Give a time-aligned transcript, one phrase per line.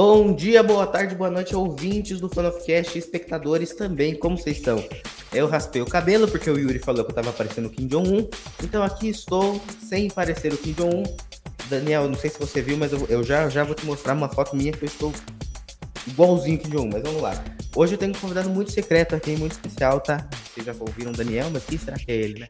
[0.00, 4.80] Bom dia, boa tarde, boa noite, ouvintes do Fanofcast e espectadores também, como vocês estão?
[5.32, 8.28] Eu raspei o cabelo porque o Yuri falou que eu tava parecendo o Kim Jong-un,
[8.62, 11.02] então aqui estou sem parecer o Kim Jong-un.
[11.68, 14.54] Daniel, não sei se você viu, mas eu, já, já vou te mostrar uma foto
[14.54, 15.12] minha que eu estou
[16.06, 17.44] igualzinho o Kim Jong-un, mas vamos lá.
[17.74, 20.28] Hoje eu tenho um convidado muito secreto aqui, muito especial, tá?
[20.54, 22.46] Vocês já ouviram o Daniel, mas quem será que é ele, né?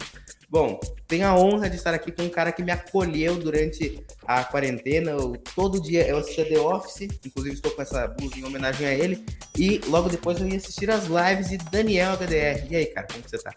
[0.50, 4.42] Bom, tenho a honra de estar aqui com um cara que me acolheu durante a
[4.42, 5.10] quarentena.
[5.10, 8.94] Eu, todo dia eu assistia The Office, inclusive estou com essa blusa em homenagem a
[8.94, 9.22] ele.
[9.58, 12.66] E logo depois eu ia assistir as lives de Daniel HDR.
[12.70, 13.52] E aí, cara, como você tá?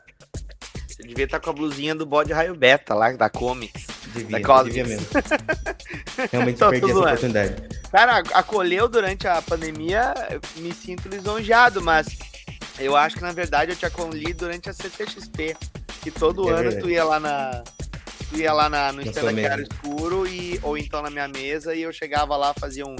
[0.86, 3.88] Você devia estar com a blusinha do bode raio beta lá, da Comics.
[4.14, 5.08] Devia, da devia mesmo.
[6.30, 7.56] Realmente perdi essa oportunidade.
[7.90, 10.14] Cara, acolheu durante a pandemia,
[10.58, 12.08] me sinto lisonjeado, mas
[12.78, 15.56] eu acho que na verdade eu te acolhi durante a CCXP
[16.02, 16.82] que todo é ano verdade.
[16.82, 17.64] tu ia lá na.
[18.30, 19.34] Tu ia lá na, no stand
[19.70, 22.96] escuro e, ou então na minha mesa e eu chegava lá, fazia um,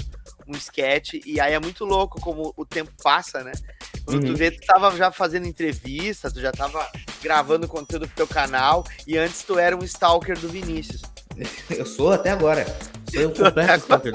[0.46, 3.52] um sketch, e aí é muito louco como o tempo passa, né?
[4.04, 4.32] Quando uhum.
[4.32, 6.86] tu vê, tu tava já fazendo entrevista, tu já tava
[7.22, 11.00] gravando conteúdo pro teu canal, e antes tu era um stalker do Vinícius.
[11.70, 12.66] Eu sou até agora.
[13.12, 14.14] Sou um completo stalker.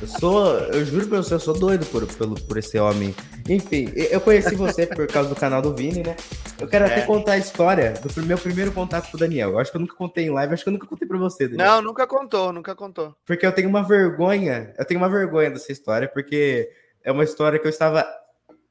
[0.00, 3.14] Eu sou, eu juro pra você, eu sou doido por, por, por esse homem.
[3.48, 6.14] Enfim, eu conheci você por causa do canal do Vini, né?
[6.60, 6.88] Eu quero é.
[6.88, 9.50] até contar a história do meu primeiro contato com o Daniel.
[9.50, 11.48] Eu acho que eu nunca contei em live, acho que eu nunca contei pra você,
[11.48, 11.66] Daniel.
[11.66, 13.14] Não, nunca contou, nunca contou.
[13.24, 16.70] Porque eu tenho uma vergonha, eu tenho uma vergonha dessa história, porque
[17.02, 18.06] é uma história que eu estava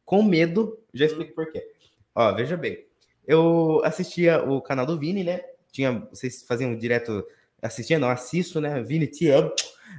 [0.06, 0.78] com medo.
[0.94, 1.64] Já explico por quê.
[2.14, 2.86] Ó, veja bem.
[3.26, 5.42] Eu assistia o canal do Vini, né?
[5.72, 7.26] Tinha, vocês faziam direto.
[7.64, 8.84] Assistia, não, assisto, né?
[8.84, 9.52] Vini, te amo.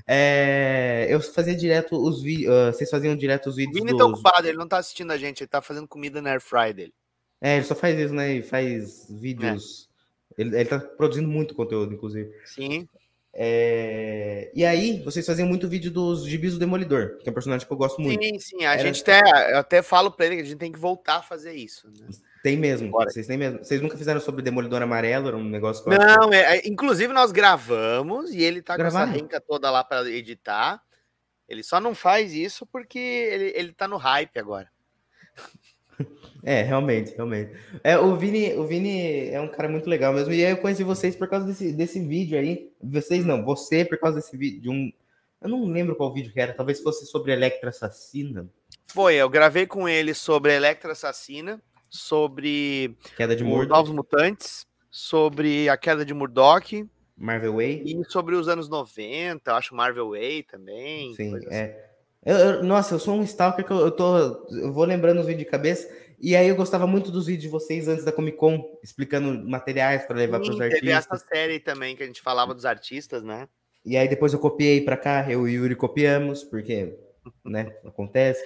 [0.06, 2.52] É, eu fazia direto os vídeos.
[2.52, 3.80] Uh, vocês faziam direto os vídeos.
[3.80, 4.12] O Vini tá dos...
[4.12, 6.72] tá ocupado, ele não tá assistindo a gente, ele tá fazendo comida na Air Fry
[6.74, 6.92] dele.
[7.40, 8.32] É, ele só faz isso, né?
[8.32, 9.88] Ele faz vídeos.
[10.36, 10.42] É.
[10.42, 12.30] Ele, ele tá produzindo muito conteúdo, inclusive.
[12.44, 12.88] Sim.
[13.32, 14.50] É...
[14.54, 17.72] E aí, vocês faziam muito vídeo dos gibis do Demolidor, que é um personagem que
[17.72, 18.22] eu gosto muito.
[18.22, 18.64] Sim, sim.
[18.64, 18.82] A Era...
[18.82, 21.52] gente até, eu até falo pra ele que a gente tem que voltar a fazer
[21.52, 21.88] isso.
[21.88, 22.06] Né?
[22.44, 22.90] Tem mesmo.
[22.90, 23.10] Bora.
[23.10, 23.64] Vocês têm mesmo.
[23.64, 25.28] Vocês nunca fizeram sobre Demolidor Amarelo?
[25.28, 29.06] Era um negócio Não, é, é, inclusive nós gravamos e ele tá Gravaram?
[29.06, 30.82] com essa renca toda lá para editar.
[31.48, 34.68] Ele só não faz isso porque ele, ele tá no hype agora.
[36.46, 37.58] É, realmente, realmente.
[37.82, 40.30] É, o Vini, o Vini é um cara muito legal mesmo.
[40.30, 42.70] E aí eu conheci vocês por causa desse, desse vídeo aí.
[42.82, 44.60] Vocês não, você por causa desse vídeo.
[44.60, 44.92] De um,
[45.40, 46.52] eu não lembro qual vídeo que era.
[46.52, 48.46] Talvez fosse sobre Electra Assassina.
[48.88, 51.62] Foi, eu gravei com ele sobre Electra Assassina
[51.94, 53.68] sobre queda de Murdoch.
[53.68, 56.84] Novos Mutantes, sobre a queda de Murdoch.
[57.16, 57.84] Marvel Way.
[57.86, 61.14] E sobre os anos 90, acho Marvel Way também.
[61.14, 61.64] Sim, é.
[61.64, 61.94] Assim.
[62.24, 64.18] Eu, eu, nossa, eu sou um stalker que eu, eu, tô.
[64.50, 65.88] Eu vou lembrando os vídeos de cabeça.
[66.18, 70.04] E aí eu gostava muito dos vídeos de vocês antes da Comic Con, explicando materiais
[70.04, 70.80] para levar para os artistas.
[70.80, 73.46] Teve essa série também que a gente falava dos artistas, né?
[73.84, 76.96] E aí depois eu copiei para cá, eu e o Yuri copiamos, porque
[77.44, 77.74] né?
[77.84, 78.42] Acontece.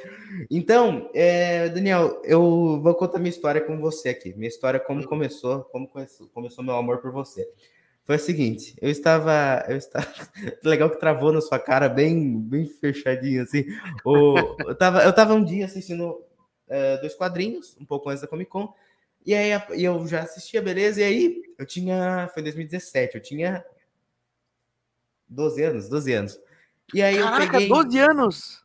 [0.51, 4.35] Então, é, Daniel, eu vou contar minha história com você aqui.
[4.35, 5.89] Minha história, como começou, como
[6.33, 7.49] começou, meu amor por você.
[8.05, 10.07] Foi o seguinte, eu estava, eu estava,
[10.65, 13.67] legal que travou na sua cara, bem, bem fechadinho assim.
[14.03, 14.35] O,
[14.67, 16.25] eu tava, eu tava um dia assistindo
[16.67, 18.73] é, dois quadrinhos, um pouco antes da Comic Con,
[19.27, 21.03] e aí eu já assistia, beleza?
[21.03, 23.63] E aí eu tinha, foi 2017, eu tinha
[25.29, 26.41] 12 anos, 12 anos.
[26.95, 28.65] E aí Caraca, eu peguei 12 anos.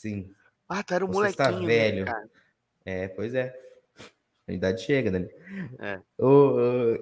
[0.00, 0.32] Sim.
[0.66, 1.48] Ah, tu era um Você molequinho.
[1.48, 2.04] Está velho.
[2.06, 2.28] Né,
[2.86, 3.54] é, pois é.
[4.48, 5.28] A idade chega, né?
[5.78, 6.00] É.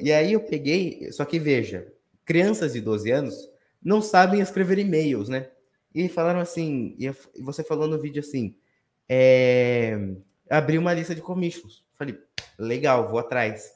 [0.00, 1.92] E aí eu peguei, só que veja,
[2.24, 3.48] crianças de 12 anos
[3.80, 5.48] não sabem escrever e-mails, né?
[5.94, 7.08] E falaram assim, e
[7.40, 8.56] você falou no vídeo assim,
[9.08, 9.96] é,
[10.50, 11.84] abri uma lista de commissions.
[11.94, 12.18] Falei,
[12.58, 13.72] legal, vou atrás.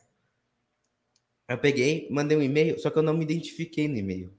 [1.48, 4.34] Eu peguei, mandei um e-mail, só que eu não me identifiquei no e-mail.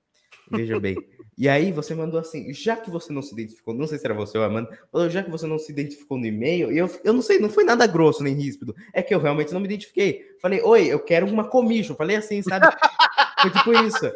[0.52, 0.96] Veja bem.
[1.38, 4.14] E aí você mandou assim, já que você não se identificou, não sei se era
[4.14, 7.14] você ou a Amanda, falou, já que você não se identificou no e-mail, eu, eu
[7.14, 10.26] não sei, não foi nada grosso nem ríspido, é que eu realmente não me identifiquei.
[10.40, 11.96] Falei, oi, eu quero uma commission.
[11.96, 12.68] Falei assim, sabe?
[13.42, 14.12] foi tipo isso.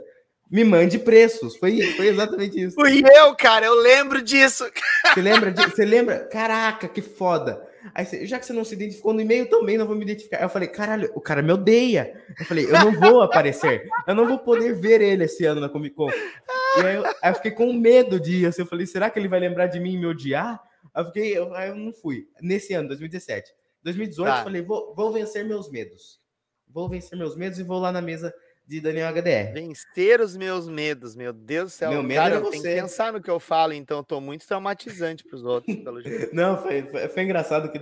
[0.49, 1.57] Me mande preços.
[1.57, 2.75] Foi, foi exatamente isso.
[2.75, 4.65] Fui eu, cara, eu lembro disso.
[5.13, 5.51] Você lembra?
[5.51, 6.19] Você lembra?
[6.19, 7.66] Caraca, que foda.
[7.93, 10.37] Aí, já que você não se identificou no e-mail, também não vou me identificar.
[10.37, 12.23] Aí eu falei, caralho, o cara me odeia.
[12.39, 13.87] Eu falei, eu não vou aparecer.
[14.07, 16.09] Eu não vou poder ver ele esse ano na Comic Con.
[16.09, 18.45] E aí eu, aí eu fiquei com medo de ir.
[18.47, 20.61] Assim, eu falei, será que ele vai lembrar de mim e me odiar?
[20.93, 22.27] Aí eu fiquei, eu, aí eu não fui.
[22.41, 23.51] Nesse ano, 2017.
[23.83, 24.39] 2018, tá.
[24.39, 26.19] eu falei, vou, vou vencer meus medos.
[26.67, 28.33] Vou vencer meus medos e vou lá na mesa
[28.67, 29.53] de Daniel HDR.
[29.53, 31.91] Vencer os meus medos, meu Deus do céu.
[31.91, 34.45] Meu medo Cara, eu tenho que pensar no que eu falo, então eu tô muito
[34.45, 36.35] traumatizante para os outros, pelo jeito.
[36.35, 37.79] Não, foi, foi, foi, engraçado que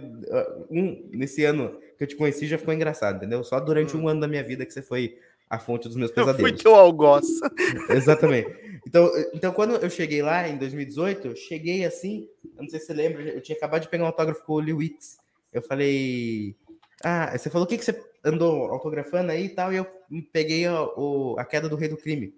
[0.70, 3.44] um, nesse ano que eu te conheci já ficou engraçado, entendeu?
[3.44, 4.04] Só durante hum.
[4.04, 5.18] um ano da minha vida que você foi
[5.50, 6.40] a fonte dos meus pesadelos.
[6.40, 7.26] Eu fui teu algoz.
[7.90, 8.80] Exatamente.
[8.88, 12.86] Então, então, quando eu cheguei lá em 2018, eu cheguei assim, eu não sei se
[12.86, 15.18] você lembra, eu tinha acabado de pegar um autógrafo com o Lee Wicks.
[15.52, 16.56] Eu falei,
[17.04, 17.94] ah, você falou o que, que você
[18.26, 19.88] andou autografando aí e tal, e eu
[20.34, 22.34] peguei a, o, a queda do rei do crime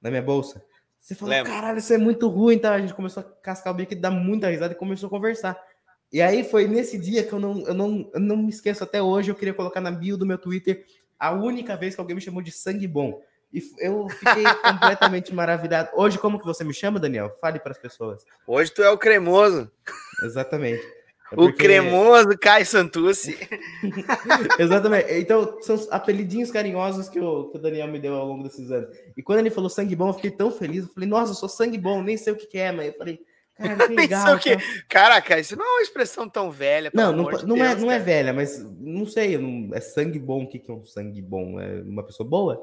[0.00, 0.64] na minha bolsa.
[1.00, 1.52] Você falou, Lembra.
[1.52, 2.74] caralho, isso é muito ruim, tá?
[2.74, 5.60] A gente começou a cascar o bico e dar muita risada e começou a conversar.
[6.12, 9.02] E aí foi nesse dia que eu não, eu não, eu não me esqueço até
[9.02, 10.84] hoje, eu queria colocar na bio do meu Twitter
[11.18, 13.20] a única vez que alguém me chamou de sangue bom.
[13.52, 15.90] E eu fiquei completamente maravilhado.
[15.94, 17.36] Hoje, como que você me chama, Daniel?
[17.40, 18.24] Fale para as pessoas.
[18.46, 19.70] Hoje tu é o cremoso.
[20.22, 21.01] Exatamente.
[21.32, 21.50] É porque...
[21.50, 23.36] O cremoso Caio Santucci.
[24.58, 25.12] Exatamente.
[25.14, 28.70] Então, são os apelidinhos carinhosos que o, que o, Daniel me deu ao longo desses
[28.70, 28.94] anos.
[29.16, 30.84] E quando ele falou sangue bom, eu fiquei tão feliz.
[30.84, 32.98] Eu falei, nossa, eu sou sangue bom, nem sei o que, que é, mas eu
[32.98, 33.20] falei,
[33.56, 34.38] cara, que legal.
[34.38, 34.56] que...
[34.88, 36.90] Caraca, isso não é uma expressão tão velha.
[36.92, 39.80] Não, não, de não, é, Deus, é, não é velha, mas não sei, não, é
[39.80, 40.44] sangue bom.
[40.44, 41.58] O que, que é um sangue bom?
[41.58, 42.62] É uma pessoa boa?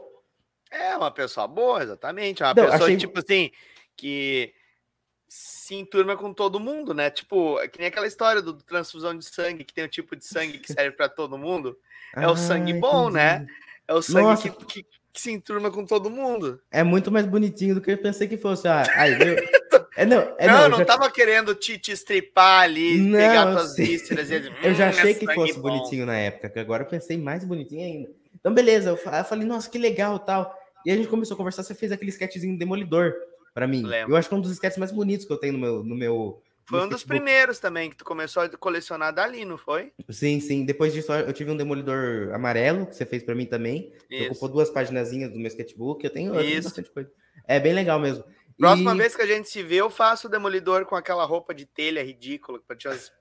[0.72, 2.44] É, uma pessoa boa, exatamente.
[2.44, 2.98] Uma não, pessoa, achei...
[2.98, 3.50] tipo assim,
[3.98, 4.54] que
[5.30, 7.12] se enturma com todo mundo, né?
[7.12, 10.26] Tipo, é que nem aquela história do, transfusão de sangue, que tem um tipo de
[10.26, 11.78] sangue que serve para todo mundo.
[12.18, 13.46] É ah, o sangue bom, né?
[13.88, 16.60] É o sangue que, que, que, se enturma com todo mundo.
[16.72, 18.68] É muito mais bonitinho do que eu pensei que fosse.
[18.68, 19.36] Ah, aí, eu...
[19.96, 20.86] é, não, é, não, não, não já...
[20.86, 24.32] tava querendo te, te estripar ali, não, pegar tuas vísceras.
[24.32, 24.52] E...
[24.64, 25.62] eu já hum, achei que fosse bom.
[25.62, 28.10] bonitinho na época, que agora eu pensei mais bonitinho ainda.
[28.34, 30.58] Então, beleza, eu falei, nossa, que legal tal.
[30.84, 33.14] E a gente começou a conversar, você fez aquele sketchzinho demolidor
[33.54, 33.84] para mim.
[33.84, 34.14] Lembro.
[34.14, 35.84] Eu acho que é um dos sketches mais bonitos que eu tenho no meu.
[35.84, 39.92] No meu foi um dos primeiros também que tu começou a colecionar dali, não foi?
[40.10, 40.64] Sim, sim.
[40.64, 43.92] Depois disso, eu tive um demolidor amarelo que você fez para mim também.
[44.08, 46.04] Que ocupou duas páginas do meu sketchbook.
[46.04, 47.12] Eu tenho, eu tenho bastante coisa.
[47.48, 48.24] É bem legal mesmo.
[48.56, 48.98] Próxima e...
[48.98, 52.04] vez que a gente se vê, eu faço o demolidor com aquela roupa de telha
[52.04, 53.12] ridícula, as...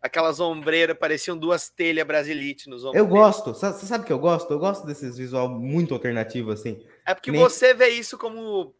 [0.00, 2.98] aquelas ombreiras, pareciam duas telhas brasilite nos ombros.
[2.98, 3.52] Eu gosto.
[3.52, 4.50] Você sabe que eu gosto?
[4.50, 6.82] Eu gosto desses visual muito alternativo, assim.
[7.04, 7.42] É porque Nem...
[7.42, 8.74] você vê isso como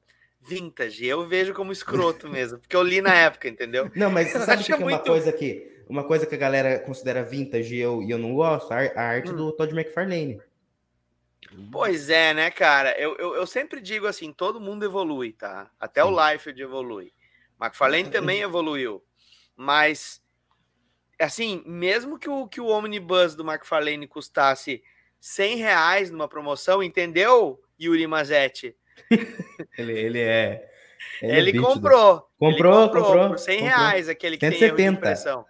[0.47, 1.05] vintage.
[1.05, 3.91] Eu vejo como escroto mesmo, porque eu li na época, entendeu?
[3.95, 7.23] Não, mas você sabe que é uma coisa que uma coisa que a galera considera
[7.23, 8.73] vintage e eu, e eu não gosto?
[8.73, 9.37] A, a arte hum.
[9.37, 10.41] do Todd McFarlane.
[11.71, 12.99] Pois é, né, cara?
[12.99, 15.71] Eu, eu, eu, sempre digo assim: todo mundo evolui, tá?
[15.79, 16.09] Até Sim.
[16.09, 17.13] o Liefeld evolui.
[17.61, 19.03] McFarlane também evoluiu.
[19.57, 20.21] Mas,
[21.19, 24.83] assim, mesmo que o, que o Omnibus do McFarlane custasse
[25.21, 28.77] 100 reais numa promoção, entendeu, Yuri Mazetti?
[29.79, 30.71] ele, ele é.
[31.23, 32.29] Ele, ele é comprou.
[32.39, 33.29] Comprou, ele comprou, comprou.
[33.31, 33.79] Por 100 comprou.
[33.79, 34.77] reais aquele que 170.
[34.77, 35.47] tem impressão.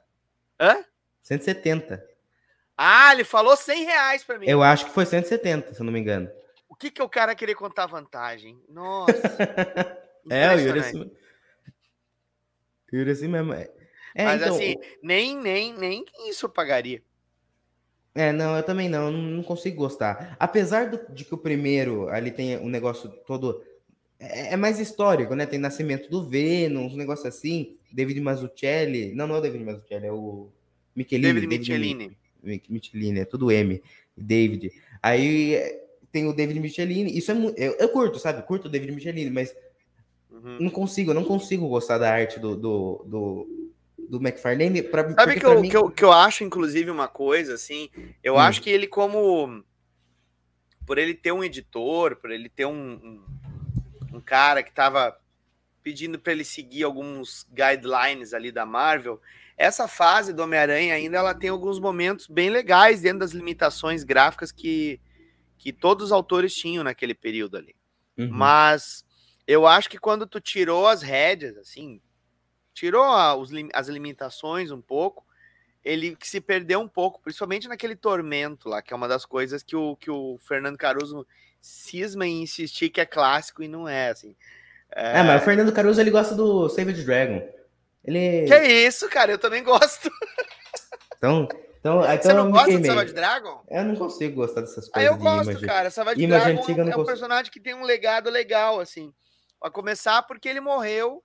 [0.61, 0.85] Hã?
[1.23, 2.07] 170.
[2.77, 4.47] Ah, ele falou 100 reais pra mim.
[4.49, 6.31] Eu acho que foi 170, se eu não me engano.
[6.69, 8.63] O que que o cara querer contar vantagem?
[8.69, 9.13] Nossa.
[10.31, 11.11] é, o Yuri assim.
[12.93, 13.55] Yuri assim mesmo.
[13.55, 13.71] É,
[14.25, 17.03] Mas então, assim, nem, nem, nem isso eu pagaria.
[18.17, 20.35] É, não, eu também não, não consigo gostar.
[20.41, 23.63] Apesar do, de que o primeiro ali tem um negócio todo.
[24.19, 25.45] É, é mais histórico, né?
[25.45, 27.77] Tem Nascimento do Vênus, um negócio assim.
[27.93, 29.15] David Mazzucchelli.
[29.15, 30.49] Não, não é o David Mazzucchelli, é o
[30.95, 31.27] Michelini.
[31.27, 32.17] David, David Michelini.
[32.71, 33.83] Michelini, é tudo M.
[34.17, 34.73] David.
[35.03, 35.61] Aí
[36.11, 37.17] tem o David Michelini.
[37.17, 38.43] Isso é eu, eu curto, sabe?
[38.47, 39.55] Curto o David Michelini, mas
[40.31, 40.59] uhum.
[40.61, 43.66] não consigo, eu não consigo gostar da arte do, do, do
[44.09, 44.83] do McFarlane.
[44.83, 45.69] Pra, Sabe que eu, mim...
[45.69, 47.91] que, eu, que eu acho, inclusive, uma coisa, assim,
[48.23, 48.39] eu hum.
[48.39, 49.65] acho que ele, como.
[50.87, 53.25] Por ele ter um editor, por ele ter um, um,
[54.17, 55.19] um cara que estava
[55.83, 59.21] pedindo para ele seguir alguns guidelines ali da Marvel,
[59.57, 64.53] essa fase do Homem-Aranha ainda ela tem alguns momentos bem legais dentro das limitações gráficas
[64.53, 65.01] que,
[65.57, 67.75] que todos os autores tinham naquele período ali.
[68.19, 68.29] Uhum.
[68.31, 69.05] Mas
[69.47, 72.01] eu acho que quando tu tirou as rédeas, assim,
[72.77, 75.25] tirou a, os, as limitações um pouco,
[75.83, 79.75] ele se perdeu um pouco, principalmente naquele tormento lá, que é uma das coisas que
[79.75, 81.27] o, que o Fernando Caruso
[81.59, 84.37] cisma em insistir que é clássico e não é, assim.
[84.95, 87.49] É, é mas o Fernando Caruso, ele gosta do Savage Dragon.
[88.05, 88.47] Ele...
[88.47, 90.11] Que isso, cara, eu também gosto.
[91.17, 91.49] Então,
[91.81, 93.65] então, então Você não gosta do Savage Dragon?
[93.71, 94.93] Eu não consigo gostar dessas coisas.
[94.93, 95.67] Ah, eu gosto, image.
[95.67, 95.91] cara.
[95.91, 97.05] Savage Dragon é um consigo.
[97.07, 99.15] personagem que tem um legado legal, assim.
[99.63, 101.23] A começar porque ele morreu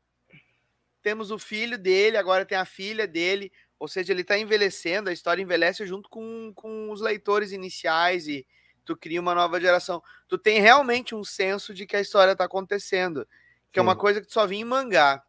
[1.01, 5.13] temos o filho dele, agora tem a filha dele, ou seja, ele está envelhecendo, a
[5.13, 8.45] história envelhece junto com, com os leitores iniciais e
[8.85, 10.01] tu cria uma nova geração.
[10.27, 13.25] Tu tem realmente um senso de que a história está acontecendo,
[13.71, 13.79] que Sim.
[13.79, 15.23] é uma coisa que tu só vinha em mangá.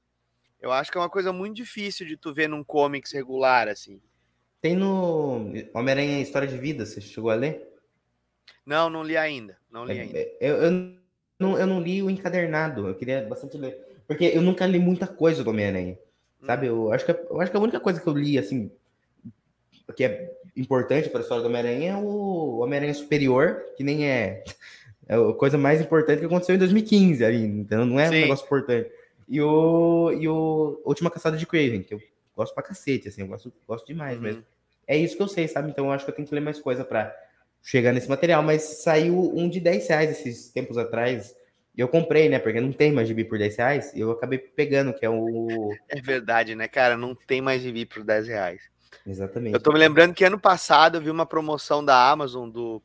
[0.60, 4.00] Eu acho que é uma coisa muito difícil de tu ver num comics regular, assim.
[4.60, 7.68] Tem no Homem-Aranha História de Vida, você chegou a ler?
[8.64, 9.58] Não, não li ainda.
[9.70, 10.18] Não li é, ainda.
[10.40, 10.96] Eu, eu,
[11.36, 13.91] não, eu não li o encadernado, eu queria bastante ler.
[14.06, 15.98] Porque eu nunca li muita coisa do Homem-Aranha.
[16.44, 16.66] Sabe?
[16.66, 18.70] Eu acho, que, eu acho que a única coisa que eu li, assim,
[19.94, 24.42] que é importante para a história do Homem-Aranha é o Homem-Aranha Superior, que nem é
[25.08, 28.16] É a coisa mais importante que aconteceu em 2015 ali, então não é Sim.
[28.16, 28.90] um negócio importante.
[29.28, 32.00] E o, e o Última Caçada de Craven, que eu
[32.36, 34.22] gosto pra cacete, assim, eu gosto, gosto demais uhum.
[34.22, 34.44] mesmo.
[34.86, 35.70] É isso que eu sei, sabe?
[35.70, 37.14] Então eu acho que eu tenho que ler mais coisa para
[37.62, 41.34] chegar nesse material, mas saiu um de 10 reais esses tempos atrás.
[41.76, 42.38] E eu comprei, né?
[42.38, 43.94] Porque não tem mais gibi por 10 reais.
[43.94, 45.72] E eu acabei pegando, que é o.
[45.88, 46.96] É verdade, né, cara?
[46.96, 48.62] Não tem mais gibi por 10 reais.
[49.06, 49.54] Exatamente.
[49.54, 52.82] Eu tô me lembrando que ano passado eu vi uma promoção da Amazon do,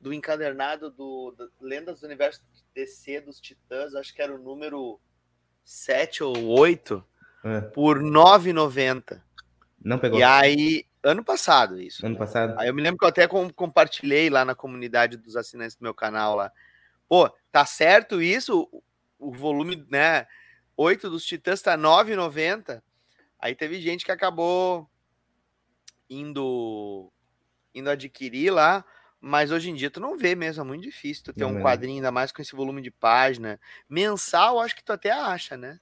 [0.00, 2.40] do encadernado do, do Lendas do Universo
[2.74, 5.00] DC dos Titãs, acho que era o número
[5.64, 7.04] 7 ou 8,
[7.44, 7.60] é.
[7.60, 9.20] por 9,90.
[9.82, 10.18] Não pegou.
[10.18, 12.04] E aí, ano passado isso.
[12.06, 12.54] Ano passado.
[12.58, 15.94] Aí eu me lembro que eu até compartilhei lá na comunidade dos assinantes do meu
[15.94, 16.52] canal lá.
[17.08, 18.68] Pô, tá certo isso?
[19.18, 20.26] O volume, né,
[20.76, 22.82] 8 dos Titãs tá 9,90.
[23.40, 24.88] Aí teve gente que acabou
[26.08, 27.10] indo
[27.74, 28.84] indo adquirir lá,
[29.20, 31.58] mas hoje em dia tu não vê mesmo, é muito difícil tu ter não um
[31.58, 31.62] é.
[31.62, 33.60] quadrinho, ainda mais com esse volume de página.
[33.88, 35.78] Mensal, acho que tu até acha, né?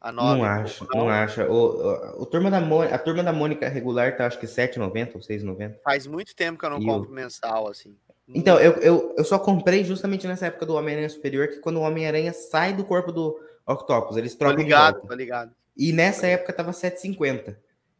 [0.00, 1.48] A nova, não acho, não, acha.
[1.48, 5.14] O, o, o, turma da Mônica, a turma da Mônica regular tá acho que 7,90
[5.14, 5.78] ou 6,90.
[5.82, 7.96] Faz muito tempo que eu não e compro mensal, assim.
[8.28, 11.82] Então, eu, eu, eu só comprei justamente nessa época do Homem-Aranha Superior, que quando o
[11.82, 15.52] Homem-Aranha sai do corpo do Octopus, eles trocam tô ligado, Tô ligado.
[15.76, 17.56] E nessa época tava 7,50.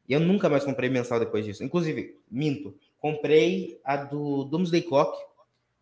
[0.09, 1.65] E eu nunca mais comprei mensal depois disso.
[1.65, 5.19] Inclusive, minto, comprei a do Doomsday Clock,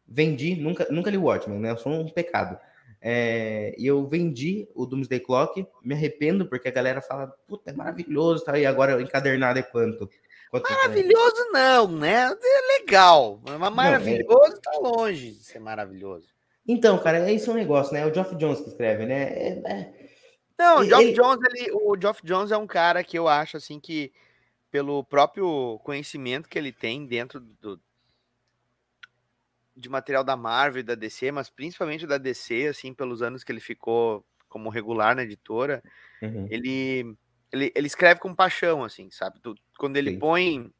[0.07, 1.71] vendi, nunca, nunca li o Watchmen, né?
[1.71, 2.59] Eu sou um pecado.
[3.01, 7.73] É, e eu vendi o Doomsday Clock, me arrependo, porque a galera fala, puta, é
[7.73, 8.57] maravilhoso, tá?
[8.59, 10.09] E agora encadernado é quanto?
[10.61, 12.31] Maravilhoso não, né?
[12.31, 14.61] É legal, mas maravilhoso não, é...
[14.61, 16.29] tá longe de ser maravilhoso.
[16.67, 18.01] Então, cara, é isso é um negócio, né?
[18.01, 19.23] É o Geoff Jones que escreve, né?
[19.33, 20.09] É, é...
[20.59, 21.13] Não, o Geoff ele...
[21.13, 24.13] Jones, ele, o Geoff Jones é um cara que eu acho assim que
[24.71, 27.81] pelo próprio conhecimento que ele tem dentro do,
[29.77, 33.53] de material da Marvel e da DC, mas principalmente da DC, assim, pelos anos que
[33.53, 35.83] ele ficou como regular na editora,
[36.21, 36.47] uhum.
[36.51, 37.17] ele,
[37.53, 39.41] ele, ele escreve com paixão, assim, sabe?
[39.79, 40.19] Quando ele Sim.
[40.19, 40.73] põe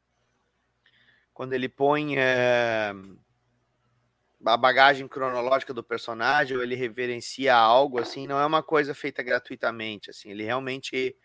[1.33, 2.93] quando ele põe é,
[4.45, 9.23] a bagagem cronológica do personagem, ou ele reverencia algo, assim, não é uma coisa feita
[9.23, 11.15] gratuitamente, assim, ele realmente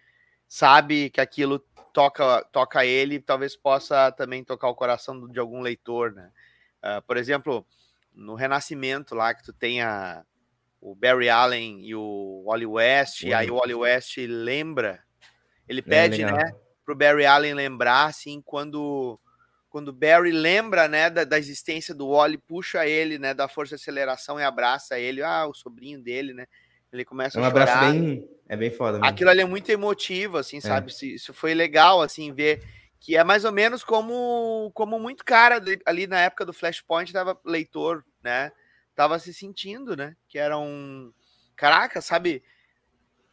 [0.46, 1.58] sabe que aquilo
[1.92, 6.30] toca toca ele, talvez possa também tocar o coração de algum leitor, né?
[6.78, 7.66] Uh, por exemplo,
[8.14, 10.24] no Renascimento lá, que tu tem a,
[10.80, 15.04] o Barry Allen e o Wally West, e aí o Wally West lembra,
[15.68, 19.18] ele pede, é, né, pro Barry Allen lembrar, assim, quando
[19.68, 23.82] quando Barry lembra, né, da, da, existência do Wally, puxa ele, né, da força de
[23.82, 26.46] aceleração e abraça ele, ah, o sobrinho dele, né,
[26.90, 27.62] ele começa é um a chorar.
[27.62, 28.92] abraço bem, é bem foda.
[28.92, 29.04] Mesmo.
[29.04, 30.60] Aquilo ali é muito emotivo, assim, é.
[30.60, 32.62] sabe, isso foi legal, assim, ver
[33.00, 37.38] que é mais ou menos como como muito cara ali na época do Flashpoint tava
[37.44, 38.50] leitor, né?
[38.94, 40.16] Tava se sentindo, né?
[40.28, 41.12] Que era um
[41.54, 42.42] caraca, sabe?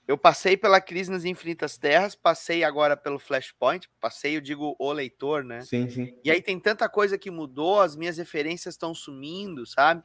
[0.08, 4.92] Eu passei pela crise nas infinitas terras, passei agora pelo Flashpoint, passei, eu digo o
[4.92, 5.62] leitor, né?
[5.62, 6.16] Sim, sim.
[6.24, 10.04] E aí tem tanta coisa que mudou, as minhas referências estão sumindo, sabe?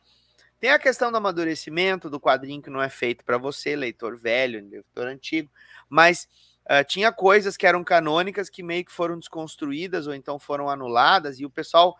[0.59, 4.66] Tem a questão do amadurecimento do quadrinho que não é feito para você, leitor velho,
[4.69, 5.50] leitor antigo,
[5.88, 6.28] mas
[6.71, 11.40] Uh, tinha coisas que eram canônicas que meio que foram desconstruídas ou então foram anuladas,
[11.40, 11.97] e o pessoal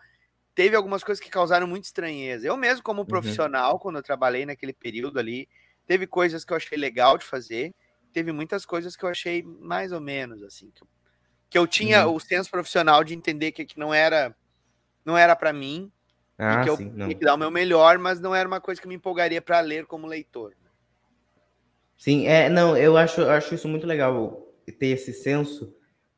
[0.55, 2.47] teve algumas coisas que causaram muita estranheza.
[2.47, 3.05] Eu mesmo, como uhum.
[3.05, 5.49] profissional, quando eu trabalhei naquele período ali,
[5.85, 7.73] teve coisas que eu achei legal de fazer,
[8.11, 10.87] teve muitas coisas que eu achei mais ou menos, assim, que eu,
[11.49, 12.15] que eu tinha uhum.
[12.15, 14.35] o senso profissional de entender que, que não era
[15.03, 15.91] não era para mim,
[16.37, 18.79] ah, que eu sim, tinha que dar o meu melhor, mas não era uma coisa
[18.81, 20.53] que me empolgaria para ler como leitor.
[21.97, 24.47] Sim, é, não, eu acho, acho isso muito legal
[24.79, 25.75] ter esse senso,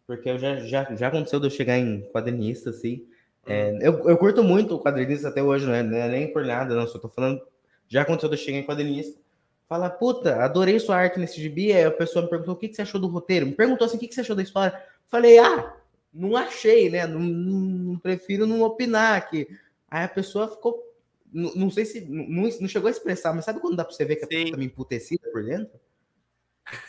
[0.07, 3.05] porque eu já, já, já aconteceu de eu chegar em quadrinista, assim.
[3.45, 3.79] É, uhum.
[3.81, 6.75] eu, eu curto muito o quadrinista até hoje, não é, não é, nem por nada,
[6.75, 7.41] não, só tô falando.
[7.89, 9.19] Já aconteceu de eu chegar em quadrinista.
[9.67, 11.73] Fala, puta, adorei sua arte nesse gibi.
[11.73, 13.45] Aí a pessoa me perguntou o que, que você achou do roteiro.
[13.45, 14.81] Me perguntou assim, o que, que você achou da história.
[15.07, 15.75] Falei, ah,
[16.13, 17.07] não achei, né?
[17.07, 19.47] Não, não, não prefiro não opinar aqui.
[19.89, 20.83] Aí a pessoa ficou.
[21.31, 22.01] Não, não sei se.
[22.01, 24.51] Não, não chegou a expressar, mas sabe quando dá pra você ver que a pessoa
[24.51, 25.79] tá meio emputecida por dentro?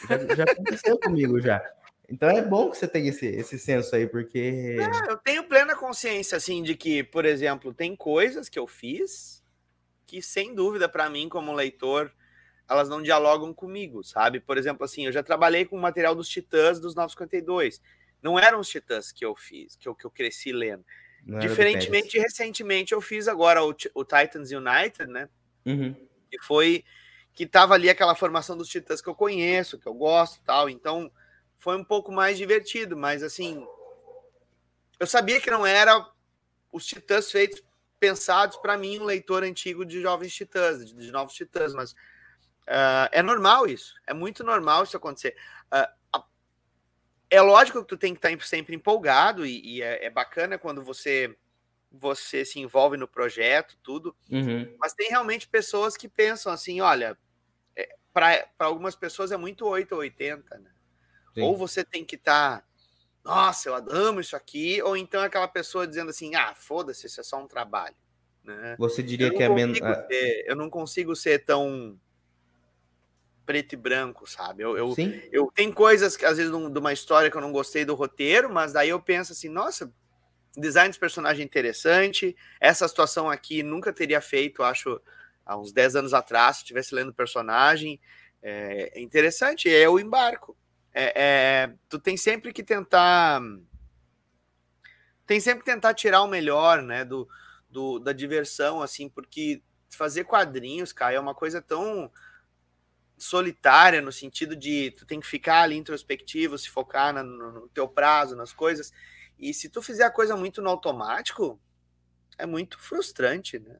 [0.08, 1.62] Já, já aconteceu comigo já.
[2.08, 4.76] Então é bom que você tenha esse, esse senso aí, porque.
[4.78, 9.42] É, eu tenho plena consciência, assim, de que, por exemplo, tem coisas que eu fiz
[10.06, 12.12] que, sem dúvida, para mim, como leitor,
[12.68, 14.40] elas não dialogam comigo, sabe?
[14.40, 17.80] Por exemplo, assim, eu já trabalhei com o material dos Titãs dos 952.
[18.22, 20.84] Não eram os Titãs que eu fiz, que eu, que eu cresci lendo.
[21.26, 25.28] Não Diferentemente, recentemente eu fiz agora o, o Titans United, né?
[25.64, 25.94] Uhum.
[26.30, 26.84] Que foi
[27.34, 30.70] que tava ali aquela formação dos Titãs que eu conheço, que eu gosto tal.
[30.70, 31.10] Então
[31.58, 33.66] foi um pouco mais divertido, mas assim,
[35.00, 36.06] eu sabia que não era
[36.72, 37.62] os Titãs feitos
[37.98, 41.94] pensados para mim, um leitor antigo de Jovens Titãs, de, de Novos Titãs, mas
[42.68, 45.36] uh, é normal isso, é muito normal isso acontecer.
[45.72, 46.22] Uh,
[47.30, 50.82] é lógico que tu tem que estar sempre empolgado e, e é, é, bacana quando
[50.82, 51.36] você
[51.96, 54.76] você se envolve no projeto, tudo, uhum.
[54.80, 57.16] mas tem realmente pessoas que pensam assim, olha,
[57.76, 60.70] é, para algumas pessoas é muito 8 ou 80, né?
[61.36, 62.66] Ou você tem que estar tá
[63.24, 67.24] nossa, eu amo isso aqui, ou então aquela pessoa dizendo assim, ah, foda-se, isso é
[67.24, 67.96] só um trabalho.
[68.44, 68.76] Né?
[68.78, 69.78] Você diria que é menos.
[70.44, 71.98] Eu não consigo ser tão
[73.44, 74.62] preto e branco, sabe?
[74.62, 75.20] Eu, eu, Sim?
[75.30, 78.52] eu tenho coisas que às vezes de uma história que eu não gostei do roteiro,
[78.52, 79.92] mas daí eu penso assim, nossa,
[80.56, 85.00] design de personagem interessante, essa situação aqui nunca teria feito, acho,
[85.44, 88.00] há uns 10 anos atrás, se estivesse lendo o personagem,
[88.42, 90.56] é interessante, e aí eu embarco
[90.94, 93.42] é, é, tu tem sempre que tentar
[95.26, 97.26] tem sempre que tentar tirar o melhor, né, do,
[97.68, 102.10] do, da diversão, assim, porque fazer quadrinhos, cara, é uma coisa tão
[103.24, 107.68] solitária no sentido de tu tem que ficar ali introspectivo, se focar na, no, no,
[107.68, 108.92] teu prazo, nas coisas.
[109.38, 111.60] E se tu fizer a coisa muito no automático,
[112.38, 113.78] é muito frustrante, né?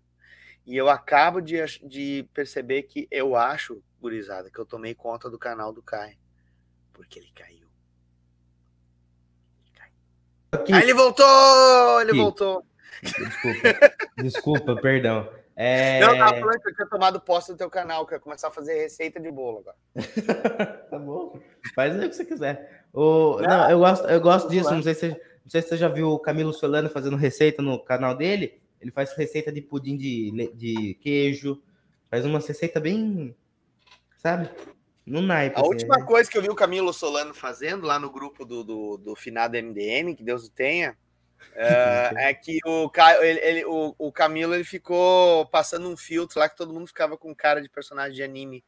[0.67, 5.39] E eu acabo de, de perceber que eu acho, gurizada, que eu tomei conta do
[5.39, 6.17] canal do Kai
[6.95, 7.69] porque ele caiu.
[9.61, 9.93] Ele caiu.
[10.53, 10.73] Aqui.
[10.73, 12.01] Ele voltou!
[12.01, 12.19] Ele Aqui.
[12.21, 12.67] voltou.
[13.03, 15.31] Desculpa, desculpa, perdão.
[15.57, 16.01] É...
[16.01, 18.49] Não, tava falando que eu tinha tomado posse do teu canal, que eu ia começar
[18.49, 19.77] a fazer receita de bolo agora.
[20.91, 21.39] tá bom.
[21.75, 22.85] Faz o que você quiser.
[22.93, 23.41] O...
[23.41, 24.75] Não, não eu gosto, eu gosto disso.
[24.75, 27.79] Não sei, se, não sei se você já viu o Camilo Solano fazendo receita no
[27.79, 28.61] canal dele.
[28.81, 31.63] Ele faz receita de pudim de, de queijo.
[32.11, 33.35] Faz uma receita bem.
[34.19, 34.51] Sabe?
[35.07, 35.57] No naipe.
[35.57, 36.05] A assim, última né?
[36.05, 39.57] coisa que eu vi o Camilo Solano fazendo lá no grupo do, do, do finado
[39.57, 40.97] MDM, que Deus o tenha,
[41.55, 46.49] é, é que o, ele, ele, o, o Camilo ele ficou passando um filtro lá
[46.49, 48.65] que todo mundo ficava com cara de personagem de anime.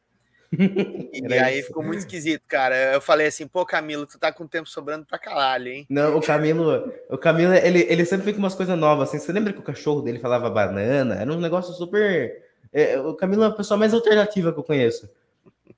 [1.13, 2.93] E aí ficou muito esquisito, cara.
[2.93, 5.85] Eu falei assim, pô, Camilo, tu tá com tempo sobrando pra caralho, hein?
[5.89, 9.19] Não, o Camilo, o Camilo, ele, ele sempre fica umas coisas novas, assim.
[9.19, 11.15] Você lembra que o cachorro dele falava banana?
[11.15, 12.43] Era um negócio super.
[12.71, 15.09] É, o Camilo é a pessoa mais alternativa que eu conheço.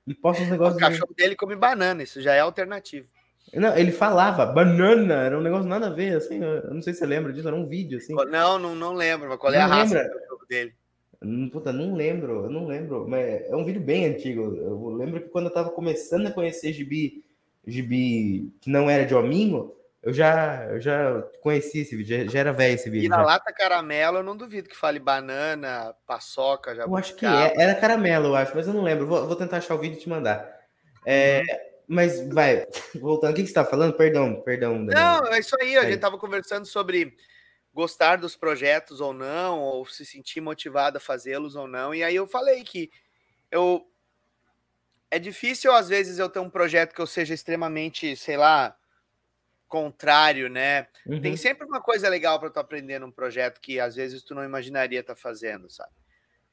[0.06, 0.76] E posta uns negócios.
[0.76, 3.08] O cachorro dele come banana, isso já é alternativo.
[3.52, 6.42] Não, ele falava banana, era um negócio nada a ver, assim.
[6.42, 8.14] Eu não sei se você lembra disso, era um vídeo, assim.
[8.14, 10.18] Não, não, não lembro, mas qual é não a raça lembra?
[10.28, 10.74] do dele?
[11.52, 14.56] Puta, não lembro, eu não lembro, mas é um vídeo bem antigo.
[14.56, 17.22] Eu lembro que quando eu tava começando a conhecer gibi,
[17.66, 22.38] gibi que não era de hominho, eu já, eu já conheci esse vídeo, já, já
[22.38, 23.04] era velho esse vídeo.
[23.04, 23.22] E na já.
[23.22, 26.84] lata caramelo, eu não duvido que fale banana, paçoca, já.
[26.84, 29.06] Eu acho que é, era caramelo, eu acho, mas eu não lembro.
[29.06, 30.58] Vou, vou tentar achar o vídeo e te mandar.
[31.04, 31.69] É, uhum.
[31.90, 33.94] Mas vai, voltando, o que, que você tá falando?
[33.94, 34.86] Perdão, perdão.
[34.86, 35.22] Daniel.
[35.22, 37.16] Não, é isso aí, a gente tava conversando sobre
[37.74, 41.92] gostar dos projetos ou não, ou se sentir motivado a fazê-los ou não.
[41.92, 42.92] E aí eu falei que
[43.50, 43.84] eu.
[45.10, 48.76] É difícil, às vezes, eu ter um projeto que eu seja extremamente, sei lá,
[49.66, 50.86] contrário, né?
[51.04, 51.20] Uhum.
[51.20, 54.44] Tem sempre uma coisa legal para tu aprender num projeto que às vezes tu não
[54.44, 55.90] imaginaria estar tá fazendo, sabe?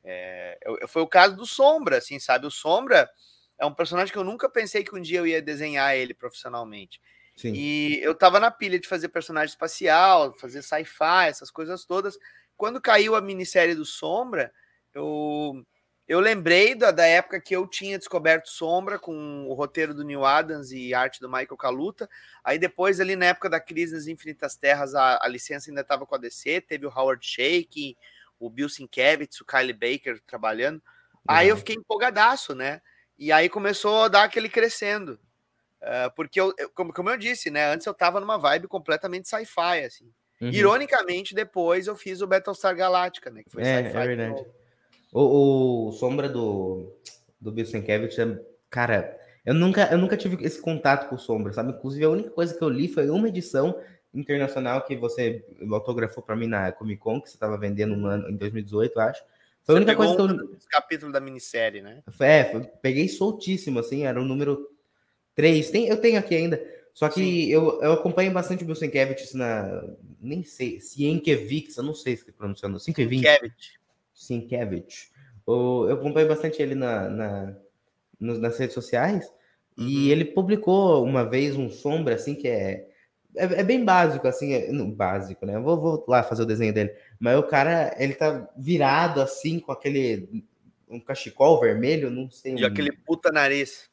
[0.04, 2.48] É, eu, foi o caso do Sombra, assim, sabe?
[2.48, 3.08] O Sombra
[3.60, 7.02] é um personagem que eu nunca pensei que um dia eu ia desenhar ele profissionalmente.
[7.36, 7.54] Sim.
[7.54, 12.18] E eu tava na pilha de fazer personagem espacial, fazer sci-fi, essas coisas todas.
[12.56, 14.52] Quando caiu a minissérie do Sombra,
[14.94, 15.64] eu
[16.08, 20.24] eu lembrei da, da época que eu tinha descoberto Sombra com o roteiro do Neil
[20.24, 22.10] Adams e arte do Michael Kaluta.
[22.42, 26.06] Aí depois, ali na época da crise nas Infinitas Terras, a, a licença ainda estava
[26.06, 27.98] com a DC, teve o Howard Shake,
[28.40, 30.78] o Bill Sienkiewicz, o Kylie Baker trabalhando.
[30.78, 31.22] Uhum.
[31.28, 32.82] Aí eu fiquei empolgadaço, né?
[33.18, 35.20] E aí começou a dar aquele crescendo.
[35.82, 37.72] Uh, porque, eu, eu, como, como eu disse, né?
[37.72, 40.12] Antes eu tava numa vibe completamente sci-fi, assim.
[40.42, 40.50] Uhum.
[40.50, 43.44] Ironicamente, depois eu fiz o Battlestar Galactica, né?
[43.44, 43.98] Que foi é, sci-fi.
[43.98, 44.46] É verdade.
[45.12, 46.96] O, o, Sombra do,
[47.40, 51.54] do Bill Sienkiewicz é, cara, eu nunca, eu nunca tive esse contato com o Sombra,
[51.54, 51.72] sabe?
[51.72, 53.80] Inclusive, a única coisa que eu li foi uma edição
[54.14, 58.30] internacional que você autografou para mim na Comic Con, que você estava vendendo um ano,
[58.30, 59.24] em 2018, acho.
[59.68, 60.26] Foi a única coisa que eu.
[60.26, 62.02] Um capítulo da minissérie, né?
[62.22, 62.44] É,
[62.82, 64.66] peguei soltíssimo, assim, era o número
[65.36, 65.70] 3.
[65.70, 66.66] Tem, eu tenho aqui ainda.
[66.94, 69.84] Só que eu, eu acompanho bastante o Bill Sienkiewicz na.
[70.22, 70.80] Nem sei.
[70.80, 72.80] Sienkiewicz, eu não sei se pronunciando.
[72.80, 73.28] Sienkiewicz.
[74.14, 75.12] Sienkiewicz.
[75.46, 77.58] Eu acompanho bastante ele na, na,
[78.20, 79.30] nas redes sociais
[79.78, 79.86] uhum.
[79.86, 82.87] e ele publicou uma vez um sombra assim que é,
[83.38, 85.56] é, é bem básico, assim, é, não, básico, né?
[85.56, 86.94] Eu vou, vou lá fazer o desenho dele.
[87.20, 90.46] Mas o cara, ele tá virado assim com aquele
[90.90, 92.56] um cachecol vermelho, não sei.
[92.56, 92.68] E um...
[92.68, 93.90] aquele puta nariz.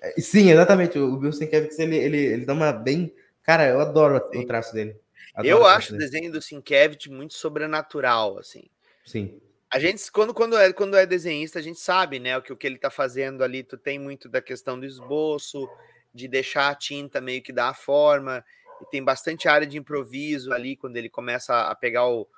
[0.00, 0.98] É, sim, exatamente.
[0.98, 3.14] O Bill Sienkiewicz, ele, ele, ele dá uma bem.
[3.42, 4.40] Cara, eu adoro Sim.
[4.40, 4.96] o traço dele.
[5.34, 8.64] Adoro eu aço o desenho do Sienkiewicz muito sobrenatural, assim.
[9.04, 9.40] Sim.
[9.70, 12.56] A gente, quando, quando, é, quando é desenhista, a gente sabe, né, o que, o
[12.56, 13.62] que ele tá fazendo ali.
[13.62, 15.68] Tu tem muito da questão do esboço,
[16.14, 18.44] de deixar a tinta meio que dar a forma,
[18.80, 22.28] e tem bastante área de improviso ali, quando ele começa a pegar o,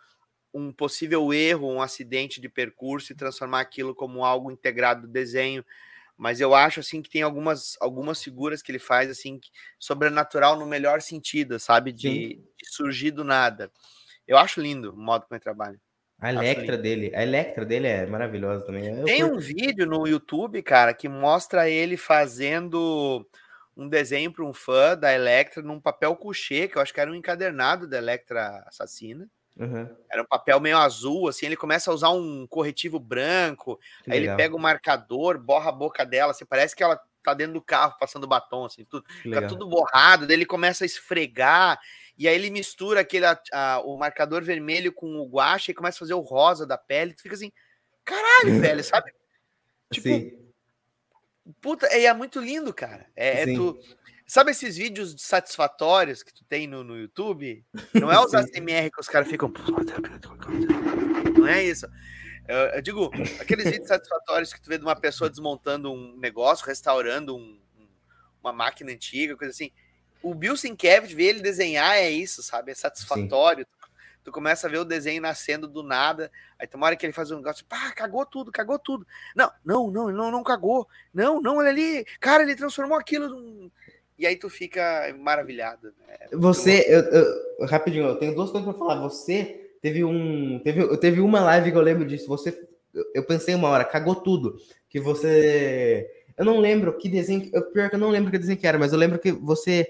[0.53, 5.65] um possível erro, um acidente de percurso e transformar aquilo como algo integrado do desenho.
[6.17, 9.41] Mas eu acho assim que tem algumas, algumas figuras que ele faz assim
[9.79, 11.93] sobrenatural no melhor sentido, sabe?
[11.93, 13.71] De, de surgir do nada.
[14.27, 15.81] Eu acho lindo o modo como ele trabalha.
[16.21, 18.85] A Electra dele, a Electra dele é maravilhosa também.
[18.87, 19.37] Eu tem curto.
[19.37, 23.27] um vídeo no YouTube, cara, que mostra ele fazendo
[23.81, 27.11] um desenho para um fã da Electra num papel couché, que eu acho que era
[27.11, 29.27] um encadernado da Electra assassina.
[29.59, 29.89] Uhum.
[30.11, 31.47] Era um papel meio azul, assim.
[31.47, 33.81] Ele começa a usar um corretivo branco.
[34.05, 34.35] Que aí legal.
[34.35, 37.63] ele pega o marcador, borra a boca dela, assim, parece que ela tá dentro do
[37.63, 39.05] carro passando batom, assim, tudo.
[39.23, 40.27] Fica tudo borrado.
[40.27, 41.81] Daí ele começa a esfregar.
[42.19, 45.97] E aí ele mistura aquele, a, a, o marcador vermelho com o guache e começa
[45.97, 47.15] a fazer o rosa da pele.
[47.15, 47.51] Tu fica assim,
[48.05, 49.11] caralho, velho, sabe?
[49.91, 50.50] Tipo, Sim.
[51.61, 53.07] Puta, é, é muito lindo, cara.
[53.17, 53.79] É, é tu,
[54.31, 57.65] Sabe esses vídeos satisfatórios que tu tem no, no YouTube?
[57.93, 59.53] Não é os ASMR que os caras ficam.
[61.37, 61.85] Não é isso.
[62.47, 63.11] Eu, eu, digo,
[63.41, 67.59] aqueles vídeos satisfatórios que tu vê de uma pessoa desmontando um negócio, restaurando um,
[68.41, 69.73] uma máquina antiga, coisa assim.
[70.23, 72.71] O Bill Sienkiewicz, ver ele desenhar é isso, sabe?
[72.71, 73.67] É satisfatório.
[73.67, 73.80] Tu,
[74.23, 76.31] tu começa a ver o desenho nascendo do nada.
[76.59, 79.07] Aí tem uma hora que ele faz um negócio, pá, cagou tudo, cagou tudo.
[79.35, 80.87] Não, não, não, não, não cagou.
[81.13, 83.71] Não, não, ele ali, cara, ele transformou aquilo num
[84.21, 85.95] e aí tu fica maravilhado.
[86.07, 86.29] Né?
[86.33, 89.01] Você, eu, eu, rapidinho, eu tenho duas coisas para falar.
[89.01, 92.29] Você teve um, teve, teve uma live que eu lembro disso.
[92.29, 92.69] Você,
[93.15, 94.59] eu pensei uma hora, cagou tudo.
[94.91, 96.07] Que você,
[96.37, 98.79] eu não lembro que desenho, eu, pior que eu não lembro que desenho que era,
[98.79, 99.89] mas eu lembro que você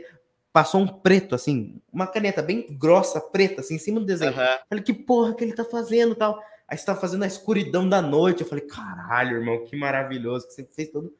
[0.53, 4.33] passou um preto, assim, uma caneta bem grossa, preta, assim, em cima do desenho.
[4.33, 4.59] Uhum.
[4.69, 6.41] Falei, que porra que ele tá fazendo tal.
[6.67, 8.43] Aí você tá fazendo a escuridão da noite.
[8.43, 11.13] Eu falei, caralho, irmão, que maravilhoso que você fez todo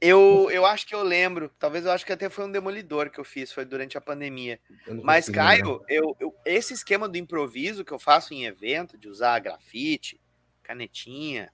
[0.00, 3.20] eu, eu acho que eu lembro, talvez eu acho que até foi um demolidor que
[3.20, 4.58] eu fiz, foi durante a pandemia.
[5.02, 9.38] Mas, Caio, eu, eu, esse esquema do improviso que eu faço em evento, de usar
[9.40, 10.18] grafite,
[10.62, 11.52] canetinha,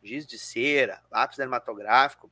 [0.00, 2.30] giz de cera, lápis dermatográfico,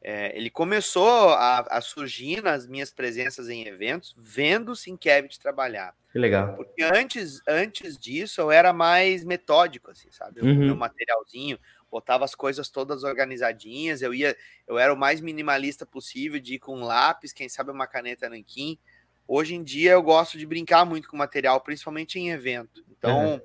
[0.00, 5.94] é, ele começou a, a, surgir nas minhas presenças em eventos, vendo o Sinkevich trabalhar.
[6.12, 6.54] Que legal.
[6.54, 10.40] Porque antes, antes disso eu era mais metódico, assim, sabe?
[10.40, 10.52] Uhum.
[10.52, 11.58] O meu materialzinho,
[11.90, 14.36] botava as coisas todas organizadinhas, eu ia,
[14.68, 18.28] eu era o mais minimalista possível de ir com um lápis, quem sabe uma caneta
[18.28, 18.78] nanquim.
[19.26, 22.84] Hoje em dia eu gosto de brincar muito com material, principalmente em evento.
[22.90, 23.40] Então, uhum.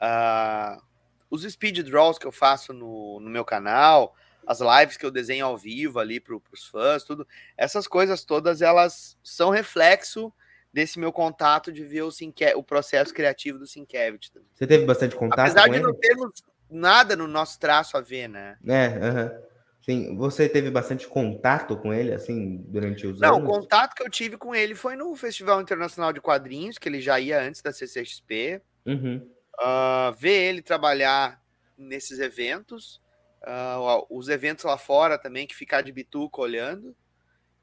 [0.00, 0.82] uh,
[1.28, 4.14] os speed draws que eu faço no, no meu canal,
[4.46, 8.62] as lives que eu desenho ao vivo ali para os fãs, tudo, essas coisas todas
[8.62, 10.32] elas são reflexo
[10.72, 14.30] desse meu contato de ver o, Sinke, o processo criativo do Sinkevich.
[14.54, 15.84] Você teve bastante contato Apesar de ele?
[15.84, 18.58] não termos nada no nosso traço a ver, né?
[18.66, 19.46] É, uhum.
[19.86, 23.48] Sim, você teve bastante contato com ele, assim, durante os Não, anos?
[23.48, 26.88] Não, o contato que eu tive com ele foi no Festival Internacional de Quadrinhos, que
[26.88, 28.60] ele já ia antes da CCXP.
[28.84, 29.30] Uhum.
[29.58, 31.40] Uh, ver ele trabalhar
[31.78, 33.00] nesses eventos,
[33.42, 36.94] uh, os eventos lá fora também, que ficar de bituca olhando.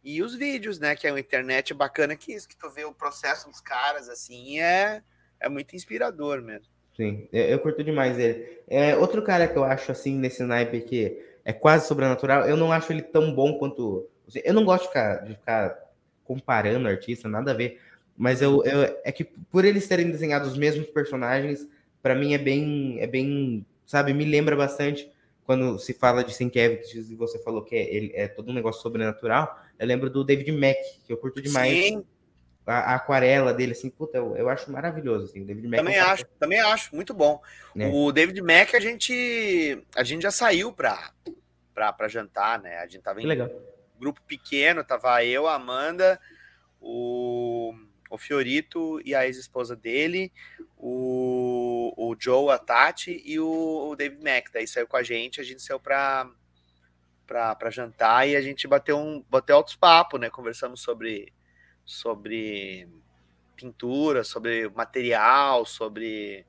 [0.04, 0.96] E os vídeos, né?
[0.96, 4.60] Que é uma internet bacana que isso, que tu vê o processo dos caras, assim,
[4.60, 5.02] é,
[5.40, 6.68] é muito inspirador mesmo.
[6.96, 8.62] Sim, eu, eu curto demais ele.
[8.68, 12.72] É, outro cara que eu acho assim nesse naipe que é quase sobrenatural, eu não
[12.72, 14.08] acho ele tão bom quanto.
[14.44, 15.80] Eu não gosto de ficar, de ficar
[16.24, 17.80] comparando artista, nada a ver.
[18.16, 21.68] Mas eu, eu, é que por eles terem desenhado os mesmos personagens,
[22.02, 25.12] para mim é bem, é bem, sabe, me lembra bastante
[25.46, 28.82] quando se fala de Sienkiewicz e você falou que é, ele, é todo um negócio
[28.82, 29.60] sobrenatural.
[29.78, 31.72] Eu lembro do David Mack, que eu curto demais.
[31.72, 32.04] Sim
[32.66, 35.80] a, a, aquarela dele, assim, puta, eu, eu acho maravilhoso, assim, David Mack.
[35.84, 37.42] Também é acho, também acho, muito bom.
[37.78, 37.88] É.
[37.88, 41.12] O David Mack, a gente, a gente já saiu pra,
[41.74, 42.78] pra, pra jantar, né?
[42.78, 43.28] A gente tava em
[44.00, 46.20] grupo pequeno, tava eu, a Amanda,
[46.80, 47.74] o,
[48.14, 50.32] o Fiorito e a ex-esposa dele,
[50.78, 54.54] o, o Joe, a Tati e o, o David Mack.
[54.54, 56.30] Daí saiu com a gente, a gente saiu pra,
[57.26, 60.30] pra, jantar e a gente bateu, um, bateu altos papos, né?
[60.30, 61.34] Conversamos sobre
[61.84, 62.88] sobre
[63.56, 66.46] pintura, sobre material, sobre.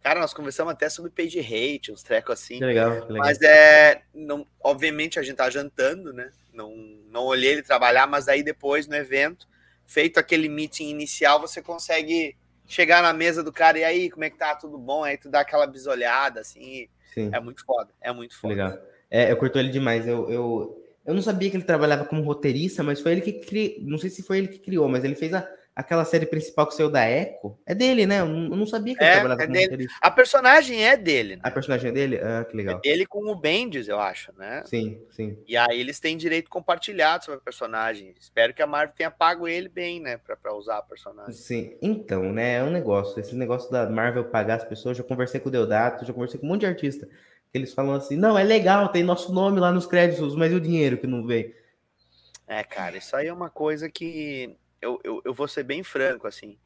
[0.00, 2.58] Cara, nós conversamos até sobre page hate, uns trecos assim.
[2.58, 3.16] Que legal, que legal.
[3.16, 4.02] Mas é.
[4.14, 6.30] Não, obviamente a gente tá jantando, né?
[6.52, 6.76] Não,
[7.10, 9.47] não olhei ele trabalhar, mas aí depois no evento,
[9.88, 14.30] feito aquele meeting inicial, você consegue chegar na mesa do cara e aí, como é
[14.30, 14.54] que tá?
[14.54, 15.02] Tudo bom?
[15.02, 16.86] Aí tu dá aquela bisolhada, assim.
[17.14, 17.30] Sim.
[17.32, 18.54] É muito foda, é muito foda.
[18.54, 18.78] Legal.
[19.10, 20.06] É, eu curto ele demais.
[20.06, 23.80] Eu, eu, eu não sabia que ele trabalhava como roteirista, mas foi ele que criou.
[23.80, 25.48] Não sei se foi ele que criou, mas ele fez a,
[25.78, 28.20] aquela série principal que saiu da Echo é dele, né?
[28.20, 29.86] Eu não sabia que ele é, trabalhava é com dele.
[30.02, 31.36] A personagem é dele.
[31.36, 31.42] Né?
[31.44, 32.18] A personagem é dele?
[32.20, 32.78] Ah, que legal.
[32.78, 34.64] É dele com o Bendis, eu acho, né?
[34.66, 35.38] Sim, sim.
[35.46, 38.12] E aí eles têm direito compartilhado sobre a personagem.
[38.18, 40.16] Espero que a Marvel tenha pago ele bem, né?
[40.16, 41.32] Pra, pra usar a personagem.
[41.32, 42.56] Sim, então, né?
[42.56, 43.20] É um negócio.
[43.20, 46.46] Esse negócio da Marvel pagar as pessoas, já conversei com o Deodato, já conversei com
[46.46, 47.08] um monte de artista.
[47.54, 50.60] Eles falam assim: não, é legal, tem nosso nome lá nos créditos, mas e o
[50.60, 51.54] dinheiro que não vem?
[52.48, 56.26] É, cara, isso aí é uma coisa que eu, eu, eu vou ser bem franco,
[56.26, 56.58] assim.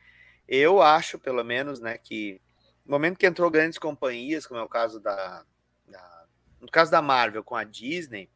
[0.47, 2.41] Eu acho, pelo menos, né, que
[2.85, 5.45] no momento que entrou grandes companhias, como é o caso da,
[5.87, 6.25] da,
[6.61, 8.29] no caso da Marvel com a Disney,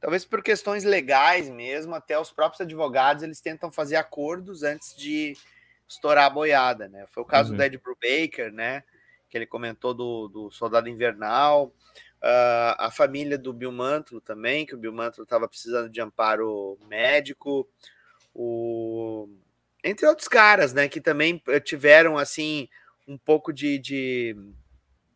[0.00, 5.36] talvez por questões legais mesmo, até os próprios advogados eles tentam fazer acordos antes de
[5.88, 7.06] estourar a boiada, né?
[7.08, 7.56] Foi o caso uhum.
[7.56, 8.82] do Ed Brubaker, né?
[9.28, 11.66] Que ele comentou do, do Soldado Invernal,
[12.22, 16.78] uh, a família do Bill Mantlo também, que o Bill Mantlo estava precisando de amparo
[16.88, 17.68] médico
[18.34, 19.28] o
[19.82, 22.68] entre outros caras, né, que também eh, tiveram assim
[23.08, 24.36] um pouco de, de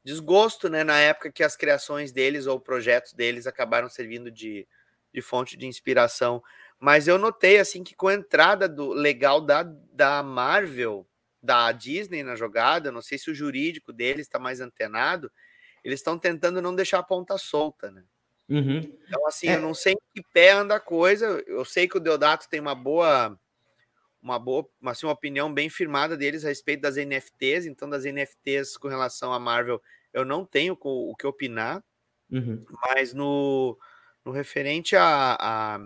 [0.03, 4.66] desgosto, né, na época que as criações deles ou projetos deles acabaram servindo de,
[5.12, 6.42] de fonte de inspiração.
[6.79, 11.07] Mas eu notei assim que com a entrada do legal da, da Marvel,
[11.42, 15.31] da Disney na jogada, não sei se o jurídico deles está mais antenado,
[15.85, 18.03] eles estão tentando não deixar a ponta solta, né?
[18.48, 18.78] Uhum.
[18.78, 19.57] Então, assim, é.
[19.57, 21.42] eu não sei em que pé anda a coisa.
[21.46, 23.38] Eu sei que o Deodato tem uma boa,
[24.22, 27.66] uma boa, assim, uma opinião bem firmada deles a respeito das NFTs.
[27.66, 29.80] Então, das NFTs com relação à Marvel,
[30.12, 31.83] eu não tenho o que opinar.
[32.30, 32.64] Uhum.
[32.83, 33.78] Mas no,
[34.24, 35.78] no referente a, a,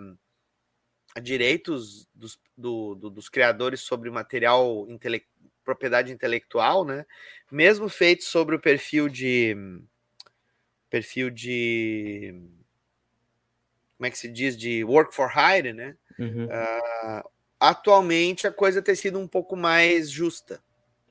[1.15, 5.25] a direitos dos, do, do, dos criadores sobre material intele
[5.63, 7.05] propriedade intelectual, né?
[7.51, 9.55] Mesmo feito sobre o perfil de
[10.89, 12.33] perfil de
[13.97, 15.95] como é que se diz de work for hire, né?
[16.17, 16.45] Uhum.
[16.45, 20.61] Uh, atualmente a coisa tem sido um pouco mais justa.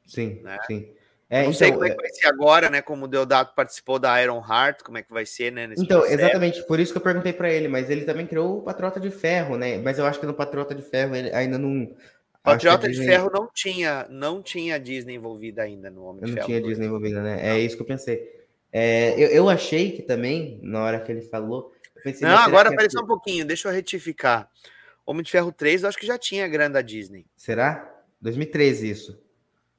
[0.06, 0.58] Sim, né?
[0.66, 0.90] sim.
[1.30, 2.80] É, não então, sei como é que vai ser agora, né?
[2.80, 5.68] Como o Deodato participou da Iron Heart, como é que vai ser, né?
[5.76, 6.14] então, processo.
[6.14, 9.10] exatamente, por isso que eu perguntei para ele, mas ele também criou o Patriota de
[9.10, 9.76] Ferro, né?
[9.76, 11.94] Mas eu acho que no Patriota de Ferro ele ainda não.
[12.42, 13.04] Patriota Disney...
[13.04, 16.48] de Ferro não tinha, não tinha Disney envolvida ainda no Homem de não Ferro.
[16.48, 17.46] Não tinha Disney envolvida, né?
[17.46, 18.37] É isso que eu pensei.
[18.72, 21.72] É, eu, eu, achei que também, na hora que ele falou.
[22.02, 24.48] Pensei, não, agora peraí só um pouquinho, deixa eu retificar.
[25.06, 27.26] Homem de Ferro 3, eu acho que já tinha grana da Disney.
[27.36, 27.90] Será?
[28.20, 29.22] 2013, isso.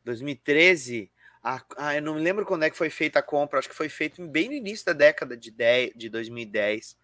[0.04, 1.12] 2013?
[1.44, 3.76] Ah, ah, eu não me lembro quando é que foi feita a compra, acho que
[3.76, 6.98] foi feito bem no início da década de, 10, de 2010.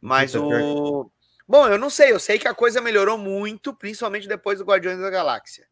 [0.00, 1.10] Mas o.
[1.46, 4.98] Bom, eu não sei, eu sei que a coisa melhorou muito, principalmente depois do Guardiões
[4.98, 5.66] da Galáxia.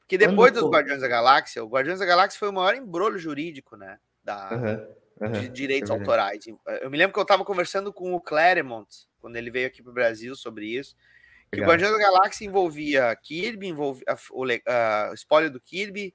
[0.00, 3.76] Porque depois dos Guardiões da Galáxia, o Guardiões da Galáxia foi o maior embrolho jurídico,
[3.76, 3.98] né?
[4.24, 4.50] Da,
[5.20, 6.44] uhum, uhum, de direitos é autorais.
[6.80, 8.88] Eu me lembro que eu estava conversando com o Claremont,
[9.20, 10.96] quando ele veio aqui para o Brasil, sobre isso.
[11.52, 16.14] Que o Guardiões da Galáxia envolvia Kirby, envolvia o, uh, spoiler do Kirby,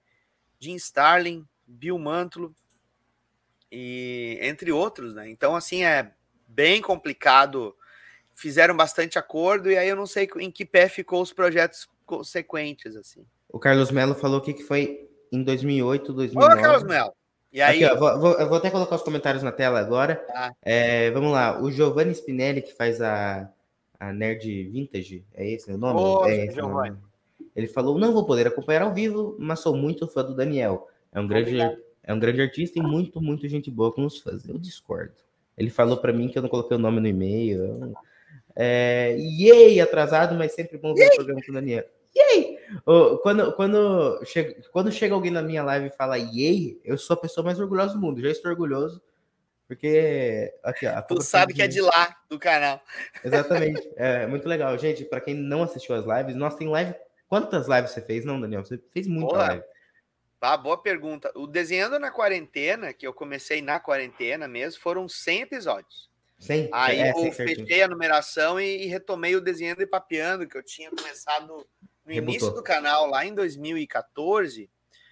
[0.59, 2.53] Jim Starlin, Bill Mantlo,
[3.71, 5.29] e entre outros, né?
[5.29, 6.11] Então, assim, é
[6.47, 7.75] bem complicado.
[8.33, 12.95] Fizeram bastante acordo, e aí eu não sei em que pé ficou os projetos consequentes,
[12.95, 13.25] assim.
[13.49, 16.53] O Carlos Melo falou que foi em 2008, 2009.
[16.53, 17.13] Ô, Carlos Melo!
[17.51, 17.83] E aí...
[17.83, 20.23] Aqui, ó, vou, vou, eu vou até colocar os comentários na tela agora.
[20.29, 20.51] Ah.
[20.61, 23.49] É, vamos lá, o Giovanni Spinelli, que faz a,
[23.99, 25.99] a Nerd Vintage, é esse o nome?
[25.99, 26.91] Oh, é esse Giovanni.
[26.91, 27.09] Nome.
[27.55, 30.87] Ele falou: não vou poder acompanhar ao vivo, mas sou muito fã do Daniel.
[31.11, 31.57] É um grande,
[32.03, 34.47] é um grande artista e muito, muito gente boa com os fãs.
[34.47, 35.15] Eu discordo.
[35.57, 37.93] Ele falou para mim que eu não coloquei o nome no e-mail.
[38.55, 41.83] É, yay, atrasado, mas sempre bom ver o programa com o Daniel.
[42.15, 42.48] Yay!
[43.23, 47.19] Quando, quando, chega, quando chega alguém na minha live e fala yay, eu sou a
[47.19, 48.21] pessoa mais orgulhosa do mundo.
[48.21, 49.01] Já estou orgulhoso,
[49.67, 50.53] porque.
[50.63, 52.81] Aqui, ó, tu sabe que é de lá do canal.
[53.23, 53.89] Exatamente.
[53.97, 54.77] É muito legal.
[54.77, 56.93] Gente, para quem não assistiu as lives, nós tem live.
[57.27, 58.25] Quantas lives você fez?
[58.25, 58.63] Não, Daniel?
[58.63, 59.47] Você fez muita Porra.
[59.47, 59.63] live.
[60.41, 61.31] Ah, boa pergunta.
[61.35, 66.09] O Desenhando na Quarentena, que eu comecei na quarentena mesmo, foram 100 episódios.
[66.39, 66.69] 100?
[66.71, 70.63] Aí é, eu fechei a numeração e, e retomei o Desenhando e Papeando, que eu
[70.63, 71.67] tinha começado
[72.09, 72.35] no Rebutou.
[72.35, 74.69] início do canal, lá em 2014.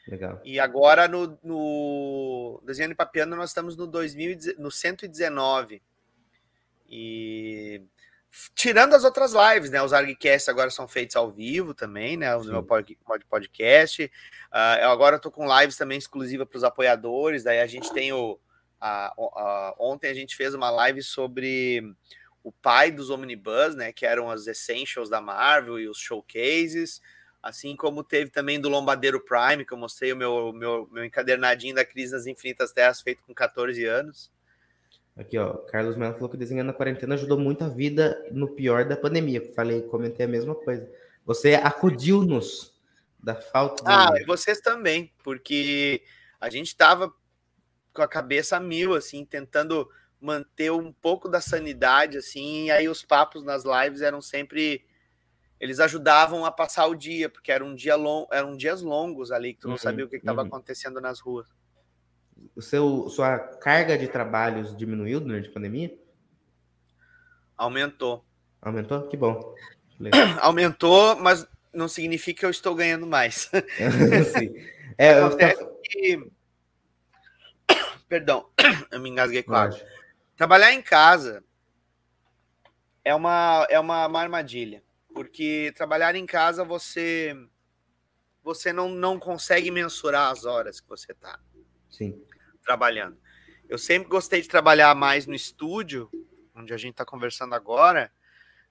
[0.08, 0.42] Legal.
[0.44, 5.82] E agora no, no Desenhando e Papiano nós estamos no, 2000, no 119.
[6.90, 7.82] E
[8.56, 9.82] tirando as outras lives, né?
[9.82, 12.36] Os ArgCasts agora são feitos ao vivo também, né?
[12.36, 14.06] O meu podcast.
[14.06, 17.44] Uh, eu agora estou com lives também exclusiva para os apoiadores.
[17.44, 18.40] Daí a gente tem o.
[18.80, 21.84] A, a, ontem a gente fez uma live sobre
[22.48, 27.02] o pai dos Omnibus, né, que eram as Essentials da Marvel e os showcases,
[27.44, 31.76] assim como teve também do Lombadeiro Prime, que eu mostrei o meu, meu, meu encadernadinho
[31.76, 34.32] da Crise das Infinitas Terras, feito com 14 anos.
[35.18, 38.86] Aqui, ó, Carlos Melo falou que desenhando na quarentena ajudou muito a vida no pior
[38.86, 39.44] da pandemia.
[39.54, 40.90] Falei, comentei a mesma coisa.
[41.26, 42.74] Você acudiu-nos
[43.22, 43.90] da falta de...
[43.92, 46.02] Ah, e vocês também, porque
[46.40, 47.14] a gente tava
[47.94, 52.90] com a cabeça a mil, assim, tentando manter um pouco da sanidade, assim, e aí
[52.90, 54.84] os papos nas lives eram sempre
[55.60, 59.54] eles ajudavam a passar o dia, porque era um dia long, eram dias longos ali
[59.54, 60.48] que tu não uhum, sabia o que estava uhum.
[60.48, 61.48] acontecendo nas ruas.
[62.56, 65.98] O seu sua carga de trabalhos diminuiu durante a pandemia?
[67.58, 68.24] Aumentou.
[68.62, 69.08] Aumentou?
[69.08, 69.56] Que bom.
[70.42, 73.50] Aumentou, mas não significa que eu estou ganhando mais.
[75.00, 75.80] É, Acontece eu...
[75.84, 76.32] que...
[78.10, 78.50] Perdão,
[78.90, 79.80] eu me engasguei quase.
[80.38, 81.44] Trabalhar em casa
[83.04, 84.82] é uma, é uma, uma armadilha
[85.18, 87.36] porque trabalhar em casa você
[88.44, 91.40] você não, não consegue mensurar as horas que você está
[92.64, 93.18] trabalhando.
[93.68, 96.08] Eu sempre gostei de trabalhar mais no estúdio,
[96.56, 98.12] onde a gente está conversando agora,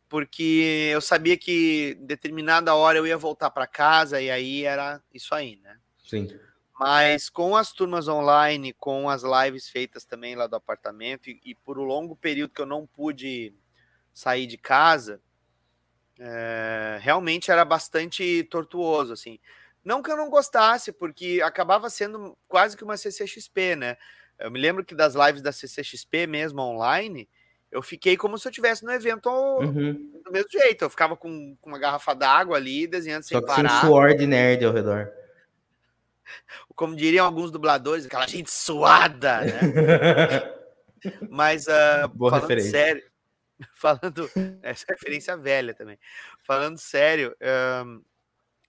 [0.09, 5.35] porque eu sabia que determinada hora eu ia voltar para casa e aí era isso
[5.35, 5.77] aí, né?
[5.99, 6.29] Sim.
[6.79, 11.55] Mas com as turmas online, com as lives feitas também lá do apartamento e, e
[11.55, 13.55] por um longo período que eu não pude
[14.13, 15.21] sair de casa,
[16.19, 19.39] é, realmente era bastante tortuoso, assim.
[19.83, 23.97] Não que eu não gostasse, porque acabava sendo quase que uma CCXP, né?
[24.39, 27.29] Eu me lembro que das lives da CCXP mesmo online,
[27.71, 30.21] eu fiquei como se eu estivesse no evento uhum.
[30.25, 30.85] do mesmo jeito.
[30.85, 33.81] Eu ficava com, com uma garrafa d'água ali, desenhando Só sem que parar.
[33.81, 35.11] Sem suor de nerd ao redor.
[36.75, 40.57] Como diriam alguns dubladores, aquela gente suada, né?
[41.31, 42.71] Mas, uh, Boa falando referência.
[42.71, 43.11] sério,
[43.75, 44.31] falando.
[44.63, 45.99] Essa referência velha também.
[46.45, 47.37] Falando sério,
[47.85, 48.03] um,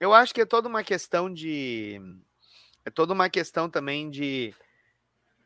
[0.00, 2.00] eu acho que é toda uma questão de.
[2.84, 4.54] É toda uma questão também de.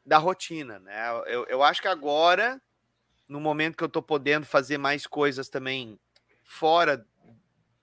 [0.04, 1.10] Da rotina, né?
[1.26, 2.60] Eu, eu acho que agora,
[3.28, 5.98] no momento que eu tô podendo fazer mais coisas também
[6.42, 7.06] fora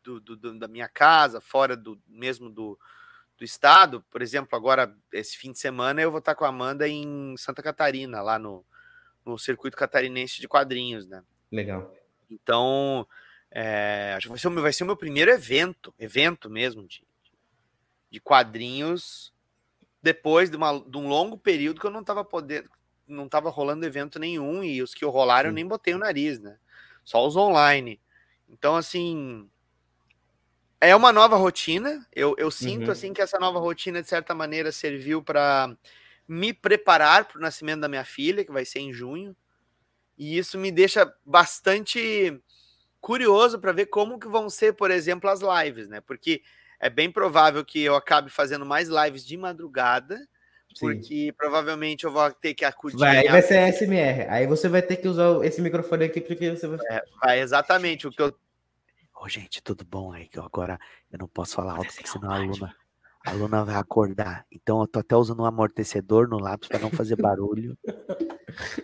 [0.04, 2.78] do, do, da minha casa, fora do mesmo do,
[3.40, 6.88] do estado, por exemplo, agora, esse fim de semana, eu vou estar com a Amanda
[6.90, 8.66] em Santa Catarina, lá no,
[9.26, 11.24] no circuito catarinense de quadrinhos, né?
[11.50, 11.90] Legal.
[12.30, 13.08] Então,
[13.50, 17.02] é, acho que vai ser, vai ser o meu primeiro evento, evento mesmo de,
[18.12, 19.34] de quadrinhos,
[20.04, 22.70] depois de, uma, de um longo período que eu não estava podendo,
[23.08, 25.52] não estava rolando evento nenhum, e os que rolaram Sim.
[25.52, 26.58] eu nem botei o nariz, né?
[27.06, 28.02] Só os online.
[28.50, 29.50] Então, assim,
[30.82, 32.06] é uma nova rotina.
[32.14, 32.92] Eu, eu sinto uhum.
[32.92, 35.76] assim que essa nova rotina, de certa maneira, serviu para
[36.28, 39.36] me preparar para o nascimento da minha filha, que vai ser em junho.
[40.18, 42.40] E isso me deixa bastante
[43.02, 46.02] curioso para ver como que vão ser, por exemplo, as lives, né?
[46.02, 46.42] Porque
[46.80, 50.18] é bem provável que eu acabe fazendo mais lives de madrugada,
[50.76, 50.80] Sim.
[50.80, 52.98] porque provavelmente eu vou ter que acudir.
[52.98, 54.28] Vai, vai ser SMR.
[54.30, 56.80] Aí você vai ter que usar esse microfone aqui porque você vai.
[56.90, 58.34] É, vai exatamente o que eu.
[59.20, 60.30] Ô, oh, gente, tudo bom aí?
[60.30, 60.80] Que agora
[61.12, 62.76] eu não posso falar alto, porque senão a aluna,
[63.26, 64.46] a aluna vai acordar.
[64.50, 67.78] Então eu tô até usando um amortecedor no lápis para não fazer barulho.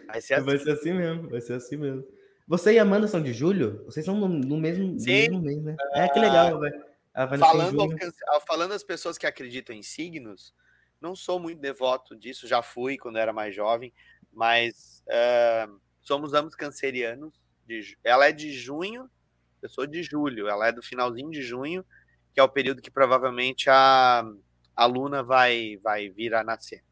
[0.07, 0.45] Vai ser, assim.
[0.45, 2.03] vai ser assim mesmo, vai ser assim mesmo.
[2.47, 3.83] Você e a Amanda são de julho?
[3.85, 5.75] Vocês são no, no mesmo, no mesmo mês, né?
[5.93, 6.83] É, que legal, velho.
[7.39, 7.95] Falando,
[8.45, 10.53] falando as pessoas que acreditam em signos,
[10.99, 13.93] não sou muito devoto disso, já fui quando era mais jovem,
[14.33, 17.33] mas uh, somos ambos cancerianos.
[17.65, 19.09] De, ela é de junho,
[19.65, 21.85] eu sou de julho, ela é do finalzinho de junho,
[22.33, 24.23] que é o período que provavelmente a,
[24.75, 26.83] a Luna vai, vai vir a nascer.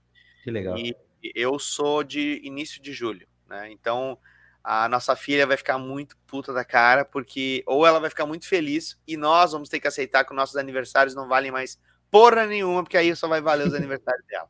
[0.44, 0.78] Que legal.
[0.78, 0.96] E
[1.36, 3.72] eu sou de início de julho, né?
[3.72, 4.18] Então
[4.64, 8.48] a nossa filha vai ficar muito puta da cara, porque ou ela vai ficar muito
[8.48, 12.46] feliz e nós vamos ter que aceitar que os nossos aniversários não valem mais porra
[12.46, 14.50] nenhuma, porque aí só vai valer os aniversários dela.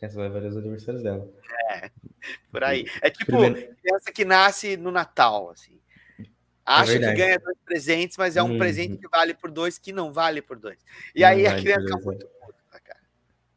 [0.00, 1.28] Essa vai valer os aniversários dela.
[1.70, 1.90] É,
[2.50, 2.84] por aí.
[3.00, 3.76] É tipo Primeiro...
[3.76, 5.80] criança que nasce no Natal, assim.
[6.64, 8.58] É Acha é que ganha dois presentes, mas é um uhum.
[8.58, 10.78] presente que vale por dois que não vale por dois.
[11.14, 12.26] E não aí a criança fica muito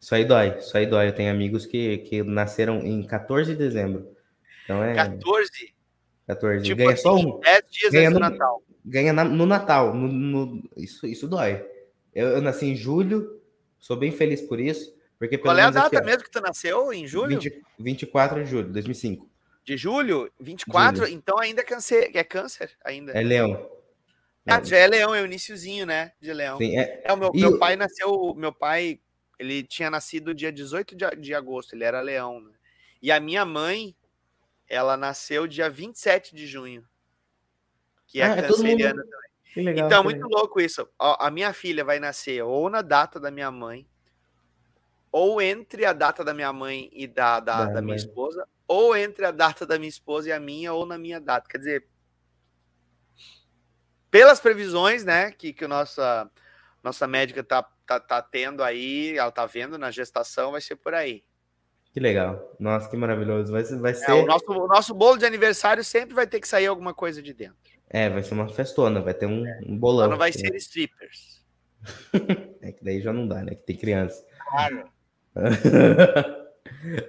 [0.05, 1.07] isso aí dói, isso aí dói.
[1.07, 4.07] Eu tenho amigos que, que nasceram em 14 de dezembro.
[4.63, 4.93] Então é.
[4.93, 5.73] 14?
[6.27, 6.63] 14.
[6.63, 7.39] Tipo ganha assim, só um.
[7.39, 8.63] 10 dias ganha no, Natal.
[8.85, 9.95] Ganha na, no Natal.
[9.95, 11.65] No, no, isso, isso dói.
[12.13, 13.41] Eu, eu, nasci em julho,
[13.79, 14.95] sou bem feliz por isso.
[15.17, 16.93] Porque Qual é a data aqui, mesmo que tu nasceu?
[16.93, 17.39] Em julho?
[17.39, 19.27] 20, 24 de julho, 2005.
[19.65, 20.31] De julho?
[20.39, 21.05] 24?
[21.05, 21.11] Julho.
[21.11, 23.11] Então ainda é câncer, é câncer ainda.
[23.13, 23.69] É leão.
[24.45, 26.11] Ah, já é leão, é o iníciozinho, né?
[26.21, 26.59] De leão.
[26.59, 27.01] Sim, é...
[27.03, 28.99] é o meu, meu pai nasceu, meu pai
[29.39, 32.39] ele tinha nascido dia 18 de, de agosto, ele era leão.
[32.39, 32.51] Né?
[33.01, 33.95] E a minha mãe,
[34.67, 36.87] ela nasceu dia 27 de junho,
[38.05, 39.09] que é ah, canceriana é mundo...
[39.09, 39.25] também.
[39.65, 40.87] Legal, então, é muito louco isso.
[40.99, 43.87] A minha filha vai nascer ou na data da minha mãe,
[45.11, 49.25] ou entre a data da minha mãe e da, da, da minha esposa, ou entre
[49.25, 51.47] a data da minha esposa e a minha, ou na minha data.
[51.49, 51.87] Quer dizer,
[54.09, 56.29] pelas previsões, né, que, que a nossa,
[56.83, 60.93] nossa médica tá, tá, tá tendo aí, ela tá vendo na gestação, vai ser por
[60.93, 61.23] aí.
[61.91, 62.55] Que legal.
[62.59, 63.53] Nossa, que maravilhoso.
[63.53, 64.11] Vai, vai ser.
[64.11, 67.21] É, o, nosso, o nosso bolo de aniversário sempre vai ter que sair alguma coisa
[67.21, 67.55] de dentro.
[67.89, 70.09] É, vai ser uma festona, vai ter um, um bolão.
[70.09, 71.41] não vai ser strippers.
[72.61, 73.55] é que daí já não dá, né?
[73.55, 74.25] Que tem criança.
[74.49, 74.89] Claro.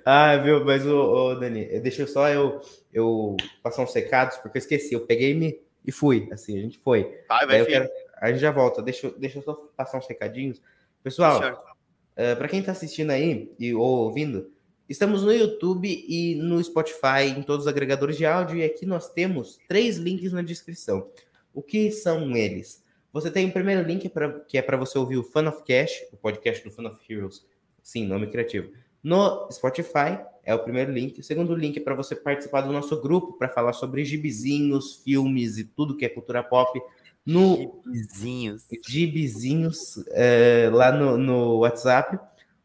[0.05, 2.61] ah, viu, mas o, Dani, deixa só eu,
[2.93, 4.95] eu passar uns recados, porque eu esqueci.
[4.95, 6.29] Eu peguei me e fui.
[6.33, 7.21] Assim, a gente foi.
[7.29, 7.89] Vai, vai, quero,
[8.21, 8.83] a gente já volta.
[8.83, 10.61] Deixa, deixa eu só passar uns recadinhos.
[11.03, 11.75] Pessoal, uh,
[12.17, 14.51] eh, para quem tá assistindo aí e ou ouvindo,
[14.89, 19.13] Estamos no YouTube e no Spotify, em todos os agregadores de áudio, e aqui nós
[19.13, 21.11] temos três links na descrição.
[21.53, 22.85] O que são eles?
[23.13, 26.05] Você tem o primeiro link pra, que é para você ouvir o Fun of Cash,
[26.13, 27.45] o podcast do Fun of Heroes,
[27.83, 28.71] sim, nome criativo.
[29.07, 31.21] No Spotify é o primeiro link.
[31.21, 35.59] O segundo link é para você participar do nosso grupo para falar sobre gibizinhos, filmes
[35.59, 36.77] e tudo que é cultura pop.
[37.25, 42.19] No gibizinhos, gibizinhos é, lá no, no WhatsApp.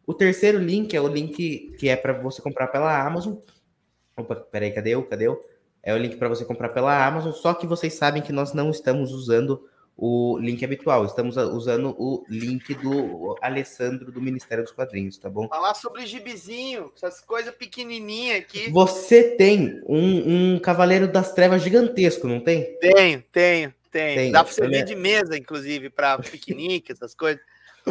[0.04, 3.36] O terceiro link é o link que é para você comprar pela Amazon.
[4.18, 5.04] Opa, peraí, cadê eu?
[5.04, 5.40] Cadê eu?
[5.84, 8.72] É o link para você comprar pela Amazon, só que vocês sabem que nós não
[8.72, 9.64] estamos usando
[9.98, 15.48] o link habitual, estamos usando o link do Alessandro do Ministério dos Quadrinhos, tá bom?
[15.48, 18.70] Falar sobre gibizinho, essas coisas pequenininhas aqui.
[18.72, 22.78] Você tem um, um Cavaleiro das Trevas gigantesco, não tem?
[22.80, 24.16] Tenho, tenho, tenho.
[24.16, 24.32] tem.
[24.32, 27.42] Dá para servir de mesa, inclusive, para piquenique, essas coisas.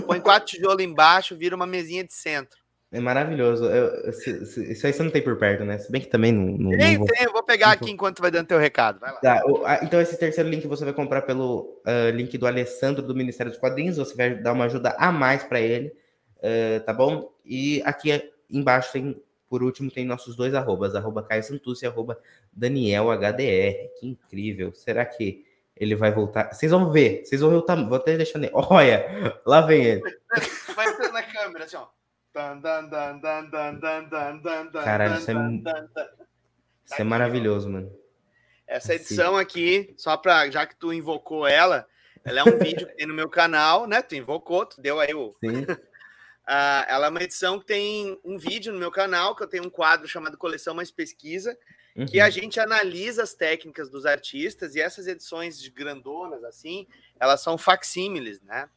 [0.06, 2.59] Põe quatro tijolos embaixo, vira uma mesinha de centro.
[2.92, 3.66] É maravilhoso.
[3.66, 5.78] Eu, isso aí você não tem por perto, né?
[5.78, 6.58] Se bem que também não.
[6.58, 7.06] não tem, não vou...
[7.06, 7.24] tem.
[7.24, 8.98] Eu vou pegar aqui enquanto vai dando teu recado.
[8.98, 9.20] Vai lá.
[9.20, 13.52] Tá, então, esse terceiro link você vai comprar pelo uh, link do Alessandro do Ministério
[13.52, 13.96] dos Quadrinhos.
[13.96, 15.94] Você vai dar uma ajuda a mais para ele,
[16.38, 17.32] uh, tá bom?
[17.44, 22.18] E aqui embaixo tem, por último, tem nossos dois arrobas: arroba Caio Santus e arroba
[22.52, 23.88] Daniel HDR.
[24.00, 24.74] Que incrível.
[24.74, 25.44] Será que
[25.76, 26.52] ele vai voltar.
[26.52, 27.88] Vocês vão ver, vocês vão ver o tamanho.
[27.88, 28.52] Vou até deixar nele.
[28.68, 30.02] Olha, lá vem ele.
[30.74, 31.86] Vai na câmera, assim, ó.
[34.82, 35.34] Caralho, isso é,
[36.84, 37.92] isso é maravilhoso, mano.
[38.66, 41.86] Essa edição aqui, só para já que tu invocou ela,
[42.24, 44.00] ela é um vídeo que tem no meu canal, né?
[44.00, 45.34] Tu invocou, tu deu aí o.
[45.44, 45.62] Sim.
[45.62, 45.76] uh,
[46.88, 49.70] ela é uma edição que tem um vídeo no meu canal, que eu tenho um
[49.70, 51.58] quadro chamado Coleção Mais Pesquisa,
[51.96, 52.06] uhum.
[52.06, 56.86] que a gente analisa as técnicas dos artistas e essas edições de grandonas, assim,
[57.18, 58.68] elas são facsímiles, né?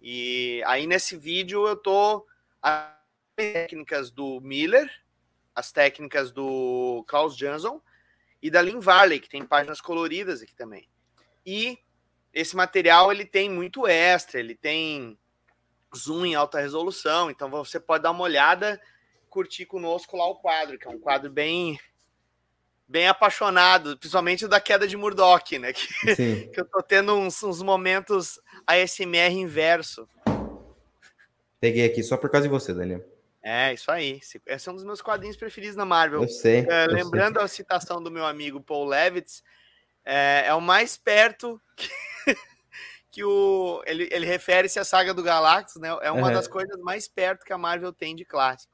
[0.00, 2.26] E aí nesse vídeo eu tô
[3.36, 4.90] técnicas do Miller,
[5.54, 7.80] as técnicas do Klaus Jansson
[8.42, 10.88] e da Lynn Varley, que tem páginas coloridas aqui também.
[11.44, 11.78] E
[12.32, 15.18] esse material ele tem muito extra, ele tem
[15.94, 18.80] zoom em alta resolução, então você pode dar uma olhada,
[19.28, 21.78] curtir conosco lá o quadro, que é um quadro bem
[22.88, 25.72] bem apaixonado, principalmente da queda de Murdoch, né?
[25.72, 25.86] Que,
[26.52, 30.08] que eu tô tendo uns, uns momentos ASMR inverso.
[31.58, 33.15] Peguei aqui só por causa de você, Daniel.
[33.48, 34.18] É, isso aí.
[34.44, 36.22] Esse é um dos meus quadrinhos preferidos na Marvel.
[36.22, 36.66] Eu sei.
[36.68, 37.44] É, eu lembrando sei.
[37.44, 39.40] a citação do meu amigo Paul Levitz,
[40.04, 41.88] é, é o mais perto que,
[43.12, 43.84] que o.
[43.86, 45.96] Ele, ele refere-se à saga do Galactus, né?
[46.02, 46.34] É uma uhum.
[46.34, 48.72] das coisas mais perto que a Marvel tem de clássico.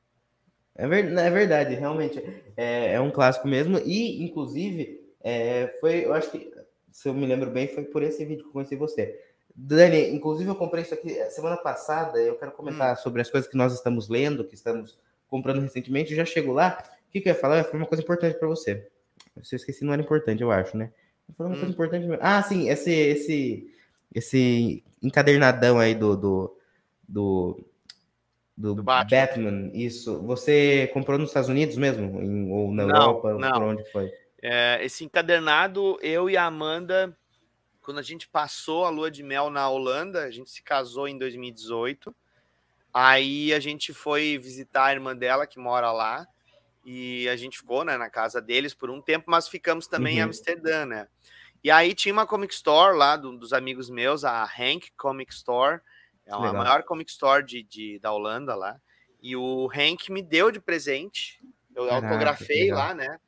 [0.74, 2.18] É, ver, é verdade, realmente.
[2.56, 3.78] É, é, um clássico mesmo.
[3.84, 6.50] E, inclusive, é, foi, eu acho que,
[6.90, 9.22] se eu me lembro bem, foi por esse vídeo que eu conheci você.
[9.54, 12.18] Dani, inclusive eu comprei isso aqui semana passada.
[12.20, 12.96] Eu quero comentar hum.
[12.96, 14.98] sobre as coisas que nós estamos lendo, que estamos
[15.28, 16.14] comprando recentemente.
[16.14, 16.82] Já chego lá.
[17.08, 17.56] O que, que eu ia falar?
[17.56, 18.88] Eu ia falar uma coisa importante para você.
[19.42, 20.92] Se eu esqueci, não era importante, eu acho, né?
[21.28, 21.72] Eu falei uma hum.
[21.72, 22.18] coisa importante.
[22.20, 23.74] Ah, sim, esse, esse,
[24.14, 26.56] esse encadernadão aí do, do,
[27.08, 27.64] do
[28.56, 29.18] do, do Batman.
[29.18, 29.70] Batman.
[29.74, 30.20] isso.
[30.22, 32.20] Você comprou nos Estados Unidos mesmo?
[32.20, 33.34] Em, ou na não, Europa?
[33.34, 33.52] Não.
[33.52, 34.12] Por onde foi?
[34.42, 37.16] É, esse encadernado, eu e a Amanda,
[37.82, 41.18] quando a gente passou a lua de mel na Holanda, a gente se casou em
[41.18, 42.14] 2018.
[42.94, 46.26] Aí a gente foi visitar a irmã dela, que mora lá,
[46.84, 50.18] e a gente ficou né, na casa deles por um tempo, mas ficamos também uhum.
[50.20, 51.08] em Amsterdã, né?
[51.64, 55.80] E aí tinha uma comic store lá do, dos amigos meus, a Hank Comic Store,
[56.26, 58.80] é uma maior comic store de, de, da Holanda lá.
[59.20, 61.40] E o Hank me deu de presente.
[61.74, 63.18] Eu Caraca, autografei lá, né?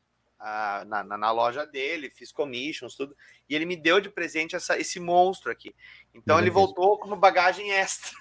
[0.86, 3.16] Na, na, na, loja dele, fiz commissions, tudo.
[3.49, 5.74] E ele me deu de presente essa, esse monstro aqui.
[6.12, 8.12] Então ele voltou como bagagem extra.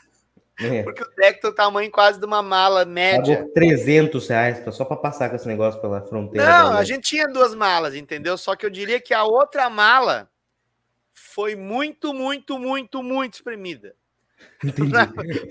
[0.59, 0.84] É.
[0.84, 3.38] Porque o deck tem o tamanho quase de uma mala média.
[3.38, 6.47] Pagou 300 reais só para passar com esse negócio pela fronteira.
[6.47, 8.38] Não, a gente tinha duas malas, entendeu?
[8.38, 10.30] Só que eu diria que a outra mala
[11.11, 13.95] foi muito, muito, muito, muito espremida.
[14.64, 14.91] Entendi.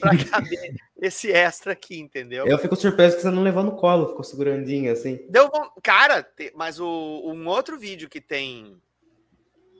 [0.01, 2.47] pra, caber esse extra aqui, entendeu?
[2.47, 5.27] Eu fico surpreso que você não levou no colo, ficou segurandinho assim.
[5.29, 5.51] Deu
[5.83, 8.81] Cara, mas o, um outro vídeo que tem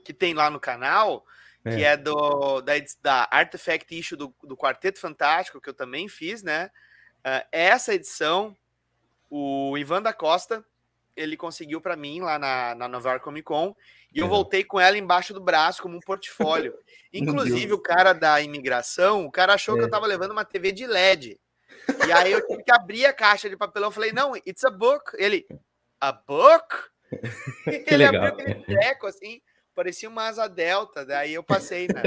[0.03, 1.25] que tem lá no canal,
[1.63, 1.75] é.
[1.75, 6.43] que é do, da, da Artifact Issue do, do Quarteto Fantástico, que eu também fiz,
[6.43, 6.69] né?
[7.25, 8.55] Uh, essa edição,
[9.29, 10.63] o Ivan da Costa,
[11.15, 13.75] ele conseguiu para mim lá na, na Nova York Comic Con,
[14.13, 16.73] e eu voltei com ela embaixo do braço como um portfólio.
[17.11, 19.77] Inclusive, o cara da imigração, o cara achou é.
[19.77, 19.91] que eu é.
[19.91, 21.39] tava levando uma TV de LED.
[22.07, 23.87] E aí eu tive que abrir a caixa de papelão.
[23.87, 25.11] Eu falei, não, it's a book.
[25.17, 25.45] Ele,
[25.99, 26.75] a book?
[27.65, 28.25] Que ele legal.
[28.25, 29.39] abriu aquele treco assim,
[29.75, 31.05] parecia uma asa delta.
[31.05, 32.01] Daí eu passei na,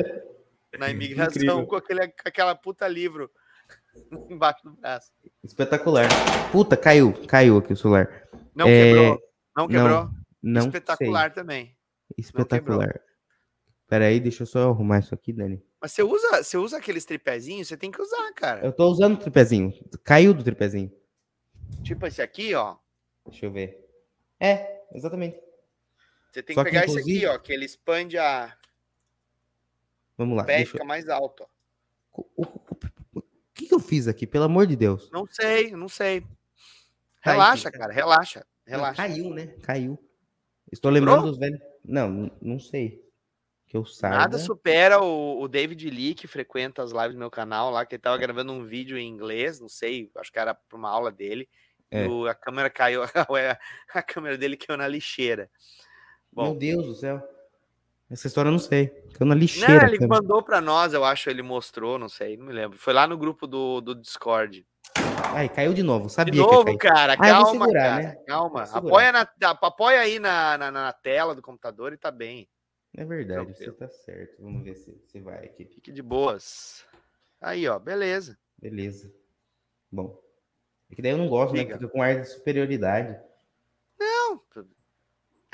[0.79, 3.31] na imigração com, aquele, com aquela puta livro
[4.31, 5.12] embaixo do braço.
[5.43, 6.09] Espetacular.
[6.53, 8.29] Puta, caiu, caiu aqui o celular.
[8.55, 8.71] Não é...
[8.71, 9.23] quebrou.
[9.57, 10.05] Não quebrou.
[10.05, 11.35] Não, não Espetacular sei.
[11.35, 11.77] também.
[12.17, 13.01] Espetacular.
[13.89, 15.62] Pera aí, deixa eu só arrumar isso aqui, Dani.
[15.81, 17.69] Mas você usa, você usa aqueles tripézinhos?
[17.69, 18.64] Você tem que usar, cara.
[18.64, 19.73] Eu tô usando o tripézinho.
[20.03, 20.93] Caiu do tripézinho.
[21.83, 22.77] Tipo esse aqui, ó.
[23.25, 23.87] Deixa eu ver.
[24.41, 25.39] É, exatamente.
[26.31, 27.17] Você tem Só que pegar que, inclusive...
[27.17, 28.57] esse aqui, ó, que ele expande a.
[30.19, 30.43] Vamos lá.
[30.43, 30.87] O pé fica eu...
[30.87, 31.47] mais alto.
[32.12, 32.25] Ó.
[32.37, 32.45] O,
[33.57, 35.11] que, que eu fiz aqui, pelo amor de Deus?
[35.11, 36.25] Não sei, não sei.
[37.23, 38.47] Relaxa, cara, relaxa.
[38.67, 39.03] Relaxa.
[39.03, 39.47] caiu, né?
[39.63, 39.99] Caiu.
[40.71, 41.61] Estou lembrando dos velhos.
[41.85, 43.03] Não, não sei.
[43.67, 44.17] Que eu saiba.
[44.17, 47.95] Nada supera o, o, David Lee, que frequenta as lives do meu canal lá, que
[47.95, 51.11] ele tava gravando um vídeo em inglês, não sei, acho que era para uma aula
[51.11, 51.49] dele.
[51.91, 52.07] É.
[52.07, 53.03] O, a câmera caiu,
[53.95, 55.51] a câmera dele caiu na lixeira.
[56.33, 57.36] Bom, Meu Deus do céu.
[58.11, 58.89] Essa história eu não sei.
[59.15, 59.83] Caiu na lixeira.
[59.83, 62.79] Não, ele mandou para nós, eu acho, ele mostrou, não sei, não me lembro.
[62.79, 64.65] Foi lá no grupo do, do Discord.
[65.35, 66.09] Ai, caiu de novo.
[66.09, 67.15] Sabia de novo, cara.
[67.15, 68.03] Ah, calma, segurar, cara.
[68.03, 68.17] Né?
[68.27, 68.63] Calma.
[68.63, 72.49] Apoia, na, apoia aí na, na, na, tela do computador e tá bem.
[72.97, 74.41] É verdade, você tá certo.
[74.41, 75.67] Vamos ver se, se vai aqui.
[75.67, 76.85] Fique de boas.
[77.41, 78.39] Aí, ó, beleza.
[78.57, 79.13] Beleza.
[79.91, 80.19] Bom.
[80.91, 81.61] É que daí eu não gosto, né?
[81.61, 81.75] Fica.
[81.75, 81.79] né?
[81.81, 83.19] Fica com ar de superioridade.
[83.99, 84.41] Não.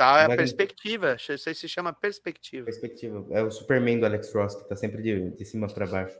[0.03, 1.15] Tá, é a perspectiva.
[1.17, 2.65] Isso aí se chama perspectiva.
[2.65, 3.25] Perspectiva.
[3.31, 6.19] É o Superman do Alex Ross, que tá sempre de, de cima para baixo.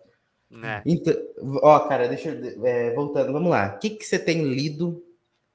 [0.63, 0.83] É.
[0.87, 1.13] Então,
[1.63, 2.65] ó, cara, deixa eu.
[2.65, 3.75] É, voltando, vamos lá.
[3.75, 5.05] O que, que você tem lido?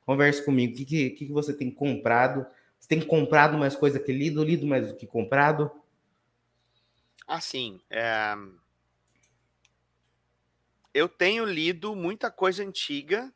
[0.06, 0.74] Converse comigo.
[0.74, 2.46] O que, que, que você tem comprado?
[2.78, 5.72] Você tem comprado mais coisa que lido, lido mais do que comprado?
[7.26, 8.36] Assim, é...
[10.94, 13.32] eu tenho lido muita coisa antiga.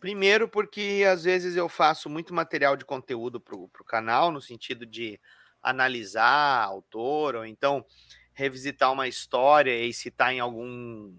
[0.00, 4.86] Primeiro, porque às vezes eu faço muito material de conteúdo para o canal, no sentido
[4.86, 5.20] de
[5.62, 7.84] analisar autor, ou então
[8.32, 11.14] revisitar uma história e citar em algum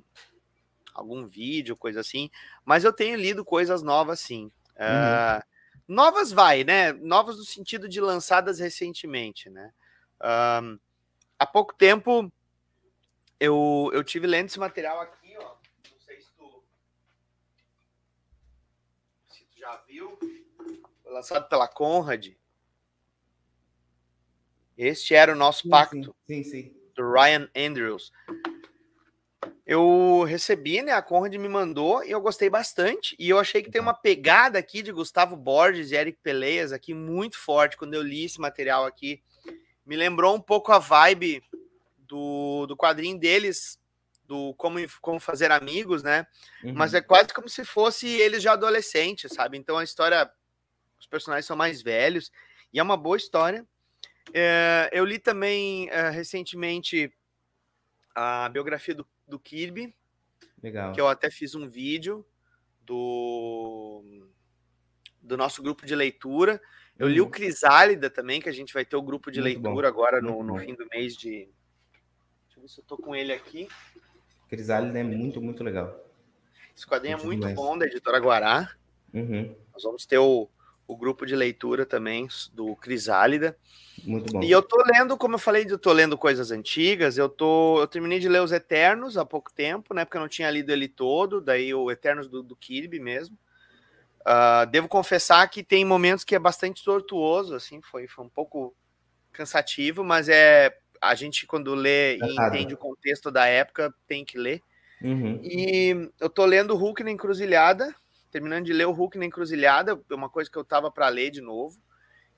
[0.93, 2.29] algum vídeo, coisa assim.
[2.65, 4.51] Mas eu tenho lido coisas novas, sim.
[4.79, 5.39] Uhum.
[5.39, 5.43] Uh,
[5.87, 6.91] novas vai, né?
[6.93, 9.71] Novas no sentido de lançadas recentemente, né?
[10.61, 10.79] Um,
[11.39, 12.31] há pouco tempo
[13.39, 15.55] eu, eu tive lendo esse material aqui, ó.
[15.91, 16.63] Não sei se tu,
[19.29, 20.17] se tu já viu.
[21.03, 22.29] Foi lançado pela Conrad.
[24.75, 26.15] Este era o nosso pacto.
[26.25, 26.49] Sim, sim.
[26.49, 28.11] sim do Ryan Andrews.
[29.65, 30.91] Eu recebi, né?
[30.91, 33.15] A Conrad me mandou e eu gostei bastante.
[33.19, 36.93] E eu achei que tem uma pegada aqui de Gustavo Borges e Eric Peleias aqui
[36.93, 39.21] muito forte quando eu li esse material aqui.
[39.85, 41.43] Me lembrou um pouco a vibe
[41.99, 43.79] do, do quadrinho deles,
[44.31, 46.25] do como, como fazer amigos, né?
[46.63, 46.73] Uhum.
[46.73, 49.57] Mas é quase como se fosse eles já adolescentes, sabe?
[49.57, 50.31] Então a história,
[50.97, 52.31] os personagens são mais velhos
[52.71, 53.67] e é uma boa história.
[54.33, 57.13] É, eu li também é, recentemente
[58.15, 59.93] a biografia do, do Kirby.
[60.63, 60.93] Legal.
[60.93, 62.25] Que eu até fiz um vídeo
[62.79, 64.01] do,
[65.21, 66.61] do nosso grupo de leitura.
[66.97, 67.31] Eu li o uhum.
[67.31, 69.93] Crisálida também, que a gente vai ter o grupo de Muito leitura bom.
[69.93, 71.49] agora no, no fim do mês de.
[72.45, 73.67] Deixa eu ver se eu tô com ele aqui.
[74.51, 75.97] Crisálida é muito, muito legal.
[76.75, 78.69] Esse quadrinho é muito bom, da editora Guará.
[79.13, 79.55] Uhum.
[79.73, 80.49] Nós vamos ter o,
[80.85, 83.57] o grupo de leitura também do Crisálida.
[84.03, 84.43] Muito bom.
[84.43, 87.17] E eu tô lendo, como eu falei, eu tô lendo coisas antigas.
[87.17, 90.03] Eu tô, eu terminei de ler os Eternos há pouco tempo, né?
[90.03, 91.39] Porque eu não tinha lido ele todo.
[91.39, 93.37] Daí o Eternos do, do Kirby mesmo.
[94.19, 98.75] Uh, devo confessar que tem momentos que é bastante tortuoso, assim, foi, foi um pouco
[99.31, 104.37] cansativo, mas é a gente quando lê e entende o contexto da época tem que
[104.37, 104.61] ler.
[105.01, 105.41] Uhum.
[105.43, 107.93] E eu tô lendo Hulk na Encruzilhada,
[108.29, 111.31] terminando de ler o Hulk na Encruzilhada, é uma coisa que eu tava para ler
[111.31, 111.81] de novo.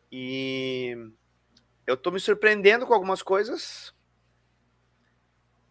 [0.10, 0.96] E
[1.86, 3.94] eu tô me surpreendendo com algumas coisas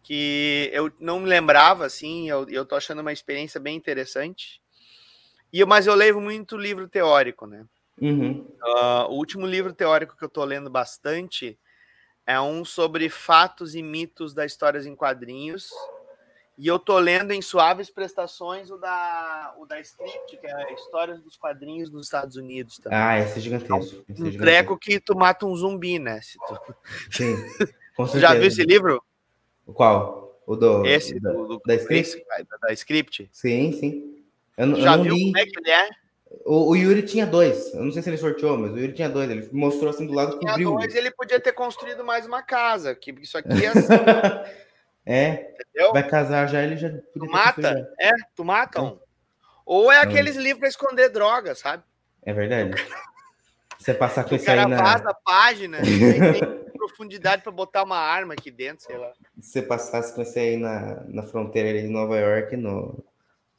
[0.03, 4.61] que eu não me lembrava, assim, eu, eu tô achando uma experiência bem interessante.
[5.51, 7.65] E, mas eu leio muito livro teórico, né?
[8.01, 8.45] Uhum.
[8.61, 11.57] Uh, o último livro teórico que eu tô lendo bastante
[12.25, 15.69] é um sobre fatos e mitos das histórias em quadrinhos,
[16.57, 20.71] e eu tô lendo em suaves prestações o da, o da Script, que é a
[20.71, 22.77] Histórias dos Quadrinhos nos Estados Unidos.
[22.77, 22.97] Também.
[22.97, 24.05] Ah, esse é gigantesco.
[24.07, 26.21] Esse é um treco que tu mata um zumbi, né?
[26.21, 26.75] Se tu...
[27.11, 27.35] Sim.
[28.19, 29.03] Já viu esse livro?
[29.65, 30.41] O qual?
[30.45, 30.85] O do.
[30.85, 32.23] Esse, do, do, da, script?
[32.61, 33.29] da script?
[33.31, 34.23] Sim, sim.
[34.55, 35.25] Eu, Já eu viu li.
[35.25, 35.89] como é que ele é?
[36.45, 37.73] O, o, Yuri tinha dois.
[37.73, 39.29] Eu não sei se ele sorteou, mas o Yuri tinha dois.
[39.29, 42.95] Ele mostrou assim do lado que tinha dois, ele podia ter construído mais uma casa.
[42.95, 43.93] Que isso aqui é assim.
[45.05, 45.53] é.
[45.53, 45.93] Entendeu?
[45.93, 46.89] Vai casar já, ele já.
[46.89, 47.93] Tu mata?
[47.99, 48.99] É, tu mata um.
[49.65, 51.83] Ou é aqueles livros para esconder droga, sabe?
[52.25, 52.73] É verdade.
[53.77, 54.77] Você passar com esse aí na...
[54.77, 59.11] vaza a página, tem profundidade para botar uma arma aqui dentro, sei lá.
[59.41, 63.03] Se você passasse com esse aí na, na fronteira de Nova York, no,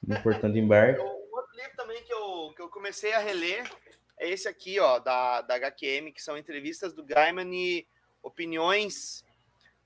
[0.06, 1.00] no portão de embarque.
[1.00, 2.13] O outro livro também que
[2.48, 3.70] eu, que eu comecei a reler
[4.18, 7.86] é esse aqui, ó, da, da HQM, que são entrevistas do Gaiman e
[8.22, 9.24] opiniões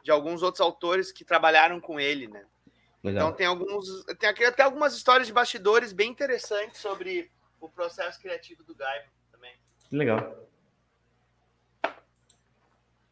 [0.02, 2.46] de alguns outros autores que trabalharam com ele, né?
[3.02, 3.28] Legal.
[3.28, 7.30] Então tem alguns, tem aqui até algumas histórias de bastidores bem interessantes sobre
[7.61, 9.54] o processo criativo do Gaiman também.
[9.90, 10.48] Legal.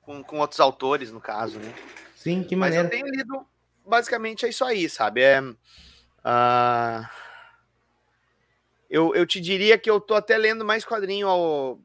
[0.03, 1.75] Com, com outros autores, no caso, né?
[2.15, 2.85] Sim, que maneiro.
[2.85, 3.47] Mas eu tenho lido,
[3.85, 5.23] basicamente é isso aí, sabe?
[5.23, 5.57] É, uh,
[8.89, 11.81] eu, eu te diria que eu tô até lendo mais quadrinho ao,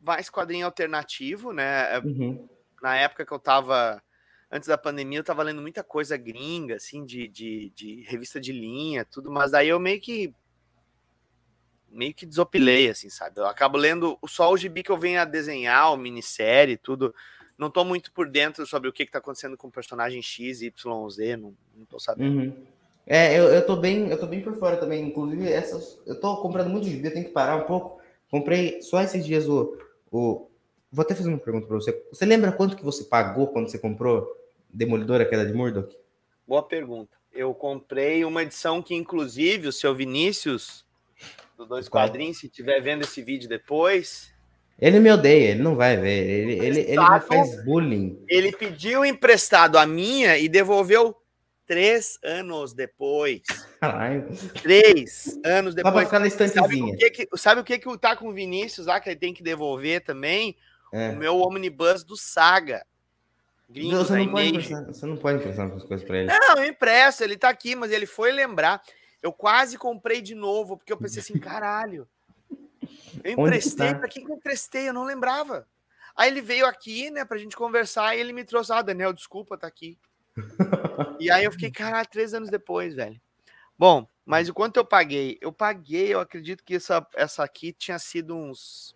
[0.00, 1.98] mais quadrinho alternativo, né?
[2.00, 2.48] Uhum.
[2.82, 4.02] Na época que eu tava
[4.50, 8.52] antes da pandemia eu tava lendo muita coisa gringa, assim, de, de, de, revista de
[8.52, 10.32] linha, tudo, mas daí eu meio que
[11.90, 13.40] meio que desopilei, assim, sabe?
[13.40, 17.14] Eu acabo lendo só o gibi que eu venho a desenhar, o minissérie, tudo.
[17.56, 20.60] Não tô muito por dentro sobre o que, que tá acontecendo com o personagem X,
[20.60, 22.40] Y, Z, não, não tô sabendo.
[22.40, 22.66] Uhum.
[23.08, 25.08] É, eu, eu tô bem, eu tô bem por fora também.
[25.08, 28.00] Inclusive, essas, eu tô comprando muito gibi, eu tenho que parar um pouco.
[28.30, 29.76] Comprei só esses dias o,
[30.12, 30.48] o
[30.90, 32.02] Vou até fazer uma pergunta para você.
[32.10, 34.26] Você lembra quanto que você pagou quando você comprou
[34.70, 35.94] Demolidor, aquela de Murdoch?
[36.46, 37.16] Boa pergunta.
[37.30, 40.86] Eu comprei uma edição que, inclusive, o seu Vinícius,
[41.56, 44.32] do Dois Quadrinhos, se estiver vendo esse vídeo depois.
[44.80, 46.26] Ele me odeia, ele não vai ver.
[46.26, 48.24] Ele, ele, ele me faz bullying.
[48.26, 51.14] Ele pediu emprestado a minha e devolveu
[51.68, 53.42] três anos depois.
[53.78, 54.26] Caralho.
[54.62, 55.94] Três anos depois.
[55.94, 56.64] Pra ficar na estantezinha.
[56.64, 59.20] Sabe o que, que, sabe o que, que tá com o Vinícius lá, que ele
[59.20, 60.56] tem que devolver também?
[60.92, 61.10] É.
[61.10, 62.84] O meu omnibus do Saga.
[63.68, 66.26] Gringos, você, não pode emprestar, você não pode emprestar as coisas para ele.
[66.26, 68.82] Não, eu impresso, ele tá aqui, mas ele foi lembrar.
[69.22, 72.08] Eu quase comprei de novo, porque eu pensei assim, caralho.
[73.22, 73.98] Eu emprestei, tá?
[73.98, 74.88] para quem que eu emprestei?
[74.88, 75.68] Eu não lembrava.
[76.16, 79.58] Aí ele veio aqui, né, pra gente conversar, e ele me trouxe, ah, Daniel, desculpa,
[79.58, 79.98] tá aqui.
[81.20, 83.20] E aí eu fiquei, caralho, três anos depois, velho.
[83.78, 85.38] Bom, mas o quanto eu paguei?
[85.40, 88.94] Eu paguei, eu acredito que essa, essa aqui tinha sido uns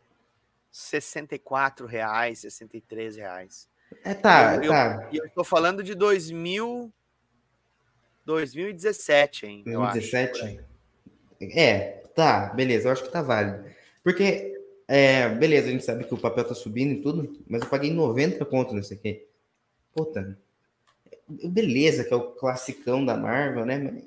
[0.70, 3.68] 64 reais, 63 reais.
[4.04, 5.08] É, tá, eu, tá.
[5.12, 6.92] E eu, eu tô falando de 2000,
[8.24, 9.62] 2017, hein?
[9.64, 10.60] 2017?
[11.40, 13.64] É, tá, beleza, eu acho que tá válido.
[14.02, 14.54] Porque,
[14.88, 17.92] é, beleza, a gente sabe que o papel tá subindo e tudo, mas eu paguei
[17.92, 19.26] 90 conto nesse aqui.
[19.94, 20.38] Puta,
[21.28, 24.02] beleza, que é o classicão da Marvel, né?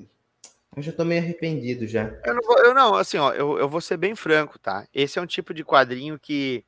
[0.75, 2.19] Eu já tô meio arrependido já.
[2.25, 4.87] Eu não, vou, eu não assim, ó, eu, eu vou ser bem franco, tá?
[4.93, 6.65] Esse é um tipo de quadrinho que,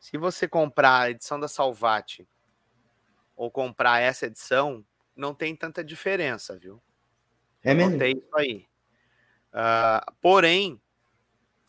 [0.00, 2.26] se você comprar a edição da Salvati
[3.36, 6.80] ou comprar essa edição, não tem tanta diferença, viu?
[7.62, 7.92] É mesmo?
[7.92, 8.66] Não tem isso aí.
[9.52, 10.80] Uh, porém,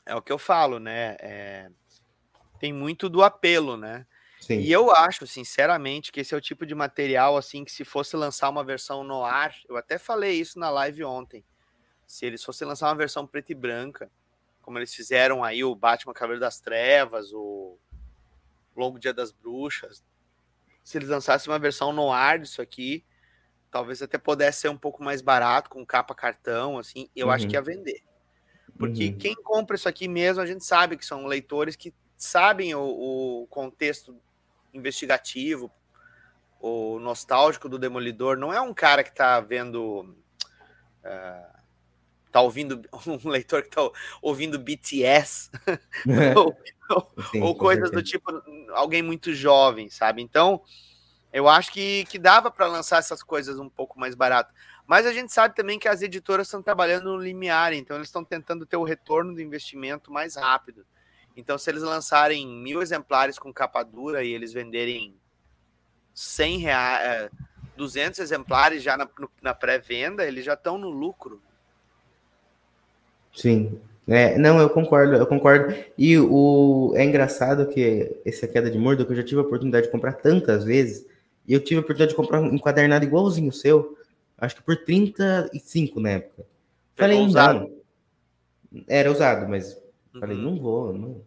[0.05, 1.17] é o que eu falo, né?
[1.19, 1.69] É,
[2.59, 4.05] tem muito do apelo, né?
[4.43, 4.59] Sim.
[4.59, 8.17] E eu acho, sinceramente, que esse é o tipo de material, assim, que se fosse
[8.17, 11.45] lançar uma versão no ar, eu até falei isso na live ontem,
[12.05, 14.11] se eles fossem lançar uma versão preta e branca,
[14.61, 17.77] como eles fizeram aí o Batman Cavaleiro das Trevas, o
[18.75, 20.03] Longo Dia das Bruxas,
[20.83, 23.05] se eles lançassem uma versão no ar disso aqui,
[23.71, 27.33] talvez até pudesse ser um pouco mais barato, com capa cartão, assim, eu uhum.
[27.33, 28.03] acho que ia vender.
[28.77, 29.17] Porque uhum.
[29.17, 33.47] quem compra isso aqui mesmo, a gente sabe que são leitores que sabem o, o
[33.47, 34.19] contexto
[34.73, 35.71] investigativo,
[36.59, 38.37] o nostálgico do Demolidor.
[38.37, 40.15] Não é um cara que está vendo.
[41.03, 41.53] Uh,
[42.31, 42.81] tá ouvindo
[43.23, 43.81] um leitor que tá
[44.21, 45.51] ouvindo BTS
[46.35, 46.57] ou,
[47.29, 48.31] Sim, ou coisas do tipo
[48.71, 50.21] alguém muito jovem, sabe?
[50.21, 50.61] Então,
[51.31, 54.53] eu acho que, que dava para lançar essas coisas um pouco mais barato.
[54.85, 58.23] Mas a gente sabe também que as editoras estão trabalhando no limiar, então eles estão
[58.23, 60.85] tentando ter o retorno do investimento mais rápido.
[61.35, 65.15] Então, se eles lançarem mil exemplares com capa dura e eles venderem
[66.13, 67.31] 100 reais,
[67.75, 69.07] 200 exemplares já na,
[69.41, 71.41] na pré-venda, eles já estão no lucro.
[73.33, 73.79] Sim.
[74.07, 75.73] É, não, eu concordo, eu concordo.
[75.97, 79.91] E o é engraçado que essa queda de Murdoch eu já tive a oportunidade de
[79.91, 81.05] comprar tantas vezes,
[81.47, 83.97] e eu tive a oportunidade de comprar um encadernado igualzinho o seu,
[84.37, 86.45] acho que por 35 na época.
[86.95, 87.59] Falei, usado.
[88.71, 88.83] não.
[88.87, 89.81] Era usado, mas.
[90.19, 91.21] Falei, não vou, não,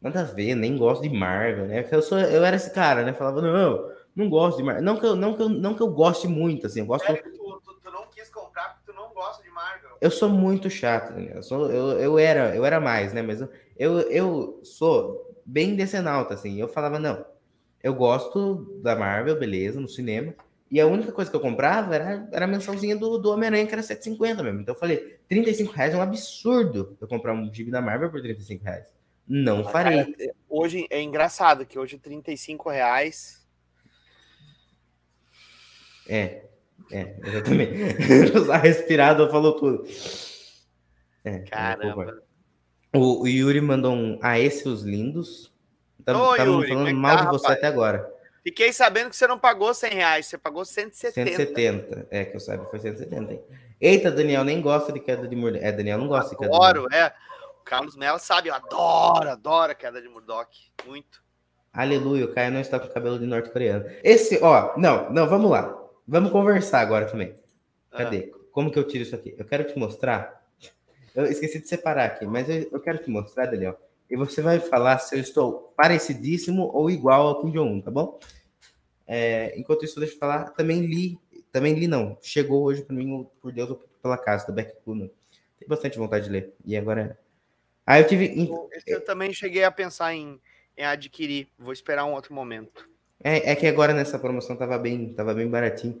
[0.00, 1.86] nada a ver, nem gosto de Marvel, né?
[1.90, 3.12] Eu, sou, eu era esse cara, né?
[3.12, 4.82] Falava, não, não gosto de Marvel.
[4.82, 6.80] Não que eu, não que eu, não que eu goste muito, assim.
[6.80, 7.10] Eu gosto.
[7.10, 9.90] É, tu, tu, tu, não quis comprar porque tu não gosta de Marvel.
[10.00, 11.32] Eu sou muito chato, né?
[11.34, 13.22] eu, sou, eu, eu, era, eu era mais, né?
[13.22, 16.60] Mas eu, eu, eu sou bem decenalta, assim.
[16.60, 17.24] Eu falava, não,
[17.82, 20.34] eu gosto da Marvel, beleza, no cinema.
[20.70, 23.72] E a única coisa que eu comprava era, era a mensalzinha do, do Homem-Aranha, que
[23.72, 24.60] era 7,50 mesmo.
[24.60, 28.20] Então eu falei, 35 reais é um absurdo eu comprar um gibi da Marvel por
[28.20, 28.86] 35 reais.
[29.28, 30.04] Não farei.
[30.04, 33.46] Cara, hoje é engraçado que hoje 35 reais.
[36.08, 36.44] É,
[36.90, 37.74] é, exatamente.
[38.52, 39.84] a respirada falou tudo.
[41.24, 42.22] É, Caramba.
[42.94, 45.52] O, o, Yuri mandou um a esses os lindos.
[45.98, 47.58] Estamos falando é mal tá, de você rapaz?
[47.58, 48.15] até agora.
[48.46, 51.30] Fiquei sabendo que você não pagou 100 reais, você pagou 170.
[51.36, 53.42] 170, é, que eu saiba foi 170, hein?
[53.80, 55.64] Eita, Daniel nem gosta de queda de Murdoch.
[55.64, 56.94] É, Daniel não gosta adoro, de queda de Murdoch.
[56.94, 57.12] é.
[57.60, 60.48] O Carlos Melo sabe, eu adoro, adoro a queda de Murdoch.
[60.86, 61.20] Muito.
[61.72, 63.84] Aleluia, o Caio não está com cabelo de norte-coreano.
[64.04, 65.76] Esse, ó, não, não, vamos lá.
[66.06, 67.34] Vamos conversar agora também.
[67.90, 68.30] Cadê?
[68.32, 68.38] Ah.
[68.52, 69.34] Como que eu tiro isso aqui?
[69.36, 70.46] Eu quero te mostrar.
[71.16, 73.76] Eu esqueci de separar aqui, mas eu, eu quero te mostrar, Daniel.
[74.08, 78.18] E você vai falar se eu estou parecidíssimo ou igual ao Kim Jong-un, tá bom?
[79.06, 81.18] É, enquanto isso, deixa eu falar, também li,
[81.52, 85.10] também li não, chegou hoje para mim, por Deus, pela casa, do Beck Kuna.
[85.58, 86.54] Tenho bastante vontade de ler.
[86.64, 87.18] E agora.
[87.86, 88.26] Ah, eu tive.
[88.72, 90.40] Esse eu também cheguei a pensar em,
[90.76, 91.48] em adquirir.
[91.58, 92.88] Vou esperar um outro momento.
[93.22, 95.98] É, é que agora nessa promoção tava bem, tava bem baratinho.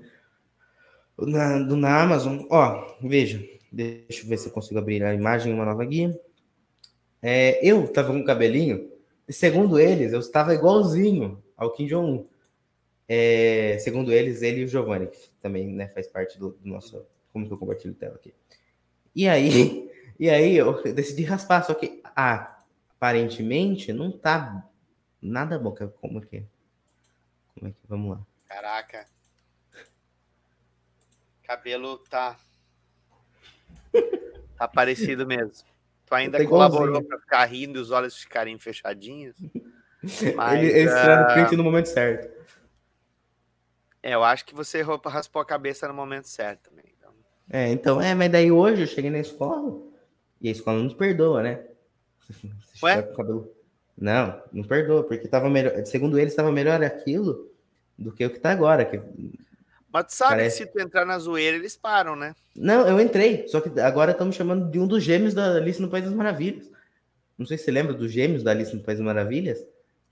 [1.18, 3.42] Na, do, na Amazon, ó, veja.
[3.72, 6.18] Deixa eu ver se eu consigo abrir a imagem uma nova guia.
[7.22, 8.90] É, eu tava com cabelinho,
[9.28, 12.26] e segundo eles, eu estava igualzinho ao Kim Jong-un.
[13.08, 17.04] É, segundo eles, ele e o Giovanni, que também né, faz parte do, do, nosso.
[17.32, 18.34] Como que eu compartilho tela aqui?
[19.14, 22.62] E aí, e aí eu decidi raspar, só que ah,
[22.96, 24.68] aparentemente não tá
[25.20, 25.74] nada bom.
[26.00, 26.44] Como é que?
[27.54, 28.26] Como é que Vamos lá.
[28.46, 29.06] Caraca.
[31.42, 32.36] Cabelo tá.
[34.56, 35.64] Tá parecido mesmo.
[36.06, 39.36] Tu ainda colaborou para ficar rindo e os olhos ficarem fechadinhos.
[40.36, 41.20] Mas, ele, ele uh...
[41.20, 42.36] no print no momento certo.
[44.02, 46.84] É, eu acho que você raspou a cabeça no momento certo também.
[46.96, 47.10] Então.
[47.50, 49.82] É, então, é, mas daí hoje eu cheguei na escola
[50.40, 51.64] e a escola não perdoa, né?
[52.84, 53.02] Ué?
[53.02, 53.52] Cabelo...
[53.98, 57.50] Não, não perdoa, porque tava melhor, segundo eles, estava melhor aquilo
[57.98, 58.84] do que o que tá agora.
[58.84, 59.00] Que...
[59.92, 60.58] Mas tu sabe Parece...
[60.58, 62.34] que se tu entrar na zoeira, eles param, né?
[62.54, 65.88] Não, eu entrei, só que agora estamos chamando de um dos gêmeos da Alice no
[65.88, 66.70] País das Maravilhas.
[67.38, 69.58] Não sei se você lembra dos gêmeos da Alice no País das Maravilhas.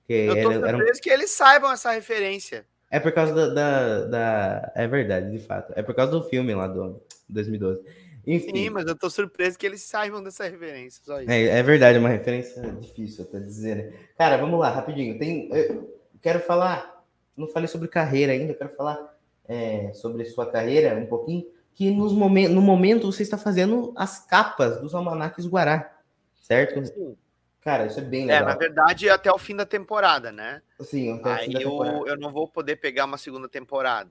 [0.07, 2.65] Que eu tô era, surpreso que eles saibam essa referência.
[2.91, 5.73] É por causa da, da, da, É verdade, de fato.
[5.75, 7.81] É por causa do filme lá do 2012.
[8.27, 8.53] Enfim.
[8.55, 11.03] Sim, mas eu tô surpreso que eles saibam dessa referência.
[11.05, 11.31] Só isso.
[11.31, 13.93] É, é verdade, é uma referência difícil até dizer, né?
[14.17, 15.19] Cara, vamos lá, rapidinho.
[15.19, 17.03] Tem, eu quero falar.
[17.37, 19.14] Não falei sobre carreira ainda, eu quero falar
[19.47, 21.47] é, sobre sua carreira um pouquinho.
[21.75, 25.99] Que nos momen no momento você está fazendo as capas dos almanaques Guará,
[26.41, 26.85] certo?
[26.87, 27.17] Sim.
[27.61, 28.43] Cara, isso é bem legal.
[28.43, 30.61] É, na verdade, até o fim da temporada, né?
[30.81, 31.97] Sim, até Aí o fim da temporada.
[31.97, 34.11] Eu, eu não vou poder pegar uma segunda temporada.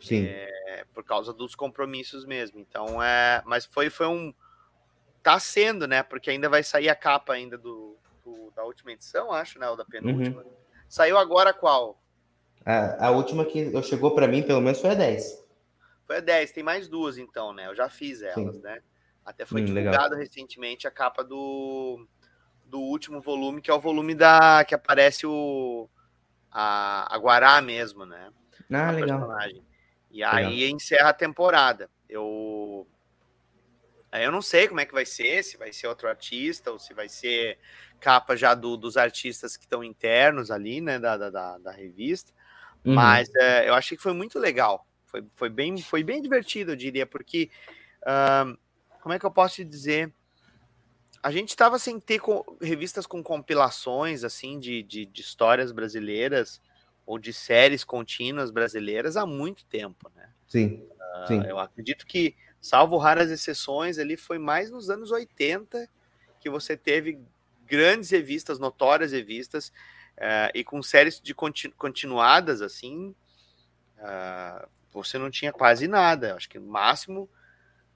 [0.00, 0.26] Sim.
[0.26, 2.58] É, por causa dos compromissos mesmo.
[2.58, 3.42] Então, é.
[3.44, 4.34] Mas foi, foi um.
[5.22, 6.02] Tá sendo, né?
[6.02, 9.68] Porque ainda vai sair a capa ainda do, do da última edição, acho, né?
[9.68, 10.42] Ou da penúltima.
[10.42, 10.52] Uhum.
[10.88, 11.99] Saiu agora qual?
[12.64, 15.44] A, a última que chegou para mim, pelo menos, foi a 10.
[16.06, 17.66] Foi a 10, tem mais duas, então, né?
[17.66, 18.62] Eu já fiz elas, Sim.
[18.62, 18.80] né?
[19.24, 20.18] Até foi hum, divulgado legal.
[20.18, 22.06] recentemente a capa do
[22.66, 25.88] do último volume, que é o volume da que aparece o
[26.50, 28.30] a, a Guará mesmo, né?
[28.72, 29.18] Ah, legal.
[29.18, 29.62] Personagem.
[30.10, 30.76] E aí legal.
[30.76, 31.90] encerra a temporada.
[32.08, 32.86] Eu
[34.12, 36.92] eu não sei como é que vai ser, se vai ser outro artista ou se
[36.92, 37.58] vai ser
[38.00, 42.32] capa já do, dos artistas que estão internos ali, né, da, da, da revista.
[42.84, 42.94] Uhum.
[42.94, 44.86] Mas é, eu achei que foi muito legal.
[45.06, 47.50] Foi, foi, bem, foi bem divertido, eu diria, porque
[48.02, 48.56] uh,
[49.00, 50.12] como é que eu posso te dizer?
[51.22, 56.60] a gente estava sem ter com, revistas com compilações assim de, de, de, histórias brasileiras
[57.04, 60.30] ou de séries contínuas brasileiras há muito tempo, né?
[60.48, 61.42] Sim, uh, sim.
[61.46, 65.88] Eu acredito que, salvo raras exceções, ali foi mais nos anos 80
[66.40, 67.20] que você teve
[67.66, 69.72] grandes revistas, notórias revistas,
[70.18, 73.14] uh, e com séries de continu continuadas assim,
[73.98, 76.34] uh, você não tinha quase nada.
[76.34, 77.28] Acho que o máximo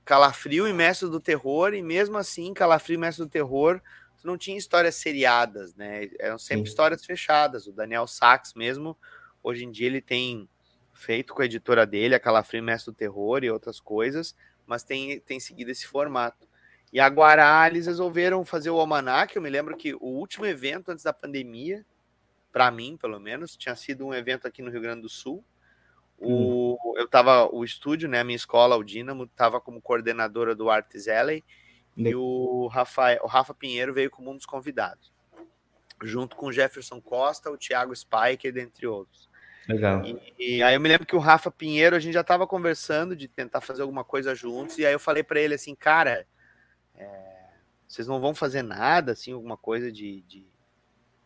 [0.04, 3.80] Calafrio e Mestre do Terror, e mesmo assim, Calafrio e Mestre do Terror,
[4.22, 6.08] não tinha histórias seriadas, né?
[6.18, 6.70] Eram sempre Sim.
[6.70, 7.66] histórias fechadas.
[7.66, 8.96] O Daniel Sachs mesmo,
[9.42, 10.48] hoje em dia ele tem
[10.92, 14.34] feito com a editora dele, a Calafrio e Mestre do Terror e outras coisas,
[14.66, 16.48] mas tem, tem seguido esse formato.
[16.92, 19.34] E a Guará, eles resolveram fazer o almanac.
[19.34, 21.84] Eu me lembro que o último evento antes da pandemia
[22.54, 23.56] para mim, pelo menos.
[23.56, 25.44] Tinha sido um evento aqui no Rio Grande do Sul.
[26.16, 26.94] O, hum.
[26.96, 31.08] Eu tava, o estúdio, né, a minha escola, o Dínamo, tava como coordenadora do Arts
[31.08, 31.42] Alley,
[31.96, 35.12] e o, Rafael, o Rafa Pinheiro veio como um dos convidados,
[36.02, 39.28] junto com o Jefferson Costa, o Thiago Spiker, dentre outros.
[39.68, 40.04] Legal.
[40.04, 43.16] E, e, aí eu me lembro que o Rafa Pinheiro, a gente já estava conversando
[43.16, 46.24] de tentar fazer alguma coisa juntos, e aí eu falei para ele assim, cara,
[46.94, 47.34] é,
[47.88, 50.46] vocês não vão fazer nada, assim, alguma coisa de, de,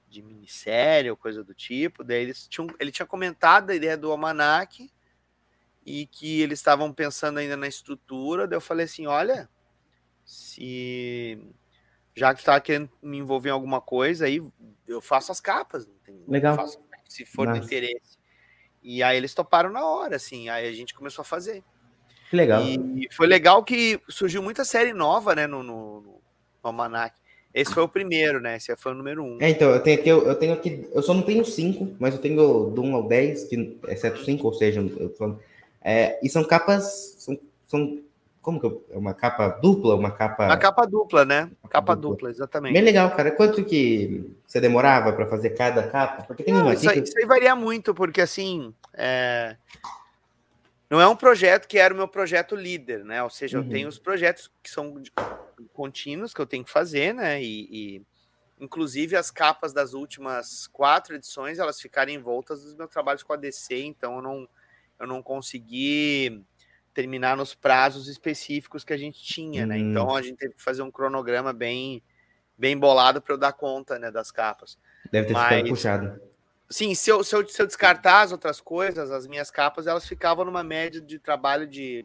[0.08, 2.02] de minissérie ou coisa do tipo.
[2.02, 4.90] Daí eles tinham, ele tinha comentado a ideia do Almanac
[5.84, 8.46] e que eles estavam pensando ainda na estrutura.
[8.46, 9.48] Daí eu falei assim: olha,
[10.24, 11.38] se
[12.14, 14.42] já que tu tá querendo me envolver em alguma coisa, aí
[14.86, 15.88] eu faço as capas.
[16.04, 16.56] Tem, Legal.
[16.56, 16.78] Faço,
[17.08, 17.60] se for Nossa.
[17.60, 18.18] do interesse.
[18.82, 20.48] E aí eles toparam na hora, assim.
[20.48, 21.62] Aí a gente começou a fazer.
[22.28, 22.62] Que legal.
[22.62, 26.22] E foi legal que surgiu muita série nova, né, no, no, no
[26.62, 27.18] Almanac.
[27.52, 28.56] Esse foi o primeiro, né?
[28.56, 29.38] Esse foi o número um.
[29.40, 32.14] É, então, eu tenho aqui, eu, eu tenho aqui, eu só não tenho cinco, mas
[32.14, 35.38] eu tenho do 1 ao 10, que, exceto cinco, ou seja, eu,
[35.82, 37.98] é, e são capas, são, são
[38.42, 40.46] como que eu, é uma capa dupla, uma capa...
[40.46, 41.50] Uma capa dupla, né?
[41.62, 42.10] Capa, capa dupla.
[42.10, 42.30] dupla.
[42.30, 42.72] exatamente.
[42.72, 43.30] Bem legal, cara.
[43.30, 46.22] Quanto que você demorava para fazer cada capa?
[46.22, 47.08] Porque tem Não, uma isso, aí, que...
[47.08, 49.56] isso aí varia muito, porque assim, é...
[50.88, 53.22] não é um projeto que era o meu projeto líder, né?
[53.22, 53.64] Ou seja, uhum.
[53.64, 54.94] eu tenho os projetos que são
[55.72, 57.42] contínuos que eu tenho que fazer, né?
[57.42, 58.02] E, e,
[58.60, 63.36] inclusive as capas das últimas quatro edições elas ficaram envoltas dos meus trabalhos com a
[63.36, 64.48] DC, então eu não,
[64.98, 66.44] eu não consegui
[66.92, 69.76] terminar nos prazos específicos que a gente tinha, né?
[69.76, 69.90] Hum.
[69.90, 72.02] Então a gente teve que fazer um cronograma bem
[72.58, 74.76] bem bolado para eu dar conta, né, das capas.
[75.12, 76.20] Deve ter Mas, ficado puxado.
[76.68, 80.06] Sim, se eu, se, eu, se eu descartar as outras coisas, as minhas capas, elas
[80.06, 82.04] ficavam numa média de trabalho de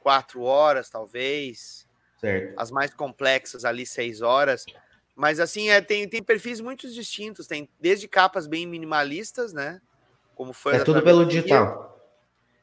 [0.00, 1.85] quatro horas, talvez.
[2.26, 2.54] Certo.
[2.56, 4.66] As mais complexas ali, seis horas.
[5.14, 7.46] Mas assim, é, tem, tem perfis muito distintos.
[7.46, 9.80] Tem desde capas bem minimalistas, né?
[10.34, 10.76] Como foi.
[10.76, 11.86] É tudo pelo digital.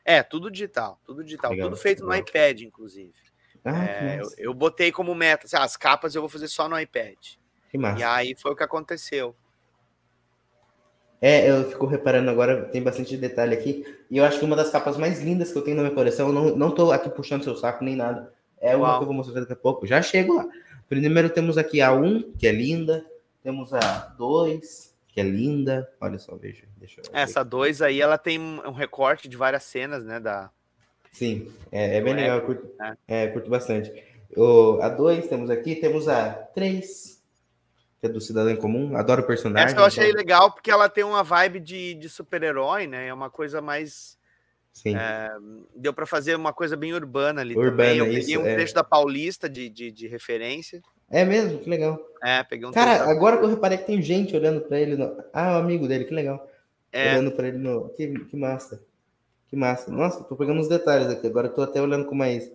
[0.05, 1.69] É, tudo digital, tudo digital, Legal.
[1.69, 3.13] tudo feito no iPad, inclusive.
[3.63, 6.77] Ah, é, eu, eu, botei como meta, assim, as capas eu vou fazer só no
[6.77, 7.17] iPad.
[7.69, 8.01] Que massa.
[8.01, 9.33] E aí foi o que aconteceu.
[11.21, 13.85] É, eu fico reparando agora, tem bastante detalhe aqui.
[14.11, 16.33] E eu acho que uma das capas mais lindas que eu tenho na minha coleção,
[16.33, 18.33] não, não tô aqui puxando seu saco nem nada.
[18.63, 18.97] É uma Uau.
[18.97, 19.85] que eu vou mostrar daqui a pouco.
[19.85, 20.47] Já chego lá.
[20.87, 23.05] Primeiro temos aqui a 1, que é linda.
[23.43, 23.79] Temos a
[24.17, 25.91] 2, que é linda.
[25.99, 26.63] Olha só, veja.
[26.77, 30.17] Deixa Essa 2 aí, ela tem um recorte de várias cenas, né?
[30.17, 30.49] Da...
[31.11, 32.37] Sim, é, é bem legal.
[32.37, 33.23] Eu curto, é.
[33.23, 33.91] é, curto bastante.
[34.35, 35.75] O, a 2 temos aqui.
[35.75, 37.21] Temos a 3,
[37.99, 38.95] que é do Cidadão em Comum.
[38.95, 39.67] Adoro o personagem.
[39.67, 40.19] Essa eu achei então...
[40.19, 43.07] legal porque ela tem uma vibe de, de super-herói, né?
[43.07, 44.17] É uma coisa mais
[44.85, 45.31] é,
[45.75, 47.97] deu para fazer uma coisa bem urbana ali urbana, também.
[47.97, 48.55] Eu peguei isso, um é.
[48.55, 50.81] trecho da Paulista de, de, de, referência.
[51.09, 51.59] É mesmo?
[51.59, 51.99] Que legal.
[52.23, 54.95] É, peguei um Cara, agora que eu reparei que tem gente olhando para ele.
[54.95, 55.15] No...
[55.31, 56.49] Ah, o amigo dele, que legal.
[56.91, 57.13] É.
[57.13, 57.89] Olhando para ele no.
[57.89, 58.83] Que, que massa.
[59.47, 59.91] Que massa.
[59.91, 61.27] Nossa, tô pegando os detalhes aqui.
[61.27, 62.51] Agora eu tô até olhando com mais,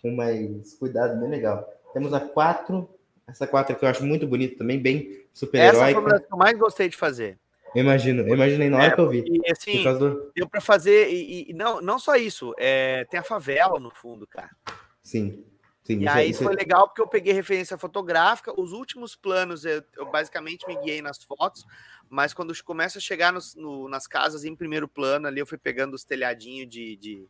[0.00, 1.68] com mais cuidado, bem legal.
[1.92, 2.88] Temos a 4.
[3.26, 5.90] Essa 4 aqui eu acho muito bonita também, bem super-heróica.
[5.90, 7.36] Essa foi a que eu mais gostei de fazer.
[7.76, 9.22] Eu imagino, eu imaginei na hora é, que eu vi.
[9.26, 10.32] E, assim, do...
[10.34, 14.26] deu para fazer, e, e, não, não só isso, é, tem a favela no fundo,
[14.26, 14.50] cara.
[15.02, 15.44] Sim.
[15.84, 16.56] Sim, e aí isso foi é...
[16.56, 18.58] legal porque eu peguei referência fotográfica.
[18.58, 21.64] Os últimos planos eu, eu basicamente me guiei nas fotos,
[22.08, 25.58] mas quando começa a chegar nos, no, nas casas em primeiro plano ali, eu fui
[25.58, 27.28] pegando os telhadinhos de, de,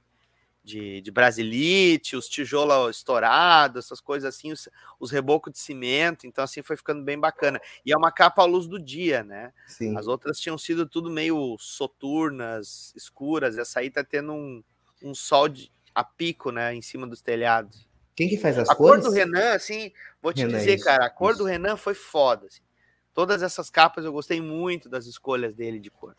[0.67, 6.43] de, de brasilite, os tijolos estourados, essas coisas assim, os, os rebocos de cimento, então
[6.43, 7.61] assim foi ficando bem bacana.
[7.85, 9.53] E é uma capa à luz do dia, né?
[9.69, 9.97] Sim.
[9.97, 14.63] As outras tinham sido tudo meio soturnas, escuras, essa aí tá tendo um,
[15.05, 17.89] um sol de, a pico, né, em cima dos telhados.
[18.17, 19.05] Quem que faz as a cores?
[19.05, 21.39] A cor do Renan, assim, vou te Renan, dizer, isso, cara, a cor isso.
[21.39, 22.47] do Renan foi foda.
[22.47, 22.63] Assim.
[23.15, 26.17] Todas essas capas eu gostei muito das escolhas dele de cor.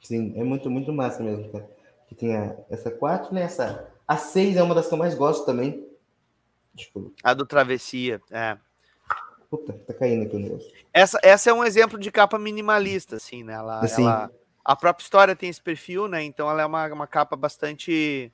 [0.00, 1.79] Sim, é muito, muito massa mesmo, cara
[2.10, 3.42] que tem a, essa 4, né?
[3.42, 5.88] Essa, a 6 é uma das que eu mais gosto também.
[6.76, 7.14] Tipo...
[7.22, 8.58] A do Travessia, é.
[9.48, 10.70] Puta, tá caindo aqui o negócio.
[10.92, 13.52] Essa, essa é um exemplo de capa minimalista, assim, né?
[13.52, 14.02] Ela, assim.
[14.02, 14.28] ela,
[14.64, 16.22] a própria história tem esse perfil, né?
[16.24, 18.32] Então ela é uma, uma capa bastante.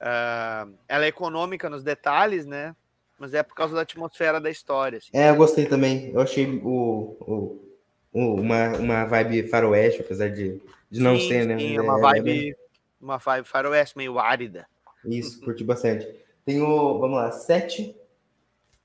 [0.00, 2.76] Uh, ela é econômica nos detalhes, né?
[3.18, 4.98] Mas é por causa da atmosfera da história.
[4.98, 5.10] Assim.
[5.12, 6.10] É, eu gostei também.
[6.12, 7.64] Eu achei o, o,
[8.12, 11.58] o uma, uma vibe faroeste, apesar de, de não sim, ser, né?
[11.58, 12.56] Sim, é uma vibe
[13.00, 14.66] uma vibe faroeste meio árida.
[15.04, 16.06] Isso, curti bastante.
[16.44, 17.96] Tem o, vamos lá, 7.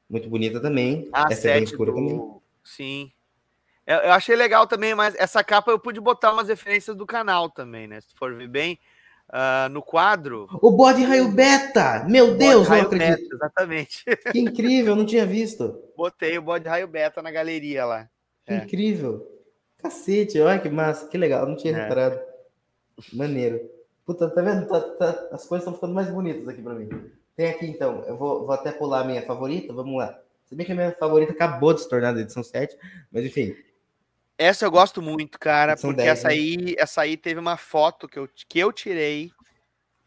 [0.09, 1.09] Muito bonita também.
[1.11, 1.97] A essa 7 é bem escura do...
[1.97, 2.41] também.
[2.63, 3.11] Sim.
[3.85, 7.49] Eu, eu, achei legal também, mas essa capa eu pude botar umas referências do canal
[7.49, 8.01] também, né?
[8.01, 8.79] Se for ver bem.
[9.27, 10.47] Uh, no quadro.
[10.61, 12.05] O bode raio beta!
[12.07, 13.23] Meu Deus, não acredito.
[13.23, 14.05] Beta, exatamente.
[14.31, 15.81] Que incrível, não tinha visto.
[15.97, 18.07] Botei o bode raio beta na galeria lá.
[18.45, 18.57] Que é.
[18.57, 19.27] incrível.
[19.79, 21.81] Cacete, olha que massa, que legal, não tinha é.
[21.81, 22.19] reparado.
[23.11, 23.59] Maneiro.
[24.05, 24.67] Puta, tá vendo?
[24.67, 26.87] Tá, tá, as coisas estão ficando mais bonitas aqui para mim.
[27.35, 30.17] Tem aqui então, eu vou, vou até pular a minha favorita, vamos lá.
[30.45, 32.77] Se bem que a minha favorita acabou de se tornar da edição 7,
[33.11, 33.55] mas enfim.
[34.37, 36.33] Essa eu gosto muito, cara, edição porque 10, essa, né?
[36.33, 39.31] aí, essa aí teve uma foto que eu, que eu tirei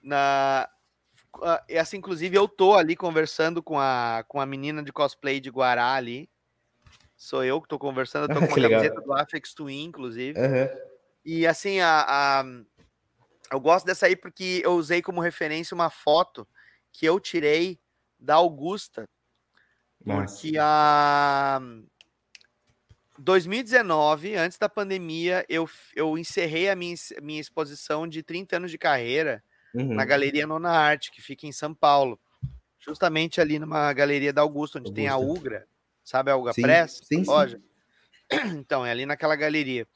[0.02, 0.68] na.
[1.68, 5.92] Essa, inclusive, eu tô ali conversando com a, com a menina de cosplay de Guará
[5.92, 6.28] ali.
[7.16, 10.38] Sou eu que tô conversando, eu tô com uma camiseta do Afex Twin, inclusive.
[10.38, 10.68] Uhum.
[11.24, 12.44] E assim, a, a,
[13.50, 16.46] eu gosto dessa aí porque eu usei como referência uma foto
[16.92, 17.78] que eu tirei
[18.18, 19.08] da Augusta.
[20.04, 20.34] Nossa.
[20.34, 21.60] Porque a
[23.18, 28.78] 2019, antes da pandemia, eu, eu encerrei a minha, minha exposição de 30 anos de
[28.78, 29.42] carreira
[29.74, 29.94] uhum.
[29.94, 32.18] na Galeria Nona Arte, que fica em São Paulo.
[32.78, 34.94] Justamente ali numa galeria da Augusta, onde Augusta.
[34.94, 35.66] tem a Ugra,
[36.04, 37.00] sabe a Ugra sim, Press?
[37.02, 37.58] Sim, loja.
[37.58, 37.68] Sim.
[38.58, 39.88] Então, é ali naquela galeria.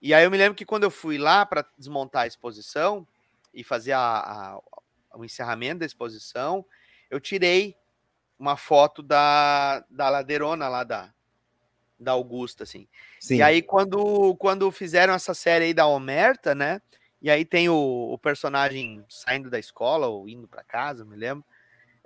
[0.00, 3.06] E aí eu me lembro que quando eu fui lá para desmontar a exposição
[3.52, 4.60] e fazer a, a,
[5.14, 6.64] o encerramento da exposição,
[7.10, 7.76] eu tirei
[8.38, 11.12] uma foto da, da ladeirona lá da,
[11.98, 12.88] da Augusta, assim.
[13.20, 13.36] Sim.
[13.36, 16.80] E aí, quando, quando fizeram essa série aí da Omerta, né?
[17.20, 21.44] E aí tem o, o personagem saindo da escola ou indo para casa, me lembro.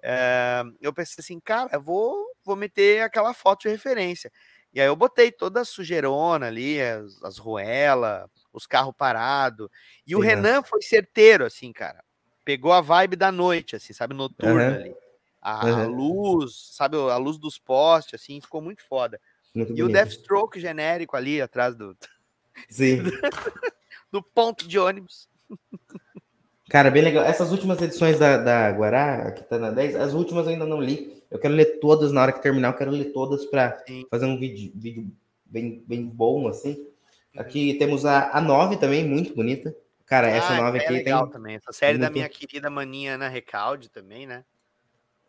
[0.02, 4.30] É, eu pensei assim, cara, vou, vou meter aquela foto de referência.
[4.74, 9.68] E aí eu botei toda a sujeirona ali, as, as ruelas, os carros parados.
[10.04, 12.02] E Sim, o Renan foi certeiro, assim, cara.
[12.44, 14.74] Pegou a vibe da noite, assim, sabe, noturna uhum.
[14.74, 14.96] ali.
[15.40, 15.82] A, uhum.
[15.82, 19.20] a, luz, sabe, a luz dos postes, assim, ficou muito foda.
[19.54, 19.88] Muito e bonito.
[19.88, 21.96] o Deathstroke genérico ali atrás do.
[22.68, 23.02] Sim.
[24.10, 25.28] do ponto de ônibus.
[26.68, 27.24] Cara, bem legal.
[27.24, 30.80] Essas últimas edições da, da Guará, que tá na 10, as últimas eu ainda não
[30.80, 31.22] li.
[31.34, 33.76] Eu quero ler todas na hora que terminar, eu quero ler todas para
[34.08, 35.10] fazer um vídeo, vídeo
[35.44, 36.74] bem, bem bom, assim.
[36.74, 37.40] Uhum.
[37.40, 39.74] Aqui temos a, a 9 também, muito bonita.
[40.06, 41.32] Cara, ah, essa 9 é aqui legal tem.
[41.32, 41.56] também.
[41.56, 42.08] Essa série muito...
[42.08, 44.44] da minha querida maninha Ana Recalde também, né?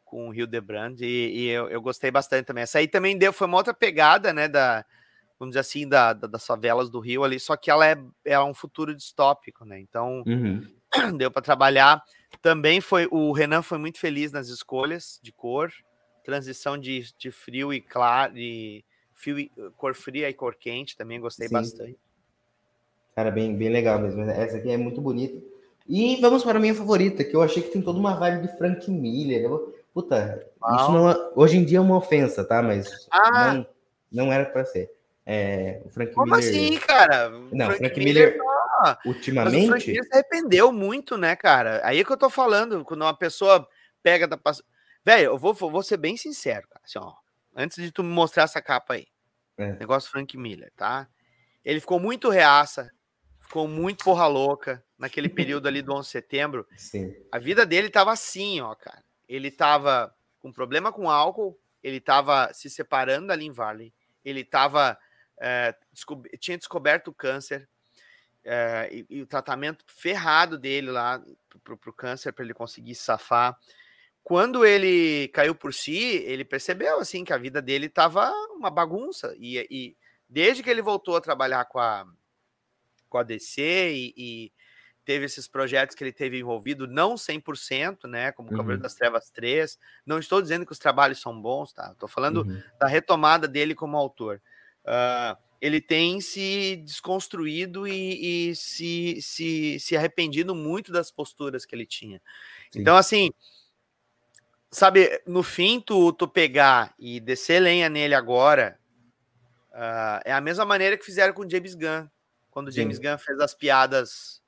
[0.04, 1.02] Com o Rio de Brand.
[1.02, 2.62] E, e eu, eu, gostei bastante também.
[2.62, 4.48] Essa aí também deu, foi uma outra pegada, né?
[4.48, 4.86] Da,
[5.40, 8.40] vamos dizer assim, da, da, das favelas do Rio ali, só que ela é, é
[8.40, 9.80] um futuro distópico, né?
[9.80, 10.62] Então, uhum.
[11.18, 12.04] deu para trabalhar.
[12.44, 15.72] Também foi, o Renan foi muito feliz nas escolhas de cor,
[16.26, 21.20] transição de, de frio e claro, de fio e, cor fria e cor quente, também
[21.20, 21.54] gostei Sim.
[21.54, 21.98] bastante.
[23.16, 24.24] Cara, bem, bem legal mesmo.
[24.24, 25.42] Essa aqui é muito bonita.
[25.88, 28.58] E vamos para a minha favorita, que eu achei que tem toda uma vibe de
[28.58, 29.48] Frank Miller.
[29.94, 32.62] Puta, isso não, é, hoje em dia é uma ofensa, tá?
[32.62, 33.54] Mas ah.
[33.54, 33.68] não,
[34.12, 34.92] não era para ser.
[35.26, 36.50] É, o Frank Como Miller...
[36.50, 37.30] assim, cara?
[37.30, 39.00] Não, Frank, Frank Miller, Miller tá...
[39.06, 39.56] ultimamente.
[39.56, 41.82] Mas o Frank Miller se arrependeu muito, né, cara?
[41.84, 43.66] Aí é que eu tô falando, quando uma pessoa
[44.04, 44.38] pega da.
[45.06, 46.82] Velho, eu vou, vou ser bem sincero, cara.
[46.84, 47.14] Assim, ó,
[47.56, 49.08] antes de tu me mostrar essa capa aí,
[49.58, 49.74] é.
[49.74, 51.08] negócio Frank Miller, tá?
[51.64, 52.92] Ele ficou muito reaça,
[53.40, 56.68] ficou muito porra louca naquele período ali do 11 de setembro.
[56.76, 57.16] Sim.
[57.32, 59.04] A vida dele tava assim, ó, cara.
[59.28, 63.94] Ele tava com problema com álcool, ele tava se separando da Lynn Varley,
[64.24, 64.98] ele tava
[65.38, 65.76] é,
[66.40, 67.68] tinha descoberto o câncer
[68.44, 71.22] é, e, e, o tratamento ferrado dele lá
[71.64, 73.58] para o câncer para ele conseguir safar.
[74.26, 79.36] Quando ele caiu por si, ele percebeu assim que a vida dele estava uma bagunça
[79.38, 79.96] e, e,
[80.28, 82.08] desde que ele voltou a trabalhar com a
[83.08, 84.52] com a DC e, e
[85.06, 88.58] teve esses projetos que ele teve envolvido, não 100%, né, como uhum.
[88.58, 89.78] Cavaleiro das Trevas 3.
[90.04, 91.92] Não estou dizendo que os trabalhos são bons, tá?
[91.92, 92.64] Estou falando uhum.
[92.80, 94.42] da retomada dele como autor.
[94.84, 101.76] Uh, ele tem se desconstruído e, e, se, se, se arrependido muito das posturas que
[101.76, 102.20] ele tinha.
[102.72, 102.82] Sim.
[102.82, 103.32] Então, assim,
[104.76, 108.78] sabe, no fim, tu, tu pegar e descer lenha nele agora
[109.72, 112.08] uh, é a mesma maneira que fizeram com o James Gunn,
[112.52, 113.04] quando o James Sim.
[113.04, 114.42] Gunn fez as piadas,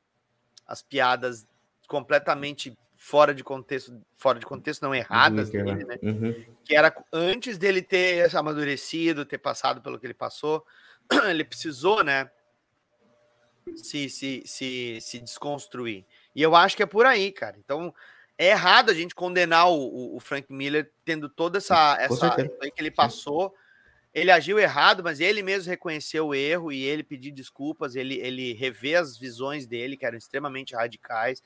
[0.68, 1.48] as piadas
[1.88, 5.98] completamente fora de contexto, fora de contexto não erradas uhum, dele, né?
[6.04, 6.46] Uhum.
[6.66, 10.66] Que era antes dele ter amadurecido, ter passado pelo que ele passou,
[11.30, 12.30] ele precisou, né?
[13.76, 16.06] Se, se, se, se desconstruir.
[16.36, 17.58] E eu acho que é por aí, cara.
[17.58, 17.94] Então,
[18.38, 22.92] é errado a gente condenar o, o Frank Miller tendo toda essa, essa que ele
[22.92, 23.54] passou.
[24.14, 28.54] Ele agiu errado, mas ele mesmo reconheceu o erro e ele pediu desculpas, ele, ele
[28.54, 31.42] revê as visões dele, que eram extremamente radicais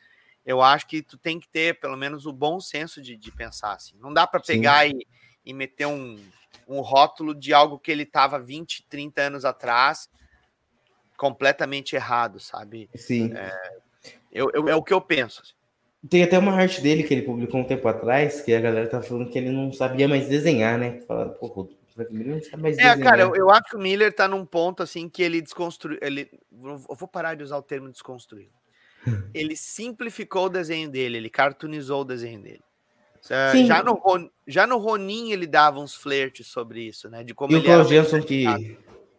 [0.46, 3.74] eu acho que tu tem que ter pelo menos o bom senso de, de pensar
[3.74, 3.96] assim.
[4.00, 5.08] Não dá para pegar e,
[5.46, 6.20] e, meter um,
[6.68, 10.10] um rótulo de algo que ele estava 20, 30 anos atrás
[11.16, 12.90] completamente errado, sabe?
[12.96, 13.32] Sim.
[13.36, 13.80] É,
[14.32, 15.42] eu, eu, é o que eu penso.
[15.42, 15.54] Assim.
[16.10, 19.02] Tem até uma arte dele que ele publicou um tempo atrás, que a galera tá
[19.02, 21.02] falando que ele não sabia mais desenhar, né?
[21.08, 24.12] Falaram, pô, Frank Miller não sabe mais É, cara, eu, eu, acho que o Miller
[24.12, 26.00] tá num ponto assim que ele desconstruiu.
[26.02, 28.50] Ele, eu vou parar de usar o termo desconstruir.
[29.34, 32.62] ele simplificou o desenho dele, ele cartoonizou o desenho dele.
[33.52, 33.68] Sim.
[33.68, 34.02] Já no,
[34.48, 37.24] já no Ronin ele dava uns flertes sobre isso, né?
[37.24, 38.46] De como e o Klaus Jensen, que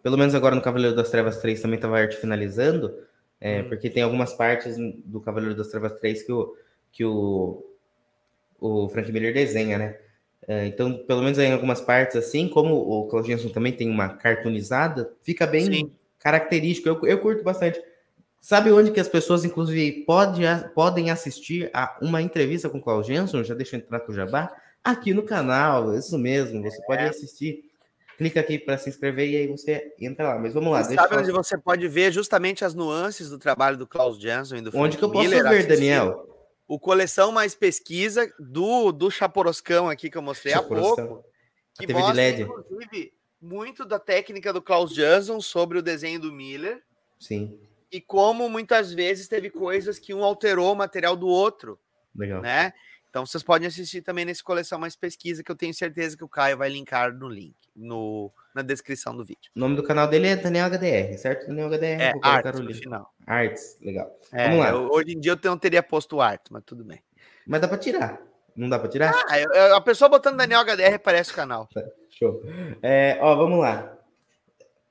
[0.03, 2.93] pelo menos agora no Cavaleiro das Trevas 3 também estava arte finalizando,
[3.41, 3.69] é, hum.
[3.69, 6.53] porque tem algumas partes do Cavaleiro das Trevas 3 que o,
[6.93, 7.65] que o,
[8.61, 9.99] o Frank Miller desenha, né?
[10.47, 15.13] É, então, pelo menos em algumas partes, assim, como o Jensen também tem uma cartoonizada,
[15.23, 15.93] fica bem Sim.
[16.19, 16.89] característico.
[16.89, 17.81] Eu, eu curto bastante.
[18.41, 20.43] Sabe onde que as pessoas, inclusive, pode,
[20.75, 23.45] podem assistir a uma entrevista com o Klaus Jensen?
[23.45, 24.53] Já deixa eu entrar com o Jabá.
[24.83, 26.61] Aqui no canal, isso mesmo.
[26.63, 26.87] Você é.
[26.87, 27.65] pode assistir.
[28.19, 30.39] Clica aqui para se inscrever e aí você entra lá.
[30.41, 30.83] Mas vamos lá.
[30.83, 34.63] Você sabe onde você pode ver justamente as nuances do trabalho do Klaus Jensen e
[34.63, 36.32] do Onde que eu posso Miller, ver, Daniel?
[36.73, 41.25] O Coleção Mais Pesquisa do, do Chaporoscão aqui que eu mostrei há pouco.
[41.75, 42.43] Que TV mostra, de LED.
[42.43, 46.83] inclusive, muito da técnica do Klaus Janson sobre o desenho do Miller.
[47.19, 47.59] Sim
[47.93, 51.79] e como muitas vezes teve coisas que um alterou o material do outro.
[52.17, 52.41] Legal.
[52.41, 52.73] Né?
[53.11, 56.29] Então vocês podem assistir também nesse coleção mais pesquisa que eu tenho certeza que o
[56.29, 59.51] Caio vai linkar no link, no, na descrição do vídeo.
[59.57, 61.47] O nome do canal dele é Daniel HDR, certo?
[61.47, 62.01] Daniel HDR.
[62.01, 63.13] É, Arts, no final.
[63.27, 64.19] Arts, legal.
[64.33, 64.71] É, Vamos lá.
[64.71, 67.03] Eu, hoje em dia eu não teria posto arte, mas tudo bem.
[67.47, 68.21] Mas dá para tirar.
[68.55, 69.15] Não dá para tirar?
[69.29, 71.69] Ah, eu, a pessoa botando Daniel HDR aparece o canal.
[71.73, 72.43] Tá, show.
[72.83, 73.99] É, ó, vamos lá.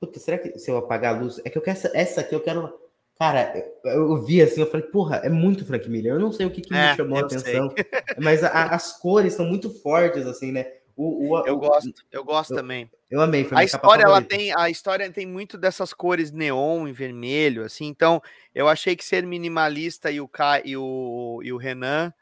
[0.00, 1.40] Puta, será que se eu apagar a luz.
[1.44, 2.82] É que eu quero essa, essa aqui, eu quero
[3.22, 3.54] Cara,
[3.84, 6.14] eu vi assim, eu falei, porra, é muito Frank Miller.
[6.14, 7.86] Eu não sei o que, que é, me chamou a atenção, sei.
[8.18, 10.66] mas a, as cores são muito fortes, assim, né?
[10.96, 12.90] O, o, eu gosto, eu gosto eu, também.
[13.10, 13.46] Eu amei.
[13.52, 17.86] a história, ela tem, a história tem muito dessas cores neon e vermelho, assim.
[17.86, 18.20] Então,
[18.54, 22.12] eu achei que ser minimalista e o Kai, e o, e o Renan,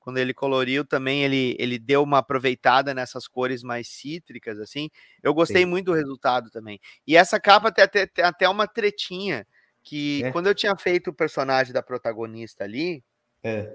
[0.00, 4.90] quando ele coloriu também, ele, ele deu uma aproveitada nessas cores mais cítricas, assim.
[5.22, 5.68] Eu gostei Sim.
[5.68, 6.80] muito do resultado também.
[7.06, 9.46] E essa capa tem até, tem até uma tretinha
[9.82, 10.32] que é.
[10.32, 13.04] quando eu tinha feito o personagem da protagonista ali,
[13.42, 13.72] é.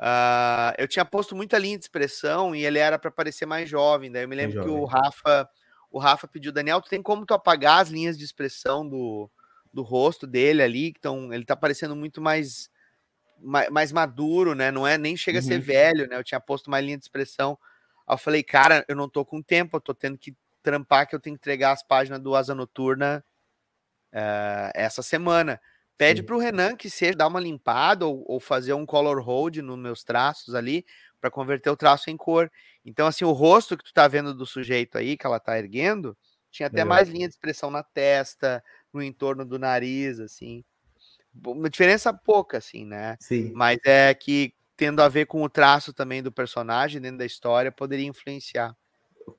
[0.00, 4.10] Uh, eu tinha posto muita linha de expressão e ele era para parecer mais jovem.
[4.10, 5.48] Daí eu me lembro que o Rafa,
[5.90, 9.30] o Rafa pediu, Daniel, tu tem como tu apagar as linhas de expressão do,
[9.72, 10.88] do rosto dele ali?
[10.88, 12.70] Então ele tá parecendo muito mais,
[13.38, 14.70] mais, mais maduro, né?
[14.70, 15.44] Não é nem chega uhum.
[15.44, 15.66] a ser uhum.
[15.66, 16.16] velho, né?
[16.16, 17.58] Eu tinha posto mais linha de expressão.
[18.06, 21.14] Aí eu falei, cara, eu não tô com tempo, eu tô tendo que trampar que
[21.14, 23.24] eu tenho que entregar as páginas do Asa Noturna
[24.12, 25.60] uh, essa semana.
[25.98, 29.56] Pede para o Renan que seja dar uma limpada ou, ou, fazer um color hold
[29.58, 30.84] nos meus traços ali
[31.20, 32.50] para converter o traço em cor.
[32.84, 36.16] Então, assim, o rosto que tu tá vendo do sujeito aí, que ela tá erguendo,
[36.50, 40.64] tinha até mais linha de expressão na testa, no entorno do nariz, assim.
[41.46, 43.16] Uma diferença pouca, assim, né?
[43.20, 43.52] Sim.
[43.54, 47.72] Mas é que, tendo a ver com o traço também do personagem dentro da história,
[47.72, 48.74] poderia influenciar.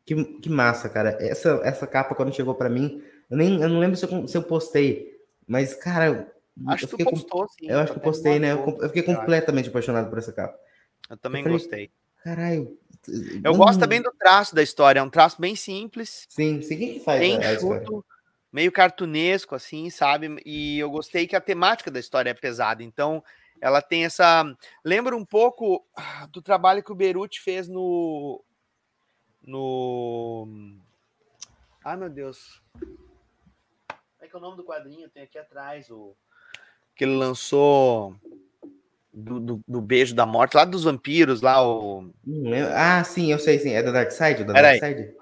[0.05, 1.17] Que, que massa, cara.
[1.19, 4.37] Essa, essa capa, quando chegou para mim, eu, nem, eu não lembro se eu, se
[4.37, 6.33] eu postei, mas, cara.
[6.65, 7.67] Acho que tu postou, com, sim.
[7.69, 8.53] Eu acho que eu postei, né?
[8.53, 10.57] Eu, eu fiquei completamente apaixonado por essa capa.
[11.09, 11.91] Eu também eu falei, gostei.
[12.23, 12.77] Caralho.
[13.43, 13.57] Eu não...
[13.57, 14.99] gosto também do traço da história.
[14.99, 16.25] É um traço bem simples.
[16.29, 16.77] Sim, sim.
[16.77, 18.03] Quem que faz bem a, a chuto,
[18.51, 20.41] meio cartunesco, assim, sabe?
[20.45, 22.83] E eu gostei que a temática da história é pesada.
[22.83, 23.23] Então,
[23.61, 24.43] ela tem essa.
[24.83, 25.85] Lembra um pouco
[26.31, 28.43] do trabalho que o Beruti fez no.
[29.41, 30.47] No.
[31.85, 32.61] Ai, meu Deus
[34.27, 35.09] é que é o nome do quadrinho?
[35.09, 36.15] Tem aqui atrás o
[36.97, 38.15] que ele lançou
[39.13, 42.11] do, do, do, Beijo da Morte, lá dos vampiros, lá o.
[42.75, 43.71] Ah, sim, eu sei, sim.
[43.71, 44.43] É da Dark Side?
[44.43, 45.15] Da Dark Side?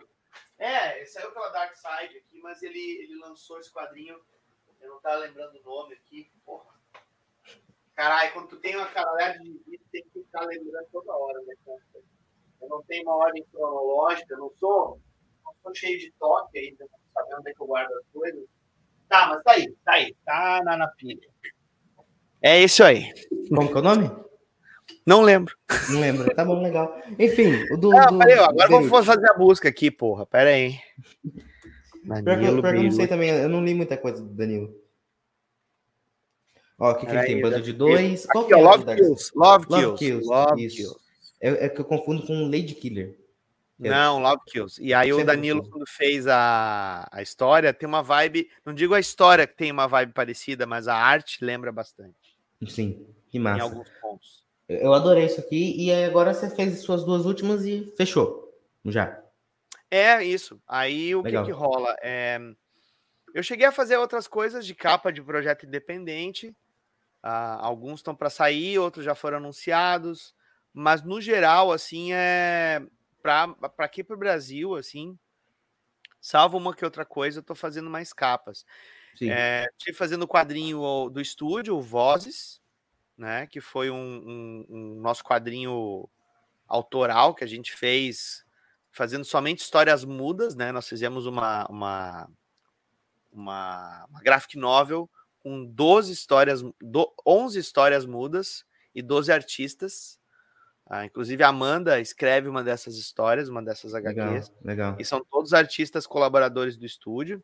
[0.58, 4.18] É, saiu pela Dark Side aqui, mas ele, ele lançou esse quadrinho.
[4.82, 6.32] Eu não tava lembrando o nome aqui.
[6.46, 6.74] Porra.
[7.94, 11.56] Caralho, quando tu tem uma caralhada de vídeo, tem que ficar lembrando toda hora, né,
[12.62, 15.00] Eu não tenho uma ordem cronológica, eu não sou,
[15.44, 18.46] não sou cheio de toque ainda, sabendo onde é que eu guardo as coisas.
[19.08, 21.30] Tá, mas tá aí, tá aí, tá na, na pilha.
[22.46, 23.12] É isso aí.
[23.50, 24.12] Como que é o nome?
[25.04, 25.58] Não lembro.
[25.90, 26.36] Não lembro.
[26.36, 26.96] Tá bom, legal.
[27.18, 27.98] Enfim, o do.
[27.98, 30.28] Ah, do, peraí, agora vou fazer a busca aqui, porra.
[30.28, 30.80] Pera aí.
[32.04, 34.72] Danilo pior que, eu não sei também, eu não li muita coisa do Danilo.
[36.78, 38.28] Ó, aqui que ele tem bando de dois.
[38.28, 39.32] Qual aqui, é Love, Kills.
[39.34, 39.98] Love, Love Kills.
[39.98, 40.28] Kills.
[40.28, 40.96] Love Kills.
[41.42, 43.18] É, é, que eu confundo com Lady Killer.
[43.82, 43.90] É.
[43.90, 44.80] Não, Love Kills.
[44.80, 48.48] E aí o Danilo, quando fez a, a história, tem uma vibe.
[48.64, 52.25] Não digo a história que tem uma vibe parecida, mas a arte lembra bastante.
[52.68, 53.60] Sim, que massa.
[53.60, 54.46] Em alguns pontos.
[54.68, 55.76] Eu adorei isso aqui.
[55.78, 58.54] E agora você fez suas duas últimas e fechou.
[58.86, 59.22] Já.
[59.90, 60.62] É isso.
[60.68, 61.96] Aí o que, que rola?
[62.02, 62.40] É...
[63.34, 66.50] Eu cheguei a fazer outras coisas de capa de projeto independente.
[67.24, 70.34] Uh, alguns estão para sair, outros já foram anunciados.
[70.74, 72.82] Mas no geral, assim, é
[73.22, 75.18] para aqui para o Brasil, assim,
[76.26, 78.66] Salvo uma que outra coisa, eu tô fazendo mais capas.
[79.22, 82.62] É, tive fazendo o quadrinho do estúdio, Vozes,
[83.18, 83.48] né?
[83.48, 86.10] Que foi um, um, um, nosso quadrinho
[86.68, 88.44] autoral que a gente fez
[88.92, 90.72] fazendo somente histórias mudas, né?
[90.72, 92.30] Nós fizemos uma, uma,
[93.32, 95.10] uma, uma graphic novel
[95.44, 100.20] com 12 histórias, do, 11 histórias mudas e 12 artistas.
[100.88, 104.16] Ah, inclusive a Amanda escreve uma dessas histórias, uma dessas HQs.
[104.16, 104.96] Legal, legal.
[105.00, 107.44] E são todos artistas colaboradores do estúdio.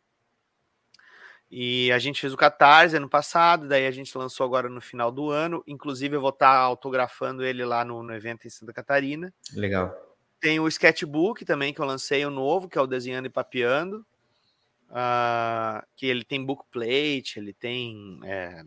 [1.53, 5.11] E a gente fez o Catarse ano passado, daí a gente lançou agora no final
[5.11, 5.61] do ano.
[5.68, 9.34] Inclusive, eu vou estar autografando ele lá no, no evento em Santa Catarina.
[9.53, 9.94] Legal.
[10.40, 14.06] Tem o sketchbook também, que eu lancei o novo, que é o Desenhando e Papeando.
[14.90, 18.64] Uh, que ele tem bookplate, ele tem é,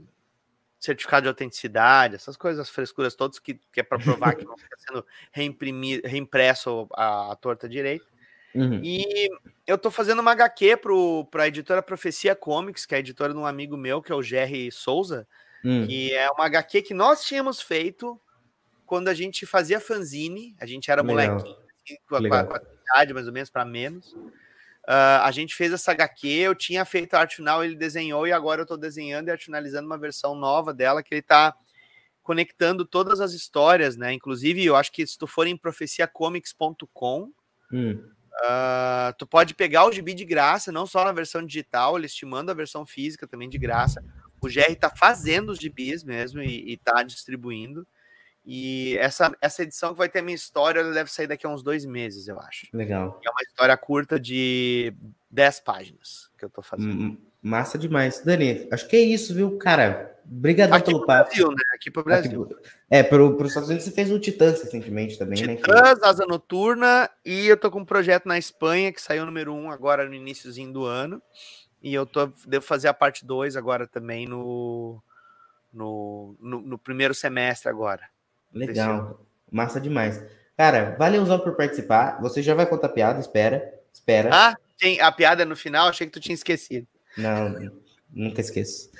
[0.78, 4.76] certificado de autenticidade, essas coisas, frescuras todas que, que é para provar que não está
[4.78, 5.06] sendo
[6.04, 8.06] reimpresso a, a torta direita.
[8.54, 8.80] Uhum.
[8.82, 9.28] E
[9.66, 10.78] eu tô fazendo uma HQ
[11.30, 14.14] para a editora Profecia Comics, que é a editora de um amigo meu, que é
[14.14, 15.26] o Jerry Souza,
[15.64, 15.86] uhum.
[15.86, 18.20] que é uma HQ que nós tínhamos feito
[18.86, 21.34] quando a gente fazia fanzine, a gente era Legal.
[21.34, 22.60] molequinho, assim, com, a, com a
[22.92, 24.12] idade mais ou menos, para menos.
[24.86, 28.32] Uh, a gente fez essa HQ, eu tinha feito a arte final, ele desenhou, e
[28.32, 31.54] agora eu estou desenhando e arte finalizando uma versão nova dela, que ele está
[32.22, 34.12] conectando todas as histórias, né?
[34.12, 37.32] Inclusive, eu acho que se tu for em profeciacomics.com,
[37.72, 38.13] hum.
[38.42, 42.26] Uh, tu pode pegar o gibi de graça, não só na versão digital, eles te
[42.26, 44.02] mandam a versão física também de graça.
[44.40, 47.86] O GR tá fazendo os gibis mesmo e, e tá distribuindo.
[48.46, 51.48] E essa, essa edição que vai ter a minha história, ela deve sair daqui a
[51.48, 52.66] uns dois meses, eu acho.
[52.74, 53.20] Legal.
[53.24, 54.92] É uma história curta de
[55.30, 57.16] 10 páginas que eu tô fazendo.
[57.40, 58.20] Massa demais.
[58.22, 60.13] Dani, acho que é isso, viu, cara?
[60.26, 61.30] Obrigado pelo papo.
[61.30, 61.62] Brasil, né?
[61.74, 62.42] Aqui pro Brasil.
[62.42, 62.54] Aqui,
[62.90, 65.62] é, pro, pro Estados Unidos você fez o Titãs recentemente também, Titãs, né?
[65.62, 69.70] Titãs, Asa Noturna, e eu tô com um projeto na Espanha que saiu número um
[69.70, 71.22] agora no iníciozinho do ano.
[71.82, 75.02] E eu tô, devo fazer a parte 2 agora também no,
[75.72, 78.08] no, no, no, primeiro semestre agora.
[78.52, 79.20] Legal.
[79.52, 80.24] Massa demais.
[80.56, 82.18] Cara, valeuzão por participar.
[82.22, 83.74] Você já vai contar piada, espera.
[83.92, 84.30] Espera.
[84.32, 85.88] Ah, tem a piada no final?
[85.88, 86.86] Achei que tu tinha esquecido.
[87.18, 87.70] Não,
[88.10, 88.90] nunca esqueço.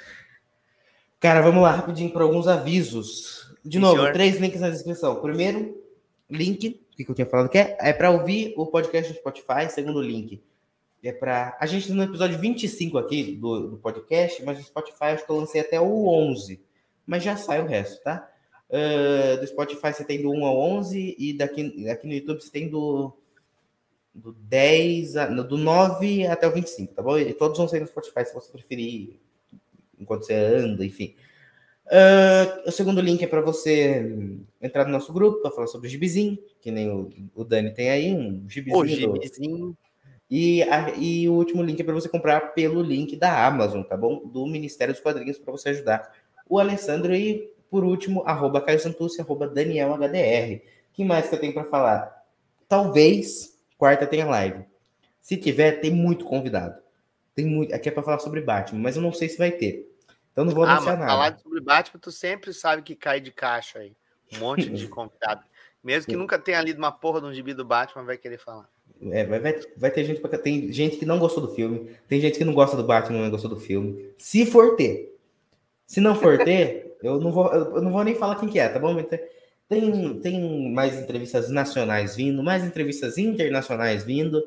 [1.24, 3.50] Cara, vamos lá rapidinho para alguns avisos.
[3.64, 4.12] De Sim, novo, senhor.
[4.12, 5.22] três links na descrição.
[5.22, 5.82] Primeiro,
[6.28, 9.70] link, o que eu tinha falado que é, é para ouvir o podcast no Spotify.
[9.70, 10.42] Segundo link,
[11.02, 15.04] é para a gente tá no episódio 25 aqui do, do podcast, mas no Spotify
[15.04, 16.60] acho que eu lancei até o 11,
[17.06, 18.30] mas já sai o resto, tá?
[18.68, 22.50] Uh, do Spotify você tem do 1 ao 11 e daqui, aqui no YouTube você
[22.50, 23.16] tem do
[24.14, 27.16] do 10 a, do 9 até o 25, tá bom?
[27.16, 29.23] E todos vão sair no Spotify se você preferir
[29.98, 31.14] enquanto você anda, enfim.
[31.86, 35.90] Uh, o segundo link é para você entrar no nosso grupo para falar sobre o
[35.90, 38.78] gibizinho, que nem o, o Dani tem aí, um gibizinho.
[38.78, 39.76] O gibizinho.
[40.30, 43.96] E, a, e o último link é para você comprar pelo link da Amazon, tá
[43.96, 44.26] bom?
[44.26, 46.10] Do Ministério dos Quadrinhos para você ajudar
[46.48, 50.62] o Alessandro e, por último, arroba Caio Santucci, arroba Daniel HDR.
[50.92, 52.24] que mais que eu tenho para falar?
[52.68, 54.64] Talvez quarta tenha live.
[55.20, 56.83] Se tiver, tem muito convidado.
[57.34, 57.74] Tem muito.
[57.74, 59.90] Aqui é para falar sobre Batman, mas eu não sei se vai ter.
[60.32, 61.10] Então não vou ah, anunciar nada.
[61.10, 63.92] Falar sobre Batman, tu sempre sabe que cai de caixa aí.
[64.34, 65.44] Um monte de convidado.
[65.82, 68.68] Mesmo que nunca tenha lido uma porra de um gibi do Batman, vai querer falar.
[69.10, 72.38] É, vai, vai, vai ter gente tem gente que não gostou do filme, tem gente
[72.38, 74.14] que não gosta do Batman, não gostou do filme.
[74.16, 75.14] Se for ter,
[75.86, 78.68] se não for ter, eu não vou, eu não vou nem falar quem que é,
[78.68, 78.96] tá bom?
[79.68, 84.42] Tem, tem mais entrevistas nacionais vindo, mais entrevistas internacionais vindo.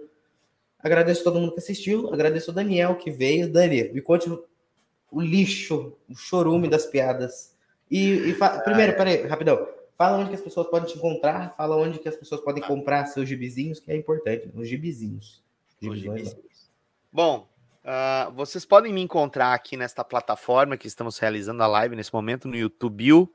[0.80, 3.52] Agradeço todo mundo que assistiu, agradeço o Daniel que veio.
[3.52, 7.56] Dani, me conte o lixo, o chorume das piadas.
[7.90, 8.60] E, e fa...
[8.60, 9.68] primeiro, peraí, rapidão.
[9.98, 13.06] Fala onde que as pessoas podem te encontrar, fala onde que as pessoas podem comprar
[13.08, 14.54] seus gibizinhos, que é importante, né?
[14.56, 15.44] os gibizinhos.
[15.82, 16.70] Os gibizinhos.
[17.12, 17.50] Bom,
[17.84, 22.48] uh, vocês podem me encontrar aqui nesta plataforma que estamos realizando a live nesse momento
[22.48, 23.28] no YouTube,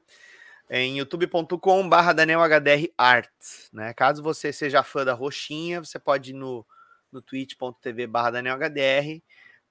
[0.70, 3.32] em youtube.com.br DanielHDRArt.
[3.72, 3.92] Né?
[3.94, 6.64] Caso você seja fã da Roxinha, você pode ir no,
[7.12, 9.22] no twitch.tv DanielHDR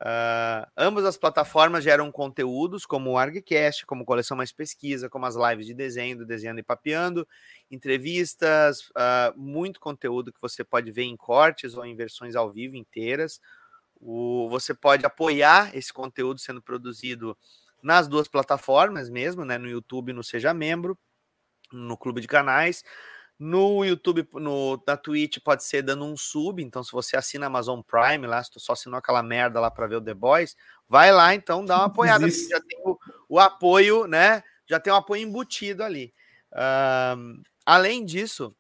[0.02, 5.36] Uh, ambas as plataformas geram conteúdos como o ArgCast, como Coleção Mais Pesquisa, como as
[5.36, 7.28] lives de desenho, do Desenhando e Papeando,
[7.70, 12.76] entrevistas, uh, muito conteúdo que você pode ver em cortes ou em versões ao vivo
[12.76, 13.40] inteiras.
[13.96, 17.38] O, você pode apoiar esse conteúdo sendo produzido
[17.84, 20.98] nas duas plataformas mesmo, né, no YouTube no Seja Membro,
[21.72, 22.84] no Clube de Canais.
[23.44, 26.62] No YouTube, no, na Twitch, pode ser dando um sub.
[26.62, 29.88] Então, se você assina Amazon Prime lá, se tu só assinou aquela merda lá para
[29.88, 30.56] ver o The Boys,
[30.88, 32.30] vai lá então, dá uma apoiada.
[32.30, 34.44] Já tem o, o, apoio, né?
[34.70, 36.14] Já tem um apoio embutido ali.
[37.66, 38.56] além disso,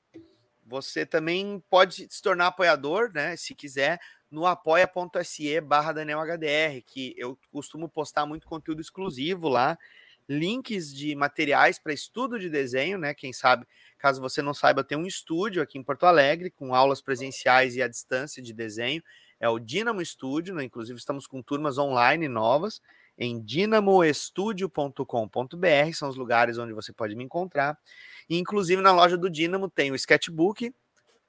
[0.65, 3.37] você também pode se tornar apoiador, né?
[3.37, 3.99] Se quiser,
[4.31, 9.77] no apoia.se barra DanielHDR, que eu costumo postar muito conteúdo exclusivo lá,
[10.27, 13.13] links de materiais para estudo de desenho, né?
[13.13, 13.67] Quem sabe,
[14.01, 17.81] caso você não saiba, tem um estúdio aqui em Porto Alegre com aulas presenciais e
[17.81, 19.03] à distância de desenho.
[19.39, 20.63] É o Dinamo Studio, né?
[20.63, 22.81] inclusive estamos com turmas online novas
[23.17, 27.77] em dinamoestudio.com.br, são os lugares onde você pode me encontrar.
[28.27, 30.73] E, inclusive na loja do Dinamo tem o sketchbook,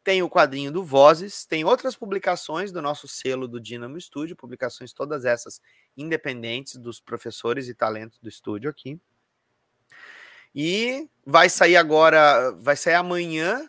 [0.02, 4.94] tem o quadrinho do Vozes, tem outras publicações do nosso selo do Dinamo Studio, publicações
[4.94, 5.60] todas essas
[5.96, 8.98] independentes dos professores e talentos do estúdio aqui.
[10.54, 13.68] E vai sair agora, vai sair amanhã.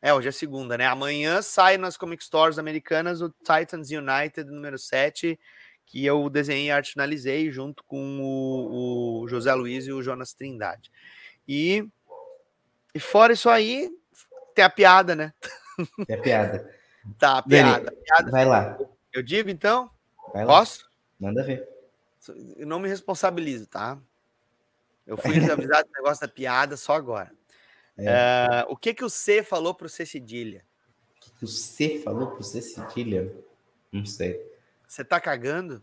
[0.00, 0.86] É, hoje é segunda, né?
[0.86, 5.38] Amanhã sai nas Comic Stores americanas o Titans United número 7,
[5.86, 10.32] que eu desenhei e arte finalizei junto com o, o José Luiz e o Jonas
[10.32, 10.90] Trindade.
[11.46, 11.86] E
[12.94, 13.90] e fora isso aí,
[14.54, 15.32] tem a piada, né?
[16.06, 16.74] Tem a piada.
[17.18, 18.30] tá, a piada, Dani, piada.
[18.30, 18.78] Vai lá.
[19.10, 19.90] Eu digo então?
[20.34, 20.90] Vai Posso?
[21.18, 21.66] Manda ver.
[22.56, 23.98] Eu não me responsabilizo, tá?
[25.06, 27.32] Eu fui avisado do negócio da piada só agora.
[27.96, 28.64] É.
[28.68, 30.64] Uh, o que que o C falou pro C cedilha?
[31.16, 33.32] O que, que o C falou pro C cedilha?
[33.90, 34.40] Não sei.
[34.86, 35.82] Você tá cagando?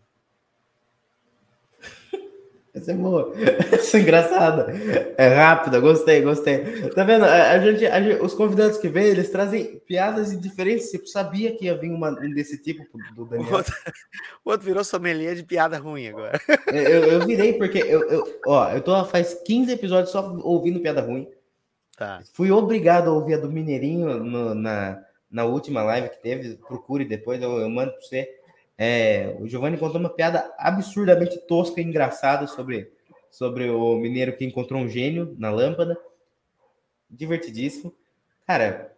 [2.72, 3.32] Essa é boa.
[3.72, 4.72] Essa é engraçada.
[5.18, 6.88] É rápida, gostei, gostei.
[6.90, 7.24] Tá vendo?
[7.24, 10.90] A, gente, a gente, os convidados que vêm, eles trazem piadas diferentes.
[10.90, 13.50] Tipo, sabia que ia vir uma desse tipo do Daniel.
[13.50, 13.74] O outro,
[14.44, 16.40] o outro virou sommelier de piada ruim agora.
[16.70, 21.00] Eu, eu virei porque eu, eu, ó, eu tô faz 15 episódios só ouvindo piada
[21.00, 21.28] ruim.
[21.96, 22.22] Tá.
[22.32, 26.56] Fui obrigado a ouvir a do Mineirinho no, na, na última live que teve.
[26.56, 28.39] Procure depois, eu, eu mando para você.
[28.82, 32.90] É, o Giovanni contou uma piada absurdamente tosca e engraçada sobre,
[33.30, 36.00] sobre o mineiro que encontrou um gênio na lâmpada.
[37.10, 37.94] Divertidíssimo.
[38.46, 38.90] Cara,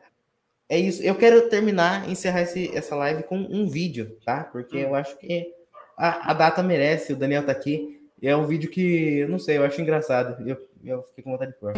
[0.69, 1.03] é isso.
[1.03, 4.45] Eu quero terminar, encerrar esse, essa live com um vídeo, tá?
[4.45, 5.53] Porque eu acho que
[5.97, 7.13] a, a data merece.
[7.13, 8.01] O Daniel tá aqui.
[8.23, 10.49] E é um vídeo que, eu não sei, eu acho engraçado.
[10.49, 11.73] Eu, eu fiquei com vontade de pôr.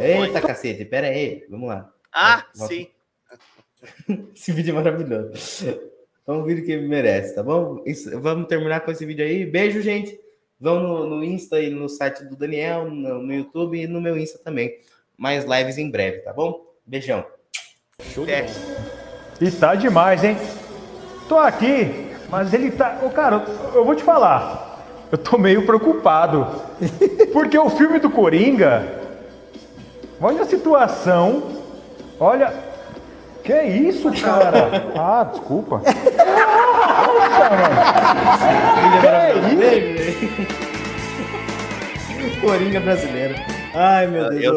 [0.00, 1.44] Eita, cacete, pera aí.
[1.50, 1.92] Vamos lá.
[2.10, 2.74] Ah, Volta.
[2.74, 2.88] sim.
[4.34, 5.32] Esse vídeo é maravilhoso.
[6.28, 7.82] É um vídeo que merece, tá bom?
[7.86, 9.46] Isso, vamos terminar com esse vídeo aí.
[9.46, 10.20] Beijo, gente.
[10.60, 14.14] Vão no, no Insta e no site do Daniel, no, no, YouTube e no meu
[14.14, 14.74] Insta também.
[15.16, 16.66] Mais lives em breve, tá bom?
[16.84, 17.24] Beijão.
[18.12, 18.26] Show.
[19.40, 20.36] E tá demais, hein?
[21.30, 23.00] Tô aqui, mas ele tá.
[23.02, 25.08] Ô, cara, eu vou te falar.
[25.10, 26.46] Eu tô meio preocupado.
[27.32, 29.00] Porque o filme do Coringa.
[30.20, 31.64] Olha a situação.
[32.20, 32.67] Olha,
[33.48, 34.68] que isso, cara?
[34.94, 35.80] Ah, desculpa.
[37.08, 39.48] Poxa, mano.
[39.48, 39.64] Que
[42.26, 42.40] isso?
[42.40, 43.34] Coringa brasileiro.
[43.74, 44.42] Ai, meu Deus.
[44.42, 44.54] Eu,